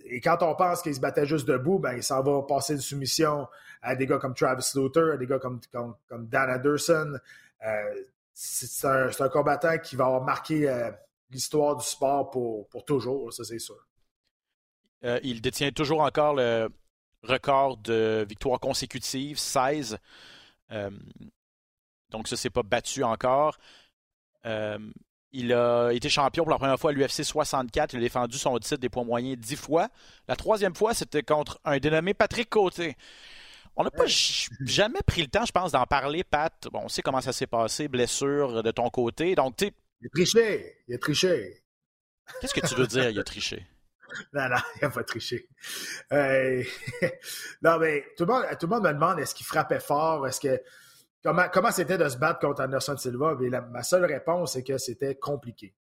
et 0.06 0.22
quand 0.22 0.42
on 0.42 0.56
pense 0.56 0.82
qu'il 0.82 0.96
se 0.96 1.00
battait 1.00 1.26
juste 1.26 1.48
debout, 1.48 1.80
ben, 1.80 1.94
il 1.94 2.04
s'en 2.04 2.24
va 2.24 2.42
passer 2.44 2.74
une 2.74 2.82
soumission 2.82 3.48
à 3.82 3.96
des 3.96 4.06
gars 4.06 4.18
comme 4.18 4.34
Travis 4.34 4.64
Slaughter, 4.64 5.12
à 5.14 5.18
des 5.18 5.28
gars 5.28 5.40
comme, 5.40 5.60
Dan 6.10 6.50
Anderson. 6.50 7.20
Euh, 7.66 8.04
c'est 8.34 8.88
un, 8.88 9.30
combattant 9.30 9.78
qui 9.78 9.96
va 9.96 10.20
marqué 10.20 10.70
euh, 10.70 10.92
l'histoire 11.32 11.76
du 11.76 11.86
sport 11.86 12.30
pour 12.30 12.86
toujours, 12.86 13.32
ça 13.34 13.44
c'est 13.44 13.60
sûr. 13.60 13.78
Euh, 15.04 15.20
il 15.24 15.42
détient 15.42 15.72
toujours 15.72 16.02
encore 16.02 16.36
le 16.36 16.70
record 17.24 17.78
de 17.78 18.26
victoires 18.28 18.60
consécutives, 18.60 19.38
16. 19.38 19.98
donc 22.10 22.28
ça, 22.28 22.38
c'est 22.38 22.50
pas 22.50 22.64
battu 22.64 23.04
encore. 23.04 23.58
Il 25.38 25.52
a 25.52 25.92
été 25.92 26.08
champion 26.08 26.44
pour 26.46 26.52
la 26.52 26.58
première 26.58 26.80
fois 26.80 26.92
à 26.92 26.94
l'UFC 26.94 27.26
64. 27.26 27.92
Il 27.92 27.98
a 27.98 28.00
défendu 28.00 28.38
son 28.38 28.58
titre 28.58 28.78
des 28.78 28.88
points 28.88 29.04
moyens 29.04 29.38
dix 29.38 29.58
fois. 29.58 29.90
La 30.30 30.38
troisième 30.38 30.74
fois, 30.74 30.94
c'était 30.94 31.24
contre 31.24 31.60
un 31.66 31.78
dénommé 31.78 32.14
Patrick 32.14 32.50
Côté. 32.50 32.96
On 33.76 33.84
n'a 33.84 33.92
pas 33.92 34.06
jamais 34.08 35.02
pris 35.06 35.22
le 35.22 35.28
temps, 35.28 35.46
je 35.46 35.52
pense, 35.52 35.74
d'en 35.74 35.86
parler, 35.86 36.24
Pat. 36.24 36.54
Bon, 36.72 36.84
on 36.86 36.88
sait 36.88 37.02
comment 37.02 37.20
ça 37.20 37.34
s'est 37.34 37.48
passé, 37.48 37.90
blessure 37.90 38.64
de 38.64 38.72
ton 38.72 38.90
côté. 38.90 39.36
Donc, 39.36 39.58
tu 39.58 39.66
Il 40.00 40.08
a 40.08 40.10
triché. 40.10 40.78
Il 40.88 40.96
a 40.96 40.98
triché. 40.98 41.62
Qu'est-ce 42.40 42.54
que 42.54 42.66
tu 42.66 42.76
veux 42.76 42.88
dire, 42.88 43.10
il 43.10 43.20
a 43.20 43.24
triché? 43.26 43.68
Non, 44.34 44.50
non, 44.50 44.58
il 44.76 44.84
n'a 44.84 44.90
pas 44.90 45.04
triché. 45.04 45.48
Non, 47.62 47.80
mais 47.80 48.06
tout 48.18 48.26
le, 48.26 48.34
monde, 48.34 48.46
tout 48.60 48.68
le 48.68 48.76
monde 48.76 48.84
me 48.84 48.94
demande 48.94 49.20
est-ce 49.20 49.36
qu'il 49.36 49.46
frappait 49.46 49.80
fort? 49.80 50.28
Est-ce 50.28 50.40
que 50.40 50.62
Comment, 51.26 51.72
c'était 51.72 51.98
de 51.98 52.08
se 52.08 52.18
battre 52.18 52.40
contre 52.40 52.62
Anderson 52.62 52.96
Silva? 52.98 53.36
ma 53.72 53.82
seule 53.82 54.06
réponse, 54.06 54.54
c'est 54.54 54.64
que 54.64 54.78
c'était 54.78 55.16
compliqué. 55.16 55.74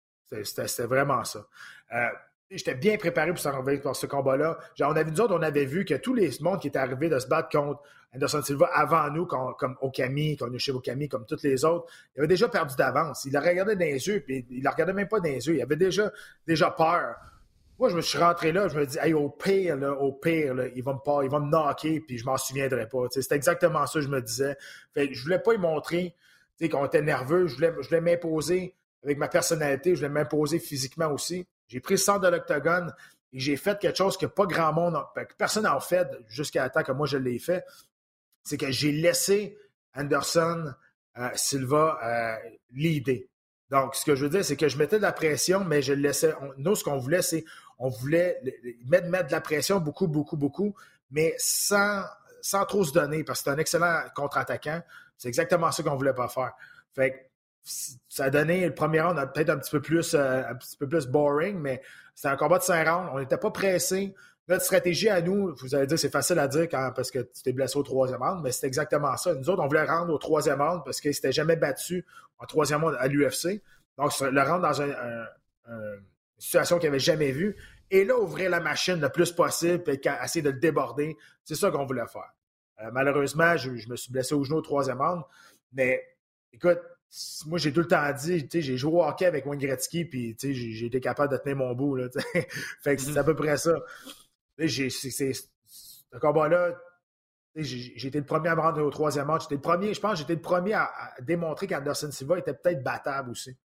C'était 0.43 0.87
vraiment 0.87 1.23
ça. 1.25 1.47
Euh, 1.93 2.09
j'étais 2.51 2.75
bien 2.75 2.97
préparé 2.97 3.29
pour 3.29 3.39
s'en 3.39 3.55
revenir 3.55 3.83
pour 3.83 3.95
ce 3.95 4.07
combat-là. 4.07 4.59
On 4.81 4.97
avait, 4.97 5.21
autres, 5.21 5.37
on 5.37 5.43
avait 5.43 5.67
vu 5.67 5.85
que 5.85 5.95
tous 5.95 6.15
les 6.15 6.31
mondes 6.41 6.61
qui 6.61 6.69
étaient 6.69 6.79
arrivés 6.79 7.11
de 7.11 7.19
se 7.19 7.27
battre 7.27 7.51
contre 7.51 7.83
Anderson 8.15 8.41
Silva 8.43 8.71
avant 8.73 9.11
nous, 9.11 9.27
comme, 9.27 9.77
Okami, 9.83 10.39
comme 10.39 10.59
chez 10.59 10.73
Okami, 10.73 11.11
comme 11.11 11.27
tous 11.27 11.43
les 11.43 11.63
autres, 11.65 11.93
il 12.15 12.21
avait 12.21 12.29
déjà 12.29 12.49
perdu 12.49 12.75
d'avance. 12.77 13.27
Il 13.27 13.33
la 13.33 13.41
regardé 13.41 13.75
dans 13.75 13.81
les 13.81 14.07
yeux, 14.07 14.21
puis 14.21 14.47
il 14.49 14.63
la 14.63 14.71
regardait 14.71 14.95
même 14.95 15.09
pas 15.09 15.19
dans 15.19 15.25
les 15.25 15.47
yeux. 15.47 15.57
Il 15.57 15.63
avait 15.63 15.77
déjà, 15.77 16.11
déjà 16.47 16.71
peur. 16.71 17.17
Moi, 17.79 17.89
je 17.89 17.97
me 17.97 18.03
suis 18.03 18.19
rentré 18.19 18.53
là, 18.53 18.69
je 18.69 18.79
me 18.79 18.87
dis, 18.87 18.99
hey, 19.01 19.15
au 19.15 19.29
pire, 19.29 19.77
au 20.01 20.13
pire, 20.13 20.55
il 20.75 20.83
va 20.83 20.93
me 20.93 20.99
pas, 21.05 21.21
il 21.25 21.31
va 21.31 21.41
me 21.41 21.51
knocker, 21.51 22.01
puis 22.01 22.19
je 22.19 22.25
m'en 22.25 22.37
souviendrai 22.37 22.89
pas. 22.89 23.07
C'était 23.11 23.35
exactement 23.35 23.87
ça 23.87 23.95
que 23.95 24.01
je 24.01 24.09
me 24.09 24.21
disais. 24.23 24.57
Fait 24.93 25.13
je 25.13 25.23
voulais 25.23 25.41
pas 25.41 25.53
lui 25.53 25.59
montrer 25.59 26.15
qu'on 26.71 26.87
était 26.87 27.03
nerveux, 27.03 27.47
je 27.47 27.55
voulais, 27.55 27.73
je 27.81 27.89
voulais 27.89 28.01
m'imposer 28.01 28.75
avec 29.03 29.19
ma 29.19 29.29
personnalité, 29.29 29.91
je 29.91 30.01
voulais 30.01 30.09
m'imposer 30.09 30.59
physiquement 30.59 31.09
aussi. 31.09 31.47
J'ai 31.69 31.81
pris 31.81 31.95
le 31.95 31.99
centre 31.99 32.21
de 32.21 32.29
l'octogone 32.29 32.93
et 33.33 33.41
j'ai 33.41 33.57
fait 33.57 33.79
quelque 33.79 33.97
chose 33.97 34.17
que 34.17 34.27
pas 34.27 34.47
grand 34.47 34.73
monde, 34.73 34.97
que 35.15 35.35
personne 35.37 35.65
n'a 35.65 35.79
fait 35.81 36.09
jusqu'à 36.29 36.63
la 36.63 36.71
temps 36.71 36.83
que 36.83 36.93
moi 36.93 37.07
je 37.07 37.19
l'ai 37.19 37.39
fait. 37.39 37.65
C'est 38.45 38.57
que 38.57 38.71
j'ai 38.71 38.93
laissé 38.93 39.59
Anderson 39.95 40.73
euh, 41.19 41.29
Silva 41.35 41.99
euh, 42.03 42.49
l'idée. 42.73 43.29
Donc, 43.71 43.95
ce 43.95 44.05
que 44.05 44.15
je 44.15 44.25
veux 44.25 44.31
dire, 44.31 44.45
c'est 44.45 44.57
que 44.57 44.69
je 44.69 44.77
mettais 44.77 44.99
de 44.99 45.03
la 45.03 45.13
pression, 45.13 45.65
mais 45.65 45.81
je 45.81 45.95
le 45.95 46.03
laissais. 46.03 46.35
nous, 46.59 46.75
ce 46.75 46.85
qu'on 46.85 46.99
voulait, 46.99 47.23
c'est 47.23 47.45
on 47.85 47.91
voulait 47.91 48.41
mettre, 48.87 49.09
mettre 49.09 49.27
de 49.27 49.33
la 49.33 49.43
pression 49.43 49.79
beaucoup, 49.79 50.09
beaucoup, 50.09 50.39
beaucoup, 50.39 50.75
mais 51.11 51.35
sans, 51.37 52.03
sans 52.41 52.65
trop 52.65 52.83
se 52.83 52.95
donner, 52.95 53.25
parce 53.25 53.41
que 53.41 53.45
c'est 53.45 53.51
un 53.51 53.59
excellent 53.59 54.01
contre-attaquant. 54.15 54.81
C'est 55.19 55.29
exactement 55.29 55.71
ça 55.71 55.83
qu'on 55.83 55.95
voulait 55.95 56.15
pas 56.15 56.29
faire. 56.29 56.55
Fait 56.95 57.31
ça 57.63 58.25
a 58.25 58.31
donné 58.31 58.67
le 58.67 58.75
premier 58.75 59.01
round 59.01 59.19
peut-être 59.33 59.51
un 59.51 59.59
petit 59.59 59.71
peu 59.71 59.81
plus 59.81 60.15
euh, 60.15 60.43
un 60.47 60.55
petit 60.55 60.77
peu 60.77 60.89
plus 60.89 61.07
boring, 61.07 61.59
mais 61.59 61.83
c'était 62.15 62.29
un 62.29 62.37
combat 62.37 62.59
de 62.59 62.63
cinq 62.63 62.89
rounds. 62.89 63.11
On 63.13 63.19
n'était 63.19 63.37
pas 63.37 63.51
pressé. 63.51 64.15
Notre 64.49 64.65
stratégie 64.65 65.09
à 65.11 65.21
nous, 65.21 65.55
vous 65.55 65.75
allez 65.75 65.87
dire, 65.87 65.99
c'est 65.99 66.13
facile 66.13 66.39
à 66.39 66.49
dire 66.49 66.69
quand, 66.71 66.93
parce 66.95 67.11
que 67.11 67.19
tu 67.19 67.43
t'es 67.43 67.53
blessé 67.53 67.79
au 67.79 67.83
troisième 67.83 68.23
round, 68.23 68.43
mais 68.43 68.53
c'est 68.53 68.67
exactement 68.67 69.15
ça. 69.19 69.35
Nous 69.35 69.49
autres, 69.51 69.63
on 69.63 69.67
voulait 69.67 69.85
rendre 69.85 70.13
au 70.13 70.19
troisième 70.19 70.61
round 70.61 70.83
parce 70.85 71.01
qu'il 71.03 71.15
s'était 71.15 71.33
jamais 71.33 71.57
battu 71.57 72.07
en 72.39 72.47
troisième 72.47 72.83
round 72.83 72.97
à 72.99 73.09
l'UFC. 73.09 73.63
Donc, 73.99 74.19
le 74.21 74.43
rendre 74.43 74.63
dans 74.63 74.83
un, 74.83 74.91
une 75.67 76.03
situation 76.39 76.79
qu'il 76.79 76.89
n'avait 76.89 76.99
jamais 76.99 77.33
vue. 77.33 77.57
Et 77.95 78.05
là, 78.05 78.19
ouvrir 78.19 78.51
la 78.51 78.59
machine 78.59 79.01
le 79.01 79.09
plus 79.09 79.31
possible 79.31 79.85
et 79.87 80.01
essayer 80.25 80.43
de 80.43 80.51
le 80.51 80.59
déborder. 80.59 81.17
C'est 81.45 81.55
ça 81.55 81.71
qu'on 81.71 81.87
voulait 81.87 82.09
faire. 82.09 82.35
Euh, 82.81 82.91
malheureusement, 82.93 83.57
je, 83.57 83.71
me 83.71 83.95
suis 83.95 84.11
blessé 84.11 84.35
au 84.35 84.43
genou 84.43 84.57
au 84.57 84.63
troisième 84.63 85.01
round. 85.01 85.23
Mais 85.73 86.05
écoute, 86.53 86.81
moi, 87.47 87.57
j'ai 87.57 87.73
tout 87.73 87.83
le 87.83 87.87
temps 87.87 88.13
dit, 88.13 88.49
j'ai 88.53 88.77
joué 88.77 88.95
au 88.95 89.05
hockey 89.05 89.27
avec 89.27 89.47
Wayne 89.47 89.61
Gretzky, 89.61 90.07
puis 90.07 90.37
j'ai 90.41 90.87
été 90.87 91.01
capable 91.01 91.31
de 91.31 91.37
tenir 91.37 91.55
mon 91.55 91.73
bout. 91.73 91.95
Là, 91.95 92.09
fait 92.83 92.97
que 92.97 93.03
c'est 93.03 93.17
à 93.17 93.23
peu 93.23 93.37
près 93.37 93.57
ça. 93.59 93.77
Ce 94.59 96.19
combat-là, 96.21 96.77
j'ai 97.55 98.09
été 98.09 98.19
le 98.19 98.27
premier 98.27 98.49
à 98.49 98.57
me 98.57 98.61
rendre 98.61 98.83
au 98.83 98.91
troisième 98.91 99.29
match. 99.29 99.43
J'étais 99.43 99.55
le 99.55 99.61
premier, 99.61 99.95
je 99.95 100.01
pense 100.01 100.19
j'étais 100.19 100.35
le 100.35 100.43
premier 100.43 100.73
à, 100.73 100.91
démontrer 101.21 101.69
qu'Anderson 101.69 102.11
Silva 102.11 102.41
était 102.41 102.55
peut-être 102.55 102.83
battable 102.83 103.31
aussi. 103.31 103.57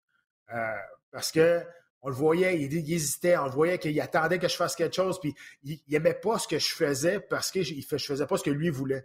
Euh, 0.52 0.76
parce 1.10 1.32
que 1.32 1.64
on 2.02 2.08
le 2.08 2.14
voyait, 2.14 2.60
il, 2.60 2.92
hésitait, 2.92 3.36
on 3.36 3.46
le 3.46 3.50
voyait 3.50 3.78
qu'il 3.78 4.00
attendait 4.00 4.38
que 4.38 4.48
je 4.48 4.54
fasse 4.56 4.76
quelque 4.76 4.94
chose, 4.94 5.18
puis 5.20 5.34
il, 5.64 5.80
n'aimait 5.88 6.14
pas 6.14 6.38
ce 6.38 6.46
que 6.46 6.58
je 6.58 6.68
faisais 6.68 7.20
parce 7.20 7.50
que 7.50 7.62
je, 7.62 7.74
ne 7.74 7.98
faisais 7.98 8.26
pas 8.26 8.36
ce 8.36 8.44
que 8.44 8.50
lui 8.50 8.70
voulait. 8.70 9.04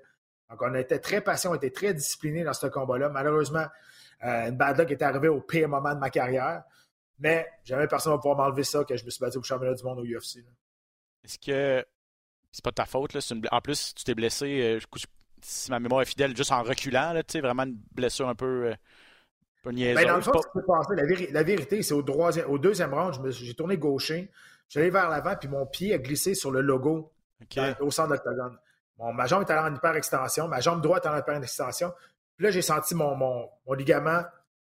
Donc, 0.49 0.61
on 0.61 0.75
était 0.75 0.99
très 0.99 1.21
patient, 1.21 1.51
on 1.51 1.55
était 1.55 1.71
très 1.71 1.93
discipliné 1.93 2.43
dans 2.43 2.53
ce 2.53 2.67
combat-là. 2.67 3.09
Malheureusement, 3.09 3.65
euh, 4.23 4.49
une 4.49 4.57
bad 4.57 4.77
luck 4.77 4.91
est 4.91 5.01
arrivée 5.01 5.27
au 5.27 5.41
pire 5.41 5.67
moment 5.67 5.95
de 5.95 5.99
ma 5.99 6.09
carrière. 6.09 6.63
Mais 7.19 7.47
jamais 7.63 7.87
personne 7.87 8.11
ne 8.11 8.17
va 8.17 8.21
pouvoir 8.21 8.37
m'enlever 8.37 8.63
ça 8.63 8.83
que 8.83 8.95
je 8.95 9.05
me 9.05 9.09
suis 9.09 9.19
battu 9.19 9.37
au 9.37 9.43
championnat 9.43 9.73
du 9.73 9.83
monde 9.83 9.99
au 9.99 10.03
UFC. 10.03 10.43
Est-ce 11.23 11.39
que 11.39 11.85
c'est 12.51 12.63
pas 12.63 12.71
de 12.71 12.75
ta 12.75 12.85
faute? 12.85 13.13
Là, 13.13 13.21
En 13.51 13.61
plus, 13.61 13.93
tu 13.95 14.03
t'es 14.03 14.13
blessé, 14.13 14.61
euh, 14.61 14.79
si 15.41 15.71
ma 15.71 15.79
mémoire 15.79 16.01
est 16.01 16.05
fidèle, 16.05 16.35
juste 16.35 16.51
en 16.51 16.63
reculant, 16.63 17.13
là, 17.13 17.21
vraiment 17.41 17.63
une 17.63 17.79
blessure 17.91 18.27
un 18.27 18.35
peu, 18.35 18.67
euh, 18.67 18.75
Ben, 19.63 20.05
dans 20.05 20.17
le 20.17 20.21
fond, 20.21 20.31
passé, 20.67 20.93
la, 21.31 21.43
vérité, 21.43 21.81
c'est 21.83 21.93
au, 21.93 22.03
au, 22.03 22.57
deuxième 22.57 22.93
round, 22.93 23.15
j'ai 23.31 23.53
tourné 23.53 23.77
gaucher, 23.77 24.29
j'allais 24.67 24.89
vers 24.89 25.09
l'avant, 25.09 25.35
puis 25.37 25.47
mon 25.47 25.65
pied 25.65 25.93
a 25.93 25.97
glissé 25.97 26.35
sur 26.35 26.51
le 26.51 26.59
logo 26.59 27.13
au 27.79 27.91
centre 27.91 28.09
de 28.09 28.13
l'octogone. 28.13 28.57
Bon, 28.97 29.13
ma 29.13 29.25
jambe 29.25 29.43
est 29.43 29.51
allée 29.51 29.69
en 29.69 29.75
hyper-extension, 29.75 30.47
ma 30.47 30.59
jambe 30.59 30.81
droite 30.81 31.05
est 31.05 31.09
en 31.09 31.17
hyper-extension. 31.17 31.93
Puis 32.35 32.45
là, 32.45 32.51
j'ai 32.51 32.61
senti 32.61 32.93
mon, 32.93 33.15
mon, 33.15 33.49
mon, 33.65 33.73
ligament 33.73 34.23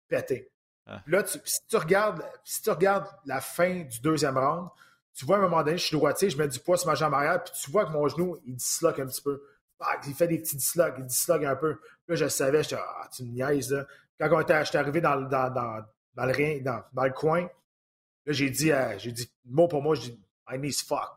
péter. 0.09 0.51
Ah. 0.87 1.01
Là, 1.07 1.23
si, 1.25 1.41
tu 1.69 1.77
regardes, 1.77 2.23
si 2.45 2.63
tu 2.63 2.71
regardes 2.71 3.07
la 3.25 3.41
fin 3.41 3.85
du 3.85 4.01
deuxième 4.01 4.37
round, 4.37 4.69
tu 5.15 5.25
vois 5.25 5.37
à 5.37 5.39
un 5.39 5.43
moment 5.43 5.63
donné, 5.63 5.79
je 5.79 5.85
suis 5.85 5.97
droitier, 5.97 6.31
je 6.31 6.39
mets 6.39 6.49
du 6.49 6.59
poids 6.61 6.77
sur 6.77 6.89
ma 6.89 6.95
jambe 6.95 7.15
arrière, 7.15 7.43
puis 7.43 7.53
tu 7.61 7.71
vois 7.71 7.87
que 7.87 7.91
mon 7.91 8.07
genou, 8.09 8.39
il 8.47 8.57
disloque 8.57 8.99
un 8.99 9.07
petit 9.07 9.23
peu. 9.23 9.43
Ah, 9.81 9.97
il 10.07 10.15
fait 10.15 10.27
des 10.27 10.39
petits 10.39 10.57
disloques, 10.57 10.95
il 10.99 11.07
disloque 11.07 11.45
un 11.45 11.57
peu. 11.57 11.79
Là, 12.09 12.15
je 12.15 12.29
savais, 12.29 12.63
j'étais, 12.63 12.81
ah, 12.81 13.09
tu 13.15 13.25
me 13.25 13.31
niaises, 13.31 13.73
là. 13.73 13.87
Quand 14.19 14.29
on 14.33 14.41
était, 14.41 14.65
j'étais 14.65 14.79
arrivé 14.79 15.01
dans, 15.01 15.17
dans, 15.21 15.51
dans, 15.51 15.85
dans 16.15 16.25
le 16.25 17.13
coin, 17.13 17.43
là, 18.27 18.33
j'ai 18.33 18.51
dit, 18.51 18.73
euh, 18.73 18.99
j'ai 18.99 19.13
dit, 19.13 19.31
mot 19.47 19.69
pour 19.69 19.83
mot, 19.83 19.95
j'ai 19.95 20.11
dit, 20.11 20.25
I 20.51 20.59
need 20.59 20.75
fuck. 20.75 21.09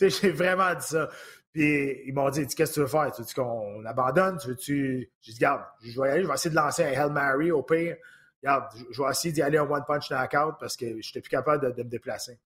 j'ai 0.00 0.30
vraiment 0.30 0.74
dit 0.74 0.86
ça. 0.86 1.08
Puis 1.52 2.02
ils 2.06 2.12
m'ont 2.12 2.28
dit, 2.30 2.46
qu'est-ce 2.48 2.72
que 2.72 2.74
tu 2.74 2.80
veux 2.80 2.86
faire? 2.86 3.12
Tu 3.12 3.22
veux 3.22 3.28
qu'on 3.34 3.84
abandonne? 3.84 4.38
Tu 4.38 4.48
veux-tu. 4.48 5.12
J'ai 5.20 5.32
dit, 5.32 5.38
regarde, 5.38 5.62
je 5.82 6.00
vais 6.00 6.08
y 6.08 6.10
aller, 6.10 6.22
je 6.22 6.28
vais 6.28 6.34
essayer 6.34 6.50
de 6.50 6.56
lancer 6.56 6.84
un 6.84 6.88
Hail 6.88 7.10
Mary 7.10 7.52
au 7.52 7.62
pire. 7.62 7.96
Regarde, 8.42 8.64
je 8.90 9.02
vais 9.02 9.08
essayer 9.08 9.32
d'y 9.32 9.40
aller 9.40 9.58
en 9.58 9.70
one 9.70 9.84
punch 9.86 10.10
knockout 10.10 10.56
parce 10.58 10.76
que 10.76 10.86
je 10.86 10.94
n'étais 10.96 11.20
plus 11.20 11.30
capable 11.30 11.74
de, 11.74 11.82
me 11.82 11.88
déplacer. 11.88 12.38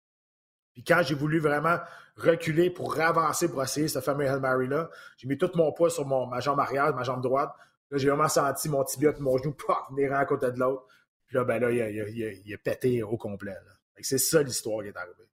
Puis 0.74 0.82
quand 0.82 1.02
j'ai 1.02 1.14
voulu 1.14 1.38
vraiment 1.38 1.78
reculer 2.16 2.68
pour 2.68 3.00
avancer 3.00 3.48
pour 3.48 3.62
essayer 3.62 3.88
ce 3.88 4.00
fameux 4.00 4.26
Hail 4.26 4.40
Mary-là, 4.40 4.90
j'ai 5.16 5.28
mis 5.28 5.38
tout 5.38 5.50
mon 5.54 5.72
poids 5.72 5.88
sur 5.88 6.04
mon, 6.04 6.26
ma 6.26 6.40
jambe 6.40 6.58
arrière, 6.60 6.92
ma 6.94 7.04
jambe 7.04 7.22
droite. 7.22 7.54
Là, 7.90 7.98
j'ai 7.98 8.08
vraiment 8.08 8.28
senti 8.28 8.68
mon 8.68 8.84
tibia 8.84 9.10
et 9.10 9.20
mon 9.20 9.38
genou 9.38 9.54
paf, 9.66 9.90
venir 9.90 10.12
à 10.12 10.24
côté 10.24 10.50
de 10.50 10.58
l'autre. 10.58 10.86
Puis 11.26 11.36
là, 11.36 11.44
ben 11.44 11.60
là, 11.60 11.70
il 11.70 11.82
a, 11.82 11.88
il 11.88 12.54
a, 12.54 12.58
pété 12.58 13.02
au 13.02 13.16
complet. 13.16 13.56
C'est 14.00 14.18
ça 14.18 14.42
l'histoire 14.42 14.82
qui 14.82 14.88
est 14.88 14.96
arrivée. 14.96 15.28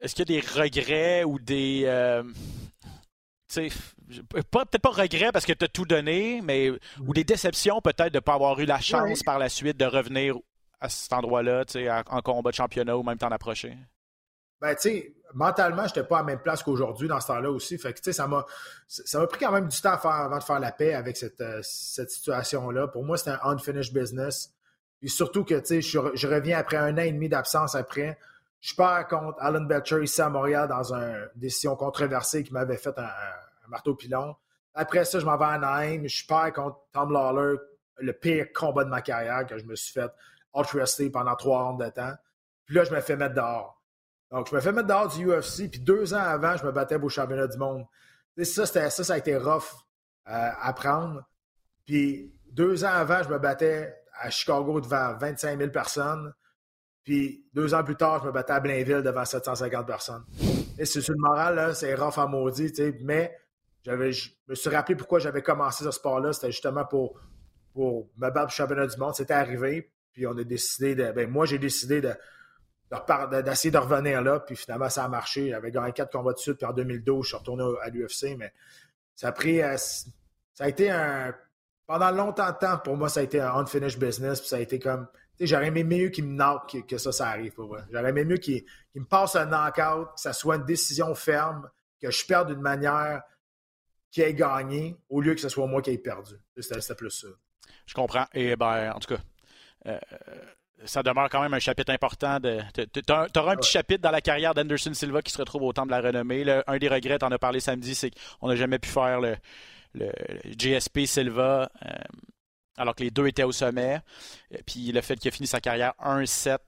Est-ce 0.00 0.14
qu'il 0.14 0.30
y 0.30 0.38
a 0.38 0.40
des 0.40 0.46
regrets 0.46 1.24
ou 1.24 1.38
des. 1.38 1.82
Euh, 1.86 2.22
peut-être 3.48 4.78
pas 4.78 4.90
regrets 4.90 5.32
parce 5.32 5.46
que 5.46 5.52
tu 5.52 5.64
as 5.64 5.68
tout 5.68 5.84
donné, 5.84 6.40
mais 6.42 6.70
ou 6.70 7.12
des 7.12 7.24
déceptions 7.24 7.80
peut-être 7.80 8.12
de 8.12 8.18
ne 8.18 8.20
pas 8.20 8.34
avoir 8.34 8.58
eu 8.60 8.64
la 8.64 8.80
chance 8.80 9.22
par 9.22 9.38
la 9.38 9.48
suite 9.48 9.76
de 9.76 9.84
revenir 9.84 10.36
à 10.80 10.88
cet 10.88 11.12
endroit-là, 11.12 11.64
en 12.08 12.22
combat 12.22 12.50
de 12.50 12.56
championnat 12.56 12.96
ou 12.96 13.02
même 13.02 13.18
t'en 13.18 13.30
approcher? 13.30 13.76
Ben, 14.62 14.76
tu 14.76 14.82
sais, 14.82 15.14
mentalement, 15.34 15.82
je 15.82 15.88
n'étais 15.88 16.04
pas 16.04 16.18
à 16.18 16.20
la 16.20 16.26
même 16.26 16.38
place 16.38 16.62
qu'aujourd'hui 16.62 17.08
dans 17.08 17.20
ce 17.20 17.26
temps-là 17.26 17.50
aussi. 17.50 17.78
Tu 17.78 17.92
sais, 18.00 18.12
ça 18.12 18.28
m'a, 18.28 18.46
pris 19.26 19.40
quand 19.40 19.50
même 19.50 19.66
du 19.66 19.80
temps 19.80 19.94
avant 19.94 20.38
de 20.38 20.44
faire 20.44 20.60
la 20.60 20.70
paix 20.70 20.94
avec 20.94 21.16
cette, 21.16 21.40
euh, 21.40 21.58
cette 21.62 22.10
situation-là. 22.10 22.86
Pour 22.86 23.04
moi, 23.04 23.16
c'était 23.16 23.32
un 23.32 23.40
unfinished 23.42 23.92
business. 23.92 24.54
Et 25.02 25.08
surtout 25.08 25.42
que, 25.42 25.58
tu 25.58 25.82
sais, 25.82 25.82
je, 25.82 26.28
reviens 26.28 26.58
après 26.58 26.76
un 26.76 26.94
an 26.94 27.02
et 27.02 27.10
demi 27.10 27.28
d'absence 27.28 27.74
après. 27.74 28.16
Je 28.60 28.72
pars 28.76 29.08
contre 29.08 29.36
Alan 29.40 29.62
Belcher 29.62 30.04
ici 30.04 30.22
à 30.22 30.28
Montréal 30.28 30.68
dans 30.68 30.94
une 30.94 31.28
décision 31.34 31.74
controversée 31.74 32.44
qui 32.44 32.52
m'avait 32.52 32.76
fait 32.76 32.96
un, 32.96 33.10
marteau 33.66 33.96
pilon. 33.96 34.36
Après 34.74 35.04
ça, 35.04 35.18
je 35.18 35.24
m'en 35.24 35.36
vais 35.36 35.46
à 35.46 35.58
Naïm. 35.58 36.06
Je 36.06 36.24
perds 36.24 36.52
contre 36.52 36.78
Tom 36.92 37.12
Lawler, 37.12 37.58
le 37.98 38.12
pire 38.12 38.52
combat 38.54 38.84
de 38.84 38.90
ma 38.90 39.02
carrière 39.02 39.44
que 39.44 39.58
je 39.58 39.64
me 39.64 39.74
suis 39.74 39.92
fait 39.92 40.08
out 40.54 40.66
pendant 41.12 41.34
trois 41.34 41.64
rondes 41.64 41.82
de 41.82 41.90
temps. 41.90 42.14
Puis 42.64 42.76
là, 42.76 42.84
je 42.84 42.94
me 42.94 43.00
fais 43.00 43.16
mettre 43.16 43.34
dehors. 43.34 43.81
Donc, 44.32 44.48
je 44.48 44.54
me 44.54 44.60
fais 44.60 44.72
mettre 44.72 44.88
dehors 44.88 45.08
du 45.08 45.26
UFC. 45.26 45.70
Puis 45.70 45.80
deux 45.80 46.14
ans 46.14 46.24
avant, 46.24 46.56
je 46.56 46.64
me 46.64 46.72
battais 46.72 46.96
au 46.96 47.08
championnat 47.08 47.46
du 47.46 47.58
monde. 47.58 47.84
ça, 48.42 48.64
ça, 48.66 48.90
ça 48.90 49.12
a 49.12 49.18
été 49.18 49.36
rough 49.36 49.68
euh, 50.28 50.50
à 50.58 50.72
prendre. 50.72 51.22
Puis 51.84 52.34
deux 52.50 52.84
ans 52.84 52.92
avant, 52.92 53.22
je 53.22 53.28
me 53.28 53.38
battais 53.38 53.94
à 54.18 54.30
Chicago 54.30 54.80
devant 54.80 55.16
25 55.18 55.58
000 55.58 55.70
personnes. 55.70 56.32
Puis 57.04 57.44
deux 57.52 57.74
ans 57.74 57.84
plus 57.84 57.96
tard, 57.96 58.20
je 58.22 58.26
me 58.26 58.32
battais 58.32 58.54
à 58.54 58.60
Blainville 58.60 59.02
devant 59.02 59.24
750 59.24 59.86
personnes. 59.86 60.24
Et 60.78 60.86
c'est 60.86 61.02
sur 61.02 61.12
le 61.12 61.20
moral, 61.20 61.74
c'est 61.74 61.94
rough 61.94 62.16
à 62.16 62.26
maudit, 62.26 62.72
mais 63.02 63.36
je 63.84 63.90
me 63.92 64.54
suis 64.54 64.70
rappelé 64.70 64.96
pourquoi 64.96 65.18
j'avais 65.18 65.42
commencé 65.42 65.84
ce 65.84 65.90
sport-là. 65.90 66.32
C'était 66.32 66.52
justement 66.52 66.86
pour, 66.86 67.20
pour 67.74 68.08
me 68.16 68.30
battre 68.30 68.46
au 68.46 68.56
championnat 68.56 68.86
du 68.86 68.96
monde. 68.96 69.14
C'était 69.14 69.34
arrivé. 69.34 69.92
Puis 70.12 70.26
on 70.26 70.36
a 70.38 70.44
décidé 70.44 70.94
de. 70.94 71.10
Ben, 71.12 71.28
moi, 71.28 71.44
j'ai 71.46 71.58
décidé 71.58 72.00
de, 72.00 72.14
d'essayer 73.42 73.70
de, 73.70 73.78
revenir 73.78 74.22
là. 74.22 74.40
Puis 74.40 74.56
finalement, 74.56 74.88
ça 74.88 75.04
a 75.04 75.08
marché. 75.08 75.50
J'avais 75.50 75.70
gagné 75.70 75.92
quatre 75.92 76.12
combats 76.12 76.32
de 76.32 76.38
suite. 76.38 76.58
Puis 76.58 76.66
en 76.66 76.72
2012, 76.72 77.24
je 77.24 77.28
suis 77.28 77.36
retourné 77.36 77.64
à 77.82 77.88
l'UFC. 77.88 78.36
Mais 78.36 78.52
ça 79.14 79.28
a 79.28 79.32
pris. 79.32 79.62
Euh, 79.62 79.76
ça 79.76 80.64
a 80.64 80.68
été 80.68 80.90
un. 80.90 81.34
Pendant 81.86 82.10
longtemps 82.10 82.50
de 82.50 82.56
temps, 82.56 82.78
pour 82.78 82.96
moi, 82.96 83.08
ça 83.08 83.20
a 83.20 83.22
été 83.22 83.40
un 83.40 83.54
unfinished 83.54 83.98
business. 83.98 84.40
Puis 84.40 84.48
ça 84.48 84.56
a 84.56 84.60
été 84.60 84.78
comme. 84.78 85.06
J'aurais 85.40 85.68
aimé 85.68 85.82
mieux 85.82 86.10
qu'il 86.10 86.24
me 86.24 86.36
knock 86.36 86.76
que, 86.86 86.98
ça, 86.98 87.10
ça 87.10 87.28
arrive 87.28 87.52
pour 87.52 87.66
moi. 87.66 87.80
J'aurais 87.90 88.10
aimé 88.10 88.24
mieux 88.24 88.36
qu'il, 88.36 88.64
me 88.94 89.04
passe 89.04 89.34
un 89.34 89.46
knockout, 89.46 90.14
que 90.14 90.20
ça 90.20 90.32
soit 90.32 90.56
une 90.56 90.64
décision 90.64 91.14
ferme, 91.14 91.68
que 92.00 92.10
je 92.10 92.24
perde 92.26 92.48
d'une 92.48 92.60
manière 92.60 93.22
qui 94.10 94.20
ait 94.20 94.34
gagné, 94.34 94.96
au 95.08 95.20
lieu 95.20 95.34
que 95.34 95.40
ce 95.40 95.48
soit 95.48 95.66
moi 95.66 95.80
qui 95.82 95.90
ait 95.90 95.98
perdu. 95.98 96.34
C'était, 96.58 96.94
plus 96.94 97.10
ça. 97.10 97.28
Je 97.86 97.94
comprends. 97.94 98.26
Et 98.34 98.54
ben, 98.54 98.92
en 98.94 99.00
tout 99.00 99.16
cas, 99.16 99.22
euh, 99.86 99.98
ça 100.84 101.02
demeure 101.02 101.28
quand 101.28 101.42
même 101.42 101.54
un 101.54 101.58
chapitre 101.58 101.92
important. 101.92 102.40
De, 102.40 102.60
tu 102.74 103.12
auras 103.12 103.52
un 103.52 103.56
petit 103.56 103.70
chapitre 103.70 104.02
dans 104.02 104.10
la 104.10 104.20
carrière 104.20 104.54
d'Anderson 104.54 104.94
Silva 104.94 105.22
qui 105.22 105.32
se 105.32 105.38
retrouve 105.38 105.62
au 105.62 105.72
temps 105.72 105.86
de 105.86 105.90
la 105.90 106.00
renommée. 106.00 106.44
un 106.66 106.78
des 106.78 106.88
regrets, 106.88 107.22
en 107.22 107.30
as 107.30 107.38
parlé 107.38 107.60
samedi, 107.60 107.94
c'est 107.94 108.10
qu'on 108.40 108.48
n'a 108.48 108.56
jamais 108.56 108.78
pu 108.78 108.88
faire 108.88 109.20
le, 109.20 109.36
le 109.94 110.10
GSP 110.56 111.00
Silva 111.06 111.70
euh, 111.84 111.90
alors 112.76 112.94
que 112.94 113.02
les 113.02 113.10
deux 113.10 113.26
étaient 113.26 113.42
au 113.42 113.52
sommet. 113.52 114.00
Puis 114.66 114.92
le 114.92 115.00
fait 115.00 115.16
qu'il 115.16 115.28
a 115.28 115.32
fini 115.32 115.46
sa 115.46 115.60
carrière 115.60 115.94
1-7 116.02 116.58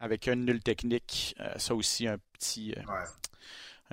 avec 0.00 0.28
un 0.28 0.36
nul 0.36 0.60
technique, 0.60 1.34
euh, 1.40 1.52
ça 1.56 1.74
aussi 1.74 2.06
un 2.06 2.18
petit, 2.32 2.74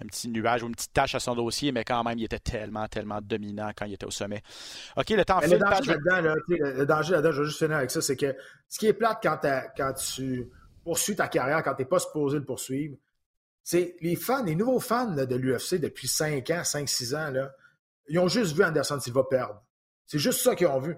un 0.02 0.08
petit 0.08 0.30
nuage 0.30 0.64
ou 0.64 0.68
une 0.68 0.76
petite 0.76 0.94
tâche 0.94 1.16
à 1.16 1.20
son 1.20 1.36
dossier, 1.36 1.72
mais 1.72 1.84
quand 1.84 2.04
même, 2.04 2.18
il 2.18 2.26
était 2.26 2.40
tellement, 2.40 2.88
tellement 2.88 3.22
dominant 3.22 3.72
quand 3.76 3.86
il 3.86 3.94
était 3.94 4.06
au 4.06 4.12
sommet. 4.12 4.42
OK, 4.98 5.10
le 5.10 5.26
temps 5.26 5.42
file. 5.42 5.54
Le 5.54 5.60
danger 5.60 5.92
là-dedans, 5.92 6.36
le 6.48 6.86
danger 6.86 7.12
là-dedans, 7.14 7.32
je 7.32 7.42
vais 7.42 7.48
juste 7.48 7.60
finir 7.60 7.78
avec 7.78 7.92
ça, 7.92 8.02
c'est 8.02 8.18
que 8.18 8.36
ce 8.68 8.80
qui 8.80 8.88
est 8.88 8.94
plate 8.94 9.20
quand, 9.24 9.40
quand 9.78 9.94
tu 9.94 10.50
poursuis 10.84 11.16
ta 11.16 11.28
carrière, 11.28 11.64
quand 11.64 11.74
tu 11.76 11.82
n'es 11.82 11.88
pas 11.88 12.00
supposé 12.00 12.38
le 12.38 12.46
poursuivre, 12.46 12.98
c'est 13.64 13.96
les 14.02 14.16
fans, 14.16 14.44
les 14.44 14.56
nouveaux 14.56 14.80
fans 14.80 15.12
de 15.12 15.36
l'UFC 15.36 15.80
depuis 15.80 16.08
5 16.08 16.50
ans, 16.52 16.62
5-6 16.62 17.16
ans, 17.16 17.32
là, 17.32 17.52
ils 18.08 18.20
ont 18.20 18.28
juste 18.28 18.56
vu 18.56 18.64
Anderson 18.64 19.00
Silva 19.00 19.24
perdre. 19.28 19.64
C'est 20.06 20.20
juste 20.20 20.42
ça 20.42 20.56
qu'ils 20.56 20.68
ont 20.68 20.80
vu. 20.80 20.96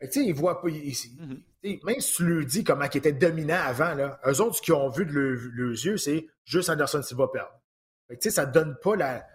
Tu 0.00 0.10
sais, 0.10 0.24
ils 0.24 0.34
voient 0.34 0.60
pas. 0.60 0.68
Mm-hmm. 0.68 1.84
Même 1.84 2.00
si 2.00 2.14
tu 2.16 2.26
leur 2.26 2.44
dis 2.44 2.64
comment 2.64 2.86
il 2.92 2.96
était 2.96 3.12
dominant 3.12 3.60
avant, 3.64 3.94
là, 3.94 4.20
eux 4.26 4.40
autres, 4.40 4.56
ce 4.56 4.62
qu'ils 4.62 4.74
ont 4.74 4.88
vu 4.88 5.06
de 5.06 5.12
leurs 5.12 5.70
yeux, 5.70 5.96
c'est 5.96 6.26
juste 6.44 6.68
Anderson 6.68 7.02
Silva 7.02 7.28
perdre. 7.32 7.52
Fait 8.08 8.16
que, 8.16 8.30
ça 8.30 8.46
ne 8.46 8.52
donne 8.52 8.76
pas 8.82 8.96
la, 8.96 9.26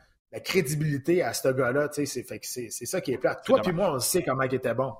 crédibilité 0.41 1.23
à 1.23 1.33
ce 1.33 1.47
gars-là. 1.49 1.89
C'est 1.91 2.85
ça 2.85 3.01
qui 3.01 3.13
est 3.13 3.17
plat. 3.17 3.35
Toi 3.35 3.61
et 3.65 3.71
moi, 3.71 3.93
on 3.93 3.99
sait 3.99 4.23
comment 4.23 4.43
il 4.43 4.53
était 4.53 4.73
bon. 4.73 4.93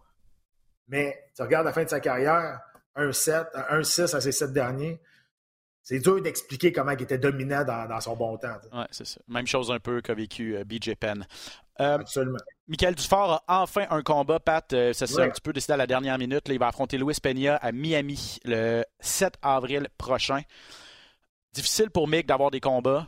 Mais 0.88 1.30
tu 1.36 1.44
regardes 1.44 1.66
la 1.66 1.74
fin 1.74 1.84
de 1.84 1.90
sa 1.90 2.00
carrière, 2.00 2.60
1-7, 2.96 3.52
1-6 3.72 4.16
à 4.16 4.22
ses 4.22 4.32
sept 4.32 4.52
derniers. 4.52 5.00
C'est 5.90 6.00
dur 6.00 6.22
d'expliquer 6.22 6.72
comment 6.72 6.92
il 6.92 7.02
était 7.02 7.18
dominant 7.18 7.64
dans, 7.64 8.00
son 8.00 8.16
bon 8.16 8.38
temps. 8.38 8.58
Oui, 8.74 8.84
c'est 8.92 9.08
ça. 9.08 9.22
Même 9.28 9.48
chose 9.48 9.72
un 9.72 9.80
peu 9.80 10.02
qu'a 10.02 10.14
vécu 10.14 10.56
euh, 10.56 10.64
BJ 10.64 10.94
Penn. 10.96 11.26
Euh, 11.80 11.96
Absolument. 11.96 12.38
Michael 12.68 12.94
Dufort 12.94 13.44
a 13.48 13.64
enfin 13.64 13.88
un 13.90 14.04
combat, 14.04 14.40
Pat. 14.40 14.72
Euh, 14.74 14.94
c'est 14.94 15.08
ça, 15.08 15.24
un 15.24 15.30
petit 15.30 15.42
peu 15.42 15.54
décidé 15.54 15.74
à 15.74 15.78
la 15.78 15.88
dernière 15.88 16.18
minute. 16.20 16.44
il 16.48 16.60
va 16.60 16.68
affronter 16.68 16.98
Luis 16.98 17.16
Peña 17.22 17.56
à 17.56 17.72
Miami 17.72 18.38
le 18.46 18.84
7 19.00 19.36
avril 19.42 19.88
prochain. 19.98 20.42
Difficile 21.54 21.90
pour 21.90 22.08
Mick 22.08 22.28
d'avoir 22.28 22.52
des 22.52 22.60
combats. 22.60 23.08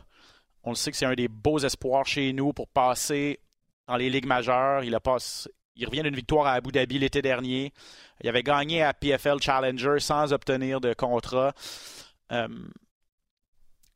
On 0.64 0.70
le 0.70 0.76
sait 0.76 0.90
que 0.90 0.96
c'est 0.96 1.06
un 1.06 1.14
des 1.14 1.28
beaux 1.28 1.58
espoirs 1.58 2.06
chez 2.06 2.32
nous 2.32 2.52
pour 2.52 2.68
passer 2.68 3.40
dans 3.88 3.96
les 3.96 4.10
ligues 4.10 4.26
majeures. 4.26 4.84
Il, 4.84 4.94
a 4.94 5.00
il 5.76 5.86
revient 5.86 6.02
d'une 6.02 6.14
victoire 6.14 6.46
à 6.46 6.52
Abu 6.52 6.70
Dhabi 6.70 6.98
l'été 6.98 7.22
dernier. 7.22 7.72
Il 8.20 8.28
avait 8.28 8.42
gagné 8.42 8.82
à 8.82 8.94
PFL 8.94 9.40
Challenger 9.40 9.98
sans 9.98 10.32
obtenir 10.32 10.80
de 10.80 10.94
contrat. 10.94 11.52
Euh, 12.30 12.48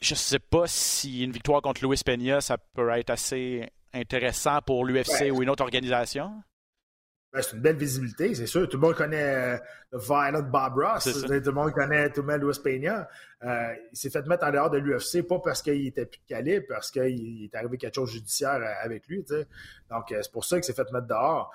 je 0.01 0.14
ne 0.14 0.19
sais 0.19 0.39
pas 0.39 0.67
si 0.67 1.23
une 1.23 1.33
victoire 1.33 1.62
contre 1.62 1.87
Luis 1.87 2.01
Peña, 2.05 2.41
ça 2.41 2.59
peut 2.59 2.91
être 2.91 3.11
assez 3.11 3.71
intéressant 3.95 4.61
pour 4.61 4.85
l'UFC 4.85 5.31
ou 5.33 5.43
une 5.43 5.49
autre 5.49 5.62
organisation. 5.62 6.43
Ben, 7.37 7.43
c'est 7.43 7.55
une 7.55 7.61
belle 7.61 7.76
visibilité, 7.76 8.34
c'est 8.34 8.47
sûr. 8.47 8.66
Tout 8.66 8.78
le 8.78 8.87
monde 8.87 8.95
connaît 8.95 9.22
euh, 9.22 9.59
Violent 9.93 10.41
Bob 10.41 10.78
Ross. 10.78 11.05
Tout 11.05 11.28
le 11.28 11.53
monde 11.53 11.70
connaît 11.72 12.09
tout 12.09 12.22
le 12.22 12.28
monde 12.28 12.41
Luis 12.41 12.59
Peña. 12.64 13.07
Euh, 13.45 13.74
il 13.93 13.99
s'est 13.99 14.09
fait 14.09 14.26
mettre 14.26 14.47
en 14.47 14.53
dehors 14.53 14.70
de 14.70 14.78
l'UFC, 14.78 15.20
pas 15.20 15.39
parce 15.41 15.61
qu'il 15.61 15.87
était 15.87 16.07
plus 16.07 16.22
calibre, 16.26 16.64
parce 16.66 16.91
qu'il 16.91 17.45
est 17.45 17.55
arrivé 17.55 17.76
quelque 17.76 17.95
chose 17.95 18.09
de 18.09 18.14
judiciaire 18.14 18.55
euh, 18.55 18.72
avec 18.82 19.07
lui. 19.07 19.22
Donc, 19.91 20.05
c'est 20.09 20.32
pour 20.32 20.47
ça 20.47 20.57
qu'il 20.57 20.64
s'est 20.64 20.72
fait 20.72 20.91
mettre 20.93 21.09
dehors. 21.09 21.53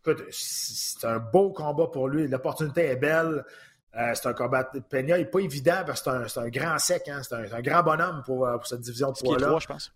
écoute, 0.00 0.24
c'est 0.30 1.06
un 1.06 1.18
beau 1.18 1.52
combat 1.52 1.88
pour 1.88 2.08
lui. 2.08 2.26
L'opportunité 2.26 2.86
est 2.86 2.96
belle. 2.96 3.44
c'est 3.92 4.26
un 4.26 4.32
combat. 4.32 4.64
Peña 4.88 5.18
n'est 5.18 5.26
pas 5.26 5.40
évident 5.40 5.82
parce 5.84 6.00
que 6.00 6.26
c'est 6.26 6.40
un, 6.40 6.48
grand 6.48 6.78
sec. 6.78 7.06
Hein. 7.08 7.20
C'est 7.22 7.34
un, 7.34 7.60
grand 7.60 7.82
bonhomme 7.82 8.22
pour, 8.24 8.48
cette 8.64 8.80
division 8.80 9.12
de 9.12 9.18
poids-là. 9.18 9.58
je 9.60 9.66
pense. 9.66 9.92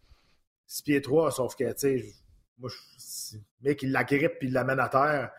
6 0.66 0.82
pieds 0.82 1.00
3, 1.00 1.30
sauf 1.30 1.56
que, 1.56 1.64
tu 1.72 1.78
sais, 1.78 2.14
moi, 2.58 2.70
si 2.96 3.36
le 3.62 3.68
mec, 3.68 3.82
il 3.82 3.92
la 3.92 4.04
grippe 4.04 4.38
puis 4.38 4.48
il 4.48 4.52
l'amène 4.52 4.80
à 4.80 4.88
terre, 4.88 5.30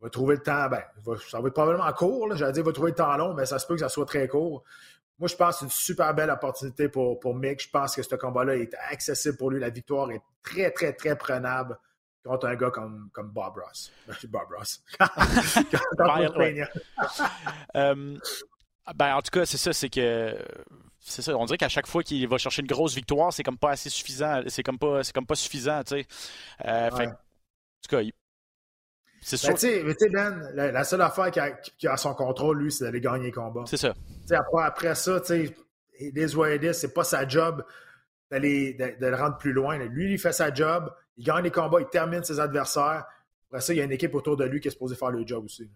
il 0.00 0.04
va 0.04 0.10
trouver 0.10 0.36
le 0.36 0.42
temps. 0.42 0.68
Ben, 0.68 0.82
ça 1.28 1.40
va 1.40 1.48
être 1.48 1.54
probablement 1.54 1.92
court. 1.92 2.34
J'allais 2.36 2.52
dire, 2.52 2.62
il 2.62 2.66
va 2.66 2.72
trouver 2.72 2.90
le 2.90 2.96
temps 2.96 3.16
long, 3.16 3.34
mais 3.34 3.46
ça 3.46 3.58
se 3.58 3.66
peut 3.66 3.74
que 3.74 3.80
ça 3.80 3.88
soit 3.88 4.06
très 4.06 4.28
court. 4.28 4.62
Moi, 5.18 5.28
je 5.28 5.36
pense 5.36 5.54
que 5.54 5.58
c'est 5.60 5.64
une 5.64 5.70
super 5.70 6.14
belle 6.14 6.30
opportunité 6.30 6.88
pour, 6.88 7.18
pour 7.18 7.34
Mick. 7.34 7.62
Je 7.62 7.70
pense 7.70 7.96
que 7.96 8.02
ce 8.02 8.14
combat-là 8.14 8.56
est 8.56 8.74
accessible 8.90 9.36
pour 9.36 9.50
lui. 9.50 9.58
La 9.60 9.70
victoire 9.70 10.10
est 10.10 10.20
très, 10.42 10.70
très, 10.70 10.92
très 10.92 11.16
prenable 11.16 11.78
contre 12.22 12.46
un 12.48 12.56
gars 12.56 12.70
comme, 12.70 13.08
comme 13.12 13.30
Bob 13.30 13.54
Ross. 13.56 13.92
Bob 14.28 14.48
Ross. 14.56 14.82
euh, 17.76 18.18
ben, 18.94 19.14
en 19.14 19.22
tout 19.22 19.30
cas, 19.30 19.46
c'est 19.46 19.58
ça, 19.58 19.72
c'est 19.72 19.88
que 19.88 20.36
c'est 21.00 21.22
ça. 21.22 21.36
On 21.36 21.44
dirait 21.44 21.58
qu'à 21.58 21.68
chaque 21.68 21.86
fois 21.86 22.02
qu'il 22.02 22.26
va 22.28 22.38
chercher 22.38 22.62
une 22.62 22.68
grosse 22.68 22.94
victoire, 22.94 23.32
c'est 23.32 23.42
comme 23.42 23.58
pas 23.58 23.70
assez 23.70 23.90
suffisant. 23.90 24.42
C'est 24.48 24.62
comme 24.62 24.78
pas, 24.78 25.04
c'est 25.04 25.12
comme 25.12 25.26
pas 25.26 25.34
suffisant, 25.34 25.82
tu 25.84 25.96
sais. 25.96 26.06
Euh, 26.64 26.90
en 26.90 27.08
tout 27.08 27.96
cas, 27.96 28.02
c'est 29.20 29.42
ben, 29.42 29.56
sûr. 29.56 29.84
tu 29.84 29.94
sais, 29.98 30.08
Ben, 30.10 30.52
la, 30.54 30.84
seule 30.84 31.02
affaire 31.02 31.30
qui 31.30 31.40
a, 31.40 31.50
qui 31.50 31.88
a, 31.88 31.96
son 31.96 32.14
contrôle, 32.14 32.58
lui, 32.58 32.72
c'est 32.72 32.84
d'aller 32.84 33.00
gagner 33.00 33.26
le 33.26 33.32
combat. 33.32 33.64
C'est 33.66 33.76
ça. 33.76 33.94
Après, 34.30 34.62
après 34.62 34.94
ça, 34.94 35.20
tu 35.20 35.26
sais, 35.26 35.56
les 35.98 36.34
what 36.36 36.48
c'est 36.72 36.92
pas 36.92 37.04
sa 37.04 37.26
job 37.26 37.64
d'aller 38.30 38.74
de, 38.74 39.06
le 39.06 39.16
rendre 39.16 39.38
plus 39.38 39.52
loin. 39.52 39.78
Lui, 39.78 40.12
il 40.12 40.18
fait 40.18 40.32
sa 40.32 40.52
job, 40.52 40.92
il 41.16 41.24
gagne 41.24 41.44
les 41.44 41.50
combats, 41.50 41.80
il 41.80 41.86
termine 41.86 42.24
ses 42.24 42.40
adversaires. 42.40 43.04
Après 43.48 43.60
ça, 43.60 43.72
il 43.72 43.76
y 43.76 43.80
a 43.80 43.84
une 43.84 43.92
équipe 43.92 44.14
autour 44.14 44.36
de 44.36 44.44
lui 44.44 44.60
qui 44.60 44.68
est 44.68 44.72
supposée 44.72 44.96
faire 44.96 45.10
le 45.10 45.26
job 45.26 45.44
aussi. 45.44 45.70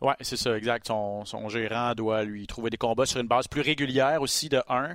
Oui, 0.00 0.12
c'est 0.20 0.36
ça, 0.36 0.56
exact. 0.56 0.86
Son, 0.86 1.48
gérant 1.48 1.94
doit 1.94 2.22
lui 2.24 2.46
trouver 2.46 2.70
des 2.70 2.76
combats 2.76 3.06
sur 3.06 3.20
une 3.20 3.28
base 3.28 3.48
plus 3.48 3.62
régulière 3.62 4.20
aussi 4.20 4.48
de 4.48 4.62
1. 4.68 4.94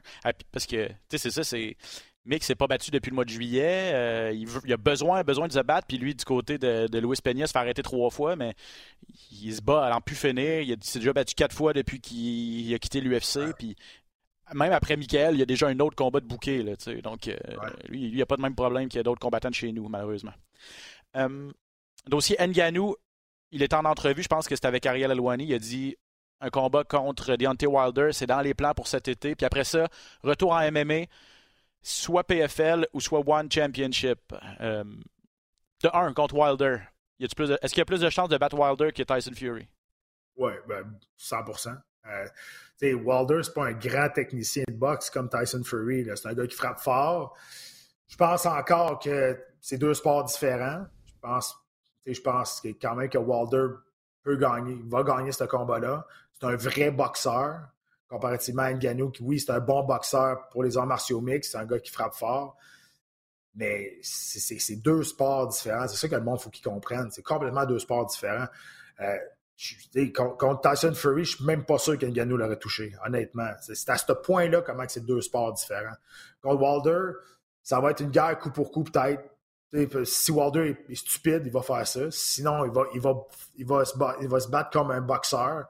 Parce 0.52 0.68
que, 0.68 0.88
tu 0.88 0.94
sais, 1.10 1.18
c'est 1.18 1.32
ça, 1.32 1.44
c'est. 1.44 1.76
Mick 2.24 2.44
s'est 2.44 2.54
pas 2.54 2.68
battu 2.68 2.92
depuis 2.92 3.10
le 3.10 3.16
mois 3.16 3.26
de 3.26 3.32
juillet. 3.32 3.92
Euh, 3.94 4.32
il, 4.32 4.72
a 4.72 4.78
besoin, 4.78 5.24
besoin 5.24 5.48
de 5.48 5.54
se 5.54 5.60
battre. 5.60 5.88
Puis 5.88 5.98
lui, 5.98 6.14
du 6.14 6.24
côté 6.24 6.60
de, 6.60 6.86
de 6.88 7.00
Luis 7.00 7.18
Peña, 7.24 7.48
se 7.48 7.52
fait 7.52 7.58
arrêter 7.58 7.82
trois 7.82 8.12
fois, 8.12 8.36
mais 8.36 8.54
il 9.32 9.56
se 9.56 9.62
bat 9.62 9.88
à 9.88 9.90
n'en 9.90 10.02
plus 10.02 10.16
finir. 10.16 10.62
Il, 10.62 10.78
s'est 10.84 11.00
déjà 11.00 11.14
battu 11.14 11.34
quatre 11.34 11.56
fois 11.56 11.74
depuis 11.74 12.00
qu'il 12.00 12.72
a 12.76 12.78
quitté 12.78 13.02
l'UFC. 13.02 13.56
Puis 13.58 13.76
même 14.54 14.72
après 14.72 14.98
Michael, 14.98 15.34
il 15.36 15.40
y 15.40 15.42
a 15.42 15.48
déjà 15.48 15.68
un 15.68 15.80
autre 15.80 15.96
combat 15.96 16.20
de 16.20 16.28
bouquet. 16.28 16.62
Là, 16.62 16.74
Donc, 17.02 17.28
euh, 17.28 17.38
lui, 17.90 18.10
il 18.10 18.14
n'y 18.14 18.22
a 18.22 18.28
pas 18.28 18.38
de 18.38 18.42
même 18.42 18.56
problème 18.56 18.88
qu'il 18.88 18.98
y 18.98 19.02
a 19.02 19.04
d'autres 19.04 19.20
combattants 19.20 19.50
de 19.50 19.56
chez 19.56 19.72
nous, 19.72 19.88
malheureusement. 19.88 20.34
Euh, 21.16 21.52
dossier 22.08 22.38
Nganou, 22.40 22.96
il 23.52 23.64
est 23.64 23.74
en 23.74 23.86
entrevue, 23.86 24.24
je 24.24 24.28
pense 24.28 24.48
que 24.48 24.56
c'était 24.56 24.68
avec 24.68 24.86
Ariel 24.86 25.12
Alwani. 25.12 25.46
Il 25.46 25.54
a 25.54 25.60
dit 25.60 25.98
un 26.40 26.50
combat 26.50 26.84
contre 26.84 27.36
Deontay 27.36 27.68
Wilder, 27.68 28.10
c'est 28.14 28.26
dans 28.26 28.42
les 28.42 28.54
plans 28.54 28.74
pour 28.74 28.88
cet 28.88 29.08
été. 29.08 29.36
Puis 29.36 29.46
après 29.46 29.64
ça, 29.64 29.88
retour 30.24 30.54
en 30.54 30.72
MMA, 30.72 31.06
soit 31.82 32.24
PFL 32.24 32.88
ou 32.94 33.02
soit 33.02 33.22
One 33.26 33.52
Championship. 33.52 34.20
Euh, 34.60 34.84
de 35.84 35.90
un 35.94 36.14
contre 36.14 36.36
Wilder. 36.36 36.78
Est-ce 37.20 37.70
qu'il 37.70 37.78
y 37.78 37.82
a 37.82 37.86
plus 37.86 38.02
de 38.02 38.10
chances 38.10 38.30
de 38.30 38.38
battre 38.38 38.58
Wilder 38.58 38.92
que 38.92 39.04
Tyson 39.04 39.34
Fury? 39.36 39.68
Oui, 40.38 40.54
ben, 40.68 40.98
100% 41.20 41.78
euh, 42.08 42.28
Wilder, 42.82 43.44
c'est 43.44 43.54
pas 43.54 43.68
un 43.68 43.74
grand 43.74 44.10
technicien 44.10 44.64
de 44.68 44.74
boxe 44.74 45.10
comme 45.10 45.30
Tyson 45.30 45.64
Fury. 45.64 46.08
C'est 46.16 46.28
un 46.28 46.34
gars 46.34 46.48
qui 46.48 46.56
frappe 46.56 46.80
fort. 46.80 47.38
Je 48.08 48.16
pense 48.16 48.46
encore 48.46 49.00
que 49.00 49.40
c'est 49.60 49.78
deux 49.78 49.94
sports 49.94 50.26
différents. 50.26 50.86
Je 51.06 51.14
pense, 51.22 51.56
je 52.06 52.22
pense 52.22 52.62
quand 52.82 52.96
même 52.96 53.10
que 53.10 53.18
Wilder 53.18 53.76
peut 54.24 54.36
gagner, 54.36 54.80
va 54.88 55.04
gagner 55.04 55.32
ce 55.32 55.44
combat-là. 55.44 56.06
C'est 56.34 56.46
un 56.46 56.56
vrai 56.56 56.92
boxeur, 56.92 57.60
comparativement 58.08 58.64
à 58.64 58.74
Ngannou, 58.74 59.10
qui, 59.12 59.24
oui, 59.24 59.40
c'est 59.40 59.52
un 59.52 59.60
bon 59.60 59.84
boxeur 59.84 60.48
pour 60.50 60.64
les 60.64 60.78
arts 60.78 60.88
martiaux 60.88 61.22
mixtes, 61.22 61.52
c'est 61.52 61.58
un 61.58 61.66
gars 61.66 61.80
qui 61.80 61.92
frappe 61.92 62.14
fort. 62.14 62.58
Mais 63.54 64.00
c'est 64.02 64.78
deux 64.78 65.04
sports 65.04 65.48
différents. 65.50 65.88
C'est 65.88 65.98
ça 65.98 66.08
que 66.08 66.16
le 66.16 66.22
monde 66.22 66.40
faut 66.40 66.50
qu'il 66.50 66.64
comprenne. 66.64 67.10
C'est 67.12 67.22
complètement 67.22 67.66
deux 67.66 67.80
sports 67.80 68.06
différents. 68.06 68.48
Euh, 69.02 69.18
contre 70.14 70.62
Tyson 70.62 70.94
Fury, 70.94 71.26
je 71.26 71.36
suis 71.36 71.46
même 71.46 71.66
pas 71.66 71.78
sûr 71.78 71.98
qu'Ngannou 71.98 72.38
l'aurait 72.38 72.58
touché, 72.58 72.96
honnêtement. 73.06 73.52
C'est 73.62 73.90
à 73.90 73.98
ce 73.98 74.12
point-là 74.14 74.62
comment 74.62 74.84
c'est 74.88 75.06
deux 75.06 75.22
sports 75.22 75.54
différents. 75.54 75.96
Contre 76.42 76.62
Wilder, 76.62 77.20
ça 77.62 77.80
va 77.80 77.92
être 77.92 78.00
une 78.02 78.10
guerre 78.10 78.40
coup 78.40 78.52
pour 78.52 78.72
coup 78.72 78.84
peut-être. 78.84 79.24
Si 80.04 80.32
Wilder 80.32 80.76
est, 80.90 80.96
stupide, 80.96 81.44
il 81.46 81.52
va 81.52 81.62
faire 81.62 81.88
ça. 81.88 82.12
Sinon, 82.12 82.66
il 82.66 82.72
va, 82.72 82.84
il 82.94 83.00
va, 83.00 83.14
il 83.56 83.66
va, 83.66 83.86
se, 83.86 83.94
il 84.22 84.28
va 84.28 84.40
se 84.40 84.50
battre 84.50 84.70
comme 84.72 84.92
un 84.92 85.02
boxeur 85.02 85.66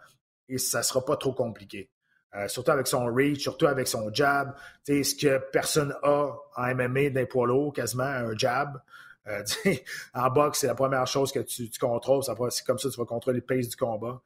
et 0.49 0.57
ça 0.57 0.79
ne 0.79 0.83
sera 0.83 1.05
pas 1.05 1.17
trop 1.17 1.33
compliqué. 1.33 1.89
Euh, 2.33 2.47
surtout 2.47 2.71
avec 2.71 2.87
son 2.87 3.05
reach, 3.13 3.41
surtout 3.41 3.67
avec 3.67 3.87
son 3.87 4.11
jab. 4.13 4.55
Ce 4.87 5.15
que 5.15 5.37
personne 5.51 5.93
a 6.01 6.31
en 6.55 6.75
MMA 6.75 7.09
d'un 7.09 7.25
poids 7.25 7.45
lourd, 7.45 7.73
quasiment, 7.73 8.03
un 8.03 8.35
jab. 8.37 8.81
Euh, 9.27 9.43
en 10.13 10.29
boxe, 10.29 10.59
c'est 10.59 10.67
la 10.67 10.75
première 10.75 11.05
chose 11.07 11.31
que 11.31 11.39
tu, 11.39 11.69
contrôles. 11.79 12.23
C'est 12.23 12.65
comme 12.65 12.79
ça 12.79 12.87
que 12.87 12.93
tu 12.93 12.99
vas 12.99 13.05
contrôler 13.05 13.39
le 13.39 13.45
pace 13.45 13.67
du 13.67 13.75
combat. 13.75 14.21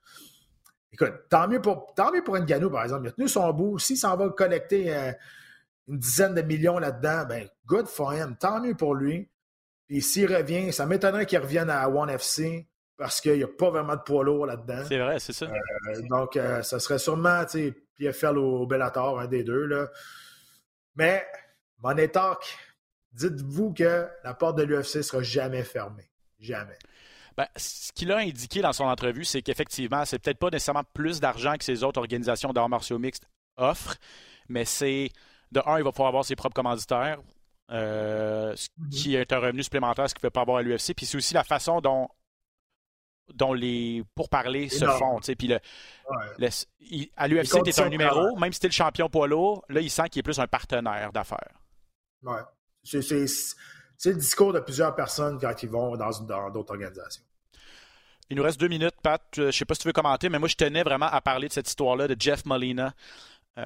Écoute, 0.91 1.13
tant 1.29 1.47
mieux 1.47 1.61
pour, 1.61 1.93
tant 1.95 2.11
mieux 2.11 2.23
pour 2.23 2.37
Ngannou, 2.37 2.69
par 2.69 2.83
exemple. 2.83 3.05
Il 3.05 3.09
a 3.09 3.11
tenu 3.11 3.27
son 3.27 3.51
bout. 3.51 3.79
S'il 3.79 3.97
s'en 3.97 4.15
va 4.15 4.29
collecter 4.29 4.95
euh, 4.95 5.11
une 5.87 5.97
dizaine 5.97 6.35
de 6.35 6.41
millions 6.41 6.77
là-dedans, 6.77 7.25
ben, 7.27 7.49
good 7.65 7.87
for 7.87 8.13
him. 8.13 8.35
Tant 8.39 8.61
mieux 8.61 8.75
pour 8.75 8.95
lui. 8.95 9.27
Puis 9.87 10.01
s'il 10.01 10.33
revient, 10.33 10.73
ça 10.73 10.85
m'étonnerait 10.85 11.25
qu'il 11.25 11.39
revienne 11.39 11.69
à 11.69 11.87
One 11.89 12.09
FC 12.09 12.67
parce 12.97 13.21
qu'il 13.21 13.33
n'y 13.33 13.43
a 13.43 13.47
pas 13.47 13.69
vraiment 13.69 13.95
de 13.95 14.01
poids 14.01 14.23
lourd 14.23 14.45
là-dedans. 14.45 14.83
C'est 14.87 14.97
vrai, 14.97 15.19
c'est 15.19 15.33
ça. 15.33 15.47
donc, 16.09 16.39
ça 16.63 16.79
serait 16.79 16.97
sûrement, 16.97 17.43
tu 17.45 17.69
sais, 17.69 17.73
PFL 17.97 18.37
au 18.37 18.65
Bellator, 18.65 19.19
un 19.19 19.27
des 19.27 19.43
deux. 19.43 19.65
Là. 19.65 19.87
Mais, 20.95 21.25
Money 21.79 22.07
Talk, 22.07 22.57
dites-vous 23.11 23.73
que 23.73 24.07
la 24.23 24.33
porte 24.33 24.57
de 24.57 24.63
l'UFC 24.63 24.97
ne 24.97 25.01
sera 25.01 25.21
jamais 25.21 25.63
fermée. 25.63 26.09
Jamais. 26.39 26.77
Ben, 27.37 27.47
ce 27.57 27.91
qu'il 27.91 28.11
a 28.11 28.17
indiqué 28.17 28.61
dans 28.61 28.71
son 28.71 28.85
entrevue, 28.85 29.25
c'est 29.25 29.41
qu'effectivement, 29.41 30.05
c'est 30.05 30.19
peut-être 30.19 30.39
pas 30.39 30.49
nécessairement 30.49 30.85
plus 30.93 31.19
d'argent 31.19 31.55
que 31.57 31.65
ces 31.65 31.83
autres 31.83 31.99
organisations 31.99 32.53
d'arts 32.53 32.69
martiaux 32.69 32.97
mixtes 32.97 33.27
offrent, 33.57 33.97
mais 34.47 34.63
c'est 34.63 35.09
de 35.51 35.61
un, 35.65 35.77
il 35.77 35.83
va 35.83 35.91
pouvoir 35.91 36.09
avoir 36.09 36.25
ses 36.25 36.35
propres 36.35 36.55
commanditaires, 36.55 37.19
euh, 37.19 37.34
ce 37.69 38.67
mhm. 38.77 38.89
qui 38.89 39.15
est 39.15 39.31
un 39.33 39.39
revenu 39.39 39.63
supplémentaire, 39.63 40.09
ce 40.09 40.13
qu'il 40.13 40.19
ne 40.19 40.29
peut 40.29 40.33
pas 40.33 40.41
avoir 40.41 40.57
à 40.57 40.61
l'UFC. 40.61 40.93
Puis 40.95 41.05
c'est 41.05 41.17
aussi 41.17 41.33
la 41.33 41.43
façon 41.43 41.81
dont 41.81 42.09
dont 43.33 43.53
les 43.53 44.03
pourparlers 44.13 44.69
se 44.69 44.85
font. 44.85 45.19
Puis 45.19 45.47
le, 45.47 45.59
à 47.17 47.27
l'UFC, 47.27 47.63
tu 47.63 47.69
es 47.69 47.79
un 47.79 47.89
numéro, 47.89 48.35
même 48.37 48.53
si 48.53 48.59
tu 48.59 48.67
es 48.67 48.69
le 48.69 48.73
champion 48.73 49.09
poids 49.09 49.27
lourd, 49.27 49.65
là, 49.69 49.81
il 49.81 49.89
sent 49.89 50.09
qu'il 50.09 50.19
est 50.19 50.23
plus 50.23 50.39
un 50.39 50.47
partenaire 50.47 51.11
d'affaires. 51.11 51.59
Ouais. 52.23 52.41
C'est 52.83 52.99
le 52.99 54.15
discours 54.15 54.53
de 54.53 54.59
plusieurs 54.59 54.95
personnes 54.95 55.39
quand 55.39 55.63
ils 55.63 55.69
vont 55.69 55.95
dans 55.97 56.49
d'autres 56.51 56.71
organisations. 56.71 57.23
Il 58.29 58.37
nous 58.37 58.43
reste 58.43 58.59
deux 58.59 58.67
minutes, 58.67 58.95
Pat. 59.03 59.21
Je 59.35 59.43
ne 59.43 59.51
sais 59.51 59.65
pas 59.65 59.75
si 59.75 59.81
tu 59.81 59.87
veux 59.87 59.93
commenter, 59.93 60.29
mais 60.29 60.39
moi, 60.39 60.47
je 60.47 60.55
tenais 60.55 60.83
vraiment 60.83 61.05
à 61.07 61.21
parler 61.21 61.47
de 61.47 61.53
cette 61.53 61.67
histoire-là 61.67 62.07
de 62.07 62.15
Jeff 62.19 62.45
Molina. 62.45 62.93
Euh, 63.57 63.65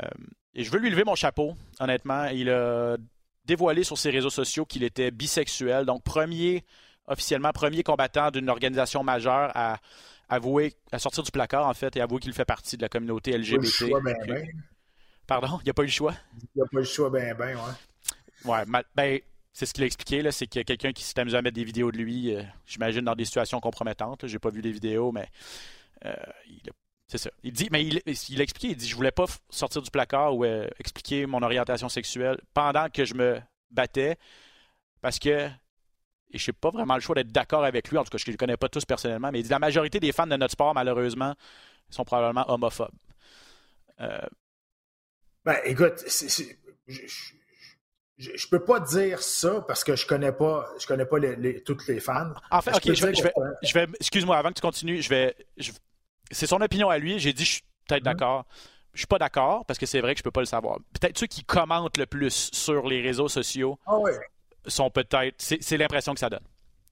et 0.54 0.64
je 0.64 0.72
veux 0.72 0.80
lui 0.80 0.90
lever 0.90 1.06
mon 1.06 1.16
chapeau, 1.16 1.56
honnêtement. 1.80 2.26
Il 2.26 2.50
a 2.50 2.98
dévoilé 3.50 3.84
sur 3.84 3.98
ses 3.98 4.12
réseaux 4.12 4.30
sociaux 4.30 4.66
qu'il 4.66 4.84
était 4.84 5.12
bisexuel. 5.12 5.86
Donc, 5.86 6.04
premier 6.04 6.64
officiellement 7.08 7.52
premier 7.52 7.82
combattant 7.84 8.30
d'une 8.30 8.50
organisation 8.50 9.04
majeure 9.04 9.52
à 9.56 9.80
avouer, 10.30 10.76
à 10.92 11.00
sortir 11.00 11.24
du 11.24 11.32
placard, 11.32 11.68
en 11.68 11.74
fait, 11.74 11.96
et 11.98 12.02
avouer 12.02 12.20
qu'il 12.20 12.34
fait 12.34 12.46
partie 12.46 12.78
de 12.78 12.84
la 12.84 12.90
communauté 12.90 13.36
LGBT. 13.36 13.82
Il 13.82 13.94
ben, 14.04 14.16
ben. 14.28 14.48
Pardon? 15.26 15.58
Il 15.62 15.64
n'y 15.64 15.70
a 15.72 15.74
pas 15.74 15.82
eu 15.82 15.88
le 15.88 15.92
choix? 15.92 16.14
Il 16.44 16.48
n'y 16.58 16.62
a 16.62 16.66
pas 16.66 16.78
eu 16.78 16.82
le 16.82 16.84
choix, 16.84 17.10
ben, 17.10 17.36
ben, 17.36 17.56
ouais. 17.56 18.52
Ouais, 18.52 18.82
ben, 18.96 19.20
c'est 19.52 19.66
ce 19.66 19.74
qu'il 19.74 19.84
a 19.84 19.88
expliqué, 19.88 20.22
là, 20.22 20.32
c'est 20.32 20.46
qu'il 20.46 20.60
y 20.60 20.62
a 20.62 20.64
quelqu'un 20.64 20.94
qui 20.94 21.04
s'est 21.04 21.20
amusé 21.20 21.36
à 21.36 21.42
mettre 21.42 21.56
des 21.56 21.64
vidéos 21.64 21.92
de 21.92 21.98
lui, 21.98 22.36
euh, 22.36 22.44
j'imagine, 22.68 23.02
dans 23.02 23.16
des 23.16 23.26
situations 23.26 23.60
compromettantes. 23.60 24.28
J'ai 24.28 24.40
pas 24.40 24.52
vu 24.52 24.62
les 24.62 24.72
vidéos, 24.72 25.12
mais 25.12 25.28
euh, 26.06 26.14
c'est 27.10 27.18
ça. 27.18 27.32
Il 27.42 27.52
dit, 27.52 27.68
mais 27.72 27.84
il, 27.84 27.98
a 27.98 28.44
expliqué, 28.44 28.70
il 28.70 28.76
dit, 28.76 28.88
je 28.88 28.96
voulais 28.96 29.12
pas 29.12 29.26
sortir 29.50 29.82
du 29.82 29.90
placard 29.90 30.36
ou 30.36 30.46
euh, 30.46 30.68
expliquer 30.80 31.26
mon 31.26 31.42
orientation 31.42 31.90
sexuelle 31.90 32.40
pendant 32.54 32.88
que 32.88 33.04
je 33.04 33.16
me 33.16 33.42
battais, 33.72 34.16
parce 35.02 35.18
que 35.18 35.50
et 36.32 36.38
je 36.38 36.52
n'ai 36.52 36.54
pas 36.54 36.70
vraiment 36.70 36.94
le 36.94 37.00
choix 37.00 37.16
d'être 37.16 37.32
d'accord 37.32 37.66
avec 37.66 37.90
lui, 37.90 37.98
en 37.98 38.04
tout 38.04 38.12
cas, 38.12 38.20
je 38.20 38.30
ne 38.30 38.34
le 38.34 38.38
connais 38.38 38.58
pas 38.58 38.70
tous 38.70 38.86
personnellement, 38.86 39.32
mais 39.32 39.40
il 39.40 39.44
dit 39.44 39.50
la 39.50 39.58
majorité 39.58 40.00
des 40.00 40.12
fans 40.12 40.28
de 40.28 40.36
notre 40.36 40.52
sport, 40.52 40.76
malheureusement, 40.76 41.34
sont 41.90 42.06
probablement 42.06 42.48
homophobes. 42.48 42.92
Euh... 44.00 44.20
Ben, 45.44 45.58
écoute, 45.66 46.04
je, 46.08 46.44
ne 48.20 48.50
peux 48.52 48.64
pas 48.64 48.80
dire 48.82 49.24
ça 49.24 49.66
parce 49.68 49.84
que 49.84 49.96
je 49.96 50.06
connais 50.06 50.32
pas, 50.32 50.70
je 50.80 50.86
connais 50.86 51.06
pas 51.06 51.18
les, 51.18 51.64
toutes 51.64 51.88
les 51.88 52.00
fans. 52.00 52.34
En 52.52 52.62
fait, 52.62 52.76
ok, 52.76 52.94
je 52.94 53.74
vais, 53.74 53.88
excuse-moi, 54.00 54.38
avant 54.38 54.50
que 54.50 54.56
tu 54.56 54.62
continues, 54.62 55.02
je 55.02 55.10
vais, 55.10 55.36
c'est 56.32 56.48
son 56.48 56.62
opinion 56.62 56.90
à 56.90 56.98
lui. 56.98 57.20
J'ai 57.20 57.34
dit, 57.34 57.46
je 57.46 57.52
suis 57.54 57.64
peut-être 57.88 58.02
mhm. 58.02 58.14
d'accord. 58.14 58.46
Je 58.94 59.00
suis 59.00 59.08
pas 59.08 59.20
d'accord 59.20 59.66
parce 59.66 59.78
que 59.78 59.86
c'est 59.86 60.02
vrai 60.02 60.14
que 60.14 60.20
je 60.20 60.24
peux 60.24 60.32
pas 60.32 60.42
le 60.42 60.46
savoir. 60.46 60.78
Peut-être 61.00 61.18
ceux 61.18 61.28
qui 61.28 61.44
commentent 61.44 61.98
le 61.98 62.06
plus 62.06 62.50
sur 62.54 62.88
les 62.88 63.02
réseaux 63.02 63.30
sociaux. 63.30 63.80
Ah 63.86 63.98
sont 64.66 64.90
peut-être. 64.90 65.36
C'est 65.38 65.78
l'impression 65.78 66.14
que 66.14 66.20
ça 66.20 66.30
donne. 66.30 66.44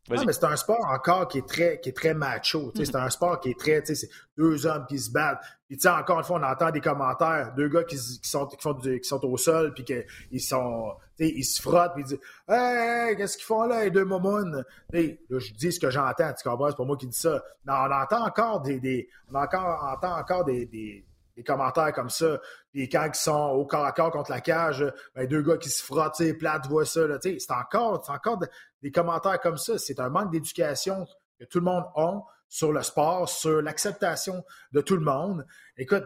Non, 0.10 0.24
mais 0.26 0.34
c'est 0.34 0.46
un 0.46 0.56
sport 0.56 0.86
encore 0.90 1.28
qui 1.28 1.40
est 1.40 1.48
très, 1.48 1.80
qui 1.80 1.90
est 1.90 1.96
très 1.96 2.14
macho. 2.14 2.72
C'est 2.76 2.96
un 2.96 3.10
sport 3.10 3.40
qui 3.40 3.50
est 3.50 3.60
très, 3.60 3.84
c'est 3.86 4.10
deux 4.38 4.66
hommes 4.66 4.86
qui 4.88 5.00
se 5.00 5.12
battent. 5.12 5.42
Puis 5.68 5.78
encore 5.86 6.20
une 6.20 6.24
fois, 6.24 6.40
on 6.40 6.44
entend 6.44 6.72
des 6.72 6.80
commentaires, 6.80 7.54
deux 7.56 7.68
gars 7.68 7.84
qui, 7.84 7.98
sont, 7.98 8.46
qui, 8.46 8.56
font 8.60 8.74
qui 8.76 9.04
sont 9.04 9.26
au 9.26 9.36
sol, 9.38 9.74
puis 9.74 9.84
qu'ils 9.84 10.42
sont, 10.42 10.94
ils 11.20 11.44
se 11.44 11.62
frottent, 11.62 11.94
puis 11.94 12.04
ils 12.04 12.08
disent 12.08 12.20
Hey, 12.48 13.18
qu'est-ce 13.18 13.38
qu'ils 13.38 13.46
font 13.46 13.64
là, 13.64 13.84
les 13.84 13.92
deux 13.92 14.06
momounes? 14.06 14.64
je 14.94 15.54
dis 15.54 15.74
ce 15.74 15.80
que 15.80 15.90
j'entends, 15.90 16.34
tu 16.34 16.48
comprends, 16.48 16.70
c'est 16.70 16.78
pas 16.78 16.86
moi 16.86 16.96
qui 16.96 17.08
dis 17.08 17.18
ça. 17.18 17.44
Non, 17.66 17.74
on 17.74 17.92
entend 17.92 18.26
encore 18.26 18.62
des, 18.62 18.80
des 18.80 19.10
on 19.32 19.36
encore, 19.36 19.84
entend 19.92 20.18
encore 20.18 20.46
des, 20.46 20.66
des 20.66 21.06
des 21.38 21.44
commentaires 21.44 21.94
comme 21.94 22.10
ça. 22.10 22.40
Puis 22.74 22.90
quand 22.90 23.06
ils 23.06 23.16
sont 23.16 23.52
au 23.52 23.66
corps 23.66 23.86
à 23.86 23.92
corps 23.92 24.12
contre 24.12 24.32
la 24.32 24.42
cage, 24.42 24.84
ben, 25.16 25.28
deux 25.28 25.44
gars 25.44 25.58
qui 25.58 25.70
se 25.70 25.84
frottent, 25.84 26.16
tu 26.16 26.26
sais, 26.26 26.34
plate, 26.34 26.68
voient 26.68 26.84
ça. 26.84 27.02
C'est 27.22 27.52
encore, 27.52 28.04
encore 28.10 28.40
des 28.82 28.92
commentaires 28.92 29.40
comme 29.40 29.58
ça. 29.58 29.78
C'est 29.78 30.00
un 30.00 30.10
manque 30.10 30.32
d'éducation 30.32 31.08
que 31.40 31.46
tout 31.46 31.60
le 31.60 31.66
monde 31.66 31.86
a 31.96 32.20
sur 32.50 32.72
le 32.72 32.82
sport, 32.82 33.28
sur 33.28 33.62
l'acceptation 33.62 34.44
de 34.72 34.82
tout 34.82 34.96
le 34.96 35.04
monde. 35.04 35.46
Écoute, 35.78 36.06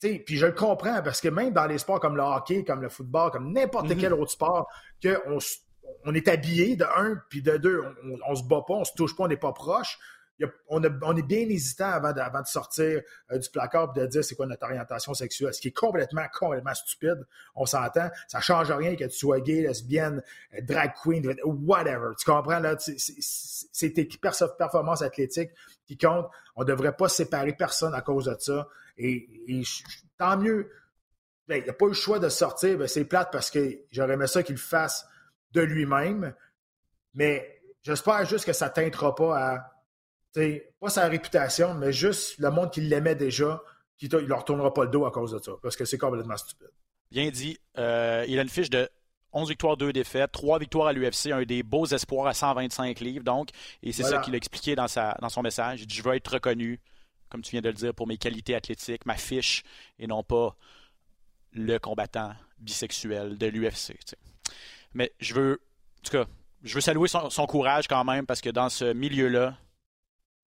puis 0.00 0.36
je 0.36 0.46
le 0.46 0.52
comprends 0.52 1.02
parce 1.02 1.20
que 1.20 1.28
même 1.28 1.52
dans 1.52 1.66
les 1.66 1.78
sports 1.78 2.00
comme 2.00 2.16
le 2.16 2.22
hockey, 2.22 2.64
comme 2.64 2.82
le 2.82 2.88
football, 2.88 3.30
comme 3.30 3.52
n'importe 3.52 3.86
mm-hmm. 3.86 4.00
quel 4.00 4.12
autre 4.12 4.32
sport, 4.32 4.68
qu'on 5.02 5.38
on 6.04 6.14
est 6.14 6.28
habillé 6.28 6.76
de 6.76 6.84
un, 6.84 7.16
puis 7.30 7.42
de 7.42 7.56
deux, 7.56 7.82
on, 8.04 8.18
on, 8.28 8.34
se 8.34 8.42
bat 8.44 8.62
pas, 8.66 8.74
on 8.74 8.84
se 8.84 8.92
touche 8.94 9.16
pas, 9.16 9.24
on 9.24 9.28
n'est 9.28 9.36
pas 9.36 9.52
proche 9.52 9.98
on, 10.68 10.82
est 10.82 11.22
bien 11.22 11.48
hésitant 11.48 11.90
avant 11.90 12.12
de, 12.12 12.46
sortir 12.46 13.00
euh, 13.30 13.38
du 13.38 13.48
placard 13.50 13.92
et 13.96 14.00
de 14.00 14.06
dire 14.06 14.24
c'est 14.24 14.34
quoi 14.34 14.46
notre 14.46 14.64
orientation 14.64 15.14
sexuelle, 15.14 15.54
ce 15.54 15.60
qui 15.60 15.68
est 15.68 15.76
complètement, 15.76 16.26
complètement 16.38 16.74
stupide. 16.74 17.26
On 17.54 17.64
s'entend, 17.64 18.10
ça 18.28 18.40
change 18.40 18.70
rien 18.70 18.96
que 18.96 19.04
tu 19.04 19.16
sois 19.16 19.40
gay, 19.40 19.62
lesbienne, 19.62 20.22
euh, 20.54 20.60
drag 20.62 20.92
queen, 21.02 21.34
whatever. 21.44 22.10
Tu 22.18 22.30
comprends, 22.30 22.58
là? 22.58 22.76
C'est 22.78 23.92
tes 23.92 24.08
performances 24.58 25.02
athlétiques 25.02 25.50
qui 25.86 25.96
comptent. 25.96 26.28
On 26.54 26.62
ne 26.62 26.66
devrait 26.66 26.96
pas 26.96 27.08
séparer 27.08 27.54
personne 27.54 27.94
à 27.94 28.02
cause 28.02 28.26
de 28.26 28.36
ça. 28.38 28.68
Et, 28.98 29.62
tant 30.18 30.36
mieux. 30.36 30.70
Ben, 31.48 31.62
il 31.62 31.66
n'a 31.66 31.72
pas 31.72 31.84
eu 31.84 31.90
le 31.90 31.94
choix 31.94 32.18
de 32.18 32.28
sortir. 32.28 32.76
Ben, 32.76 32.88
c'est 32.88 33.04
plate 33.04 33.30
parce 33.30 33.50
que 33.50 33.78
j'aurais 33.92 34.14
aimé 34.14 34.26
ça 34.26 34.42
qu'il 34.42 34.56
le 34.56 34.60
fasse 34.60 35.06
de 35.52 35.60
lui-même. 35.60 36.34
Mais 37.14 37.62
j'espère 37.82 38.24
juste 38.26 38.44
que 38.44 38.52
ça 38.52 38.68
ne 38.68 38.72
teintera 38.72 39.14
pas 39.14 39.38
à 39.38 39.75
pas 40.80 40.88
sa 40.88 41.08
réputation, 41.08 41.74
mais 41.74 41.92
juste 41.92 42.38
le 42.38 42.50
monde 42.50 42.70
qui 42.70 42.80
l'aimait 42.80 43.14
déjà, 43.14 43.62
qui 43.96 44.06
il 44.06 44.26
leur 44.26 44.40
retournera 44.40 44.72
pas 44.72 44.84
le 44.84 44.90
dos 44.90 45.06
à 45.06 45.10
cause 45.10 45.32
de 45.32 45.38
ça, 45.38 45.52
parce 45.62 45.76
que 45.76 45.84
c'est 45.84 45.98
complètement 45.98 46.36
stupide. 46.36 46.70
Bien 47.10 47.30
dit. 47.30 47.58
Euh, 47.78 48.24
il 48.28 48.38
a 48.38 48.42
une 48.42 48.48
fiche 48.48 48.70
de 48.70 48.88
11 49.32 49.48
victoires, 49.48 49.76
2 49.76 49.92
défaites, 49.92 50.32
3 50.32 50.58
victoires 50.58 50.88
à 50.88 50.92
l'UFC, 50.92 51.30
un 51.32 51.42
des 51.42 51.62
beaux 51.62 51.86
espoirs 51.86 52.26
à 52.26 52.34
125 52.34 53.00
livres, 53.00 53.24
donc. 53.24 53.50
Et 53.82 53.92
c'est 53.92 54.02
ça 54.02 54.18
qu'il 54.18 54.34
a 54.34 54.36
expliqué 54.36 54.74
dans, 54.74 54.88
sa, 54.88 55.16
dans 55.20 55.28
son 55.28 55.42
message. 55.42 55.82
Il 55.82 55.86
dit 55.86 55.94
Je 55.94 56.02
veux 56.02 56.14
être 56.14 56.32
reconnu, 56.32 56.80
comme 57.30 57.42
tu 57.42 57.52
viens 57.52 57.60
de 57.60 57.68
le 57.68 57.74
dire, 57.74 57.94
pour 57.94 58.06
mes 58.06 58.16
qualités 58.16 58.54
athlétiques, 58.54 59.06
ma 59.06 59.16
fiche, 59.16 59.62
et 59.98 60.06
non 60.06 60.22
pas 60.22 60.56
le 61.52 61.78
combattant 61.78 62.32
bisexuel 62.58 63.38
de 63.38 63.46
l'UFC. 63.46 63.96
Mais 64.94 65.12
je 65.20 65.34
veux, 65.34 65.60
en 66.00 66.02
tout 66.02 66.12
cas, 66.12 66.26
je 66.62 66.74
veux 66.74 66.80
saluer 66.80 67.08
son, 67.08 67.46
courage 67.46 67.88
quand 67.88 68.04
même, 68.04 68.26
parce 68.26 68.40
que 68.40 68.50
dans 68.50 68.68
ce 68.68 68.92
milieu-là, 68.92 69.56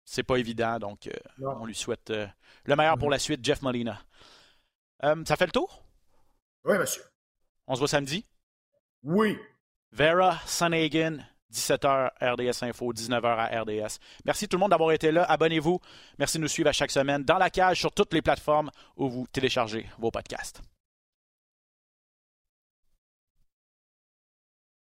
c'est 0.08 0.22
pas 0.22 0.36
évident. 0.36 0.78
Donc, 0.78 1.06
euh, 1.06 1.44
on 1.44 1.66
lui 1.66 1.74
souhaite 1.74 2.10
euh, 2.10 2.26
le 2.64 2.76
meilleur 2.76 2.96
pour 2.96 3.08
mm-hmm. 3.08 3.12
la 3.12 3.18
suite, 3.18 3.44
Jeff 3.44 3.62
Molina. 3.62 4.00
Euh, 5.04 5.22
ça 5.26 5.36
fait 5.36 5.46
le 5.46 5.52
tour? 5.52 5.82
Oui, 6.64 6.78
monsieur. 6.78 7.02
On 7.66 7.74
se 7.74 7.80
voit 7.80 7.88
samedi? 7.88 8.24
Oui. 9.02 9.38
Vera 9.92 10.38
Sunhagen, 10.46 11.18
17h 11.52 12.10
RDS 12.22 12.64
Info, 12.64 12.92
19h 12.92 13.26
à 13.26 13.60
RDS. 13.62 13.98
Merci 14.24 14.48
tout 14.48 14.56
le 14.56 14.60
monde 14.60 14.70
d'avoir 14.70 14.92
été 14.92 15.12
là. 15.12 15.24
Abonnez-vous. 15.24 15.78
Merci 16.18 16.38
de 16.38 16.42
nous 16.42 16.48
suivre 16.48 16.70
à 16.70 16.72
chaque 16.72 16.90
semaine 16.90 17.22
dans 17.22 17.38
la 17.38 17.50
cage 17.50 17.78
sur 17.78 17.92
toutes 17.92 18.14
les 18.14 18.22
plateformes 18.22 18.70
où 18.96 19.08
vous 19.08 19.26
téléchargez 19.30 19.86
vos 19.98 20.10
podcasts. 20.10 20.62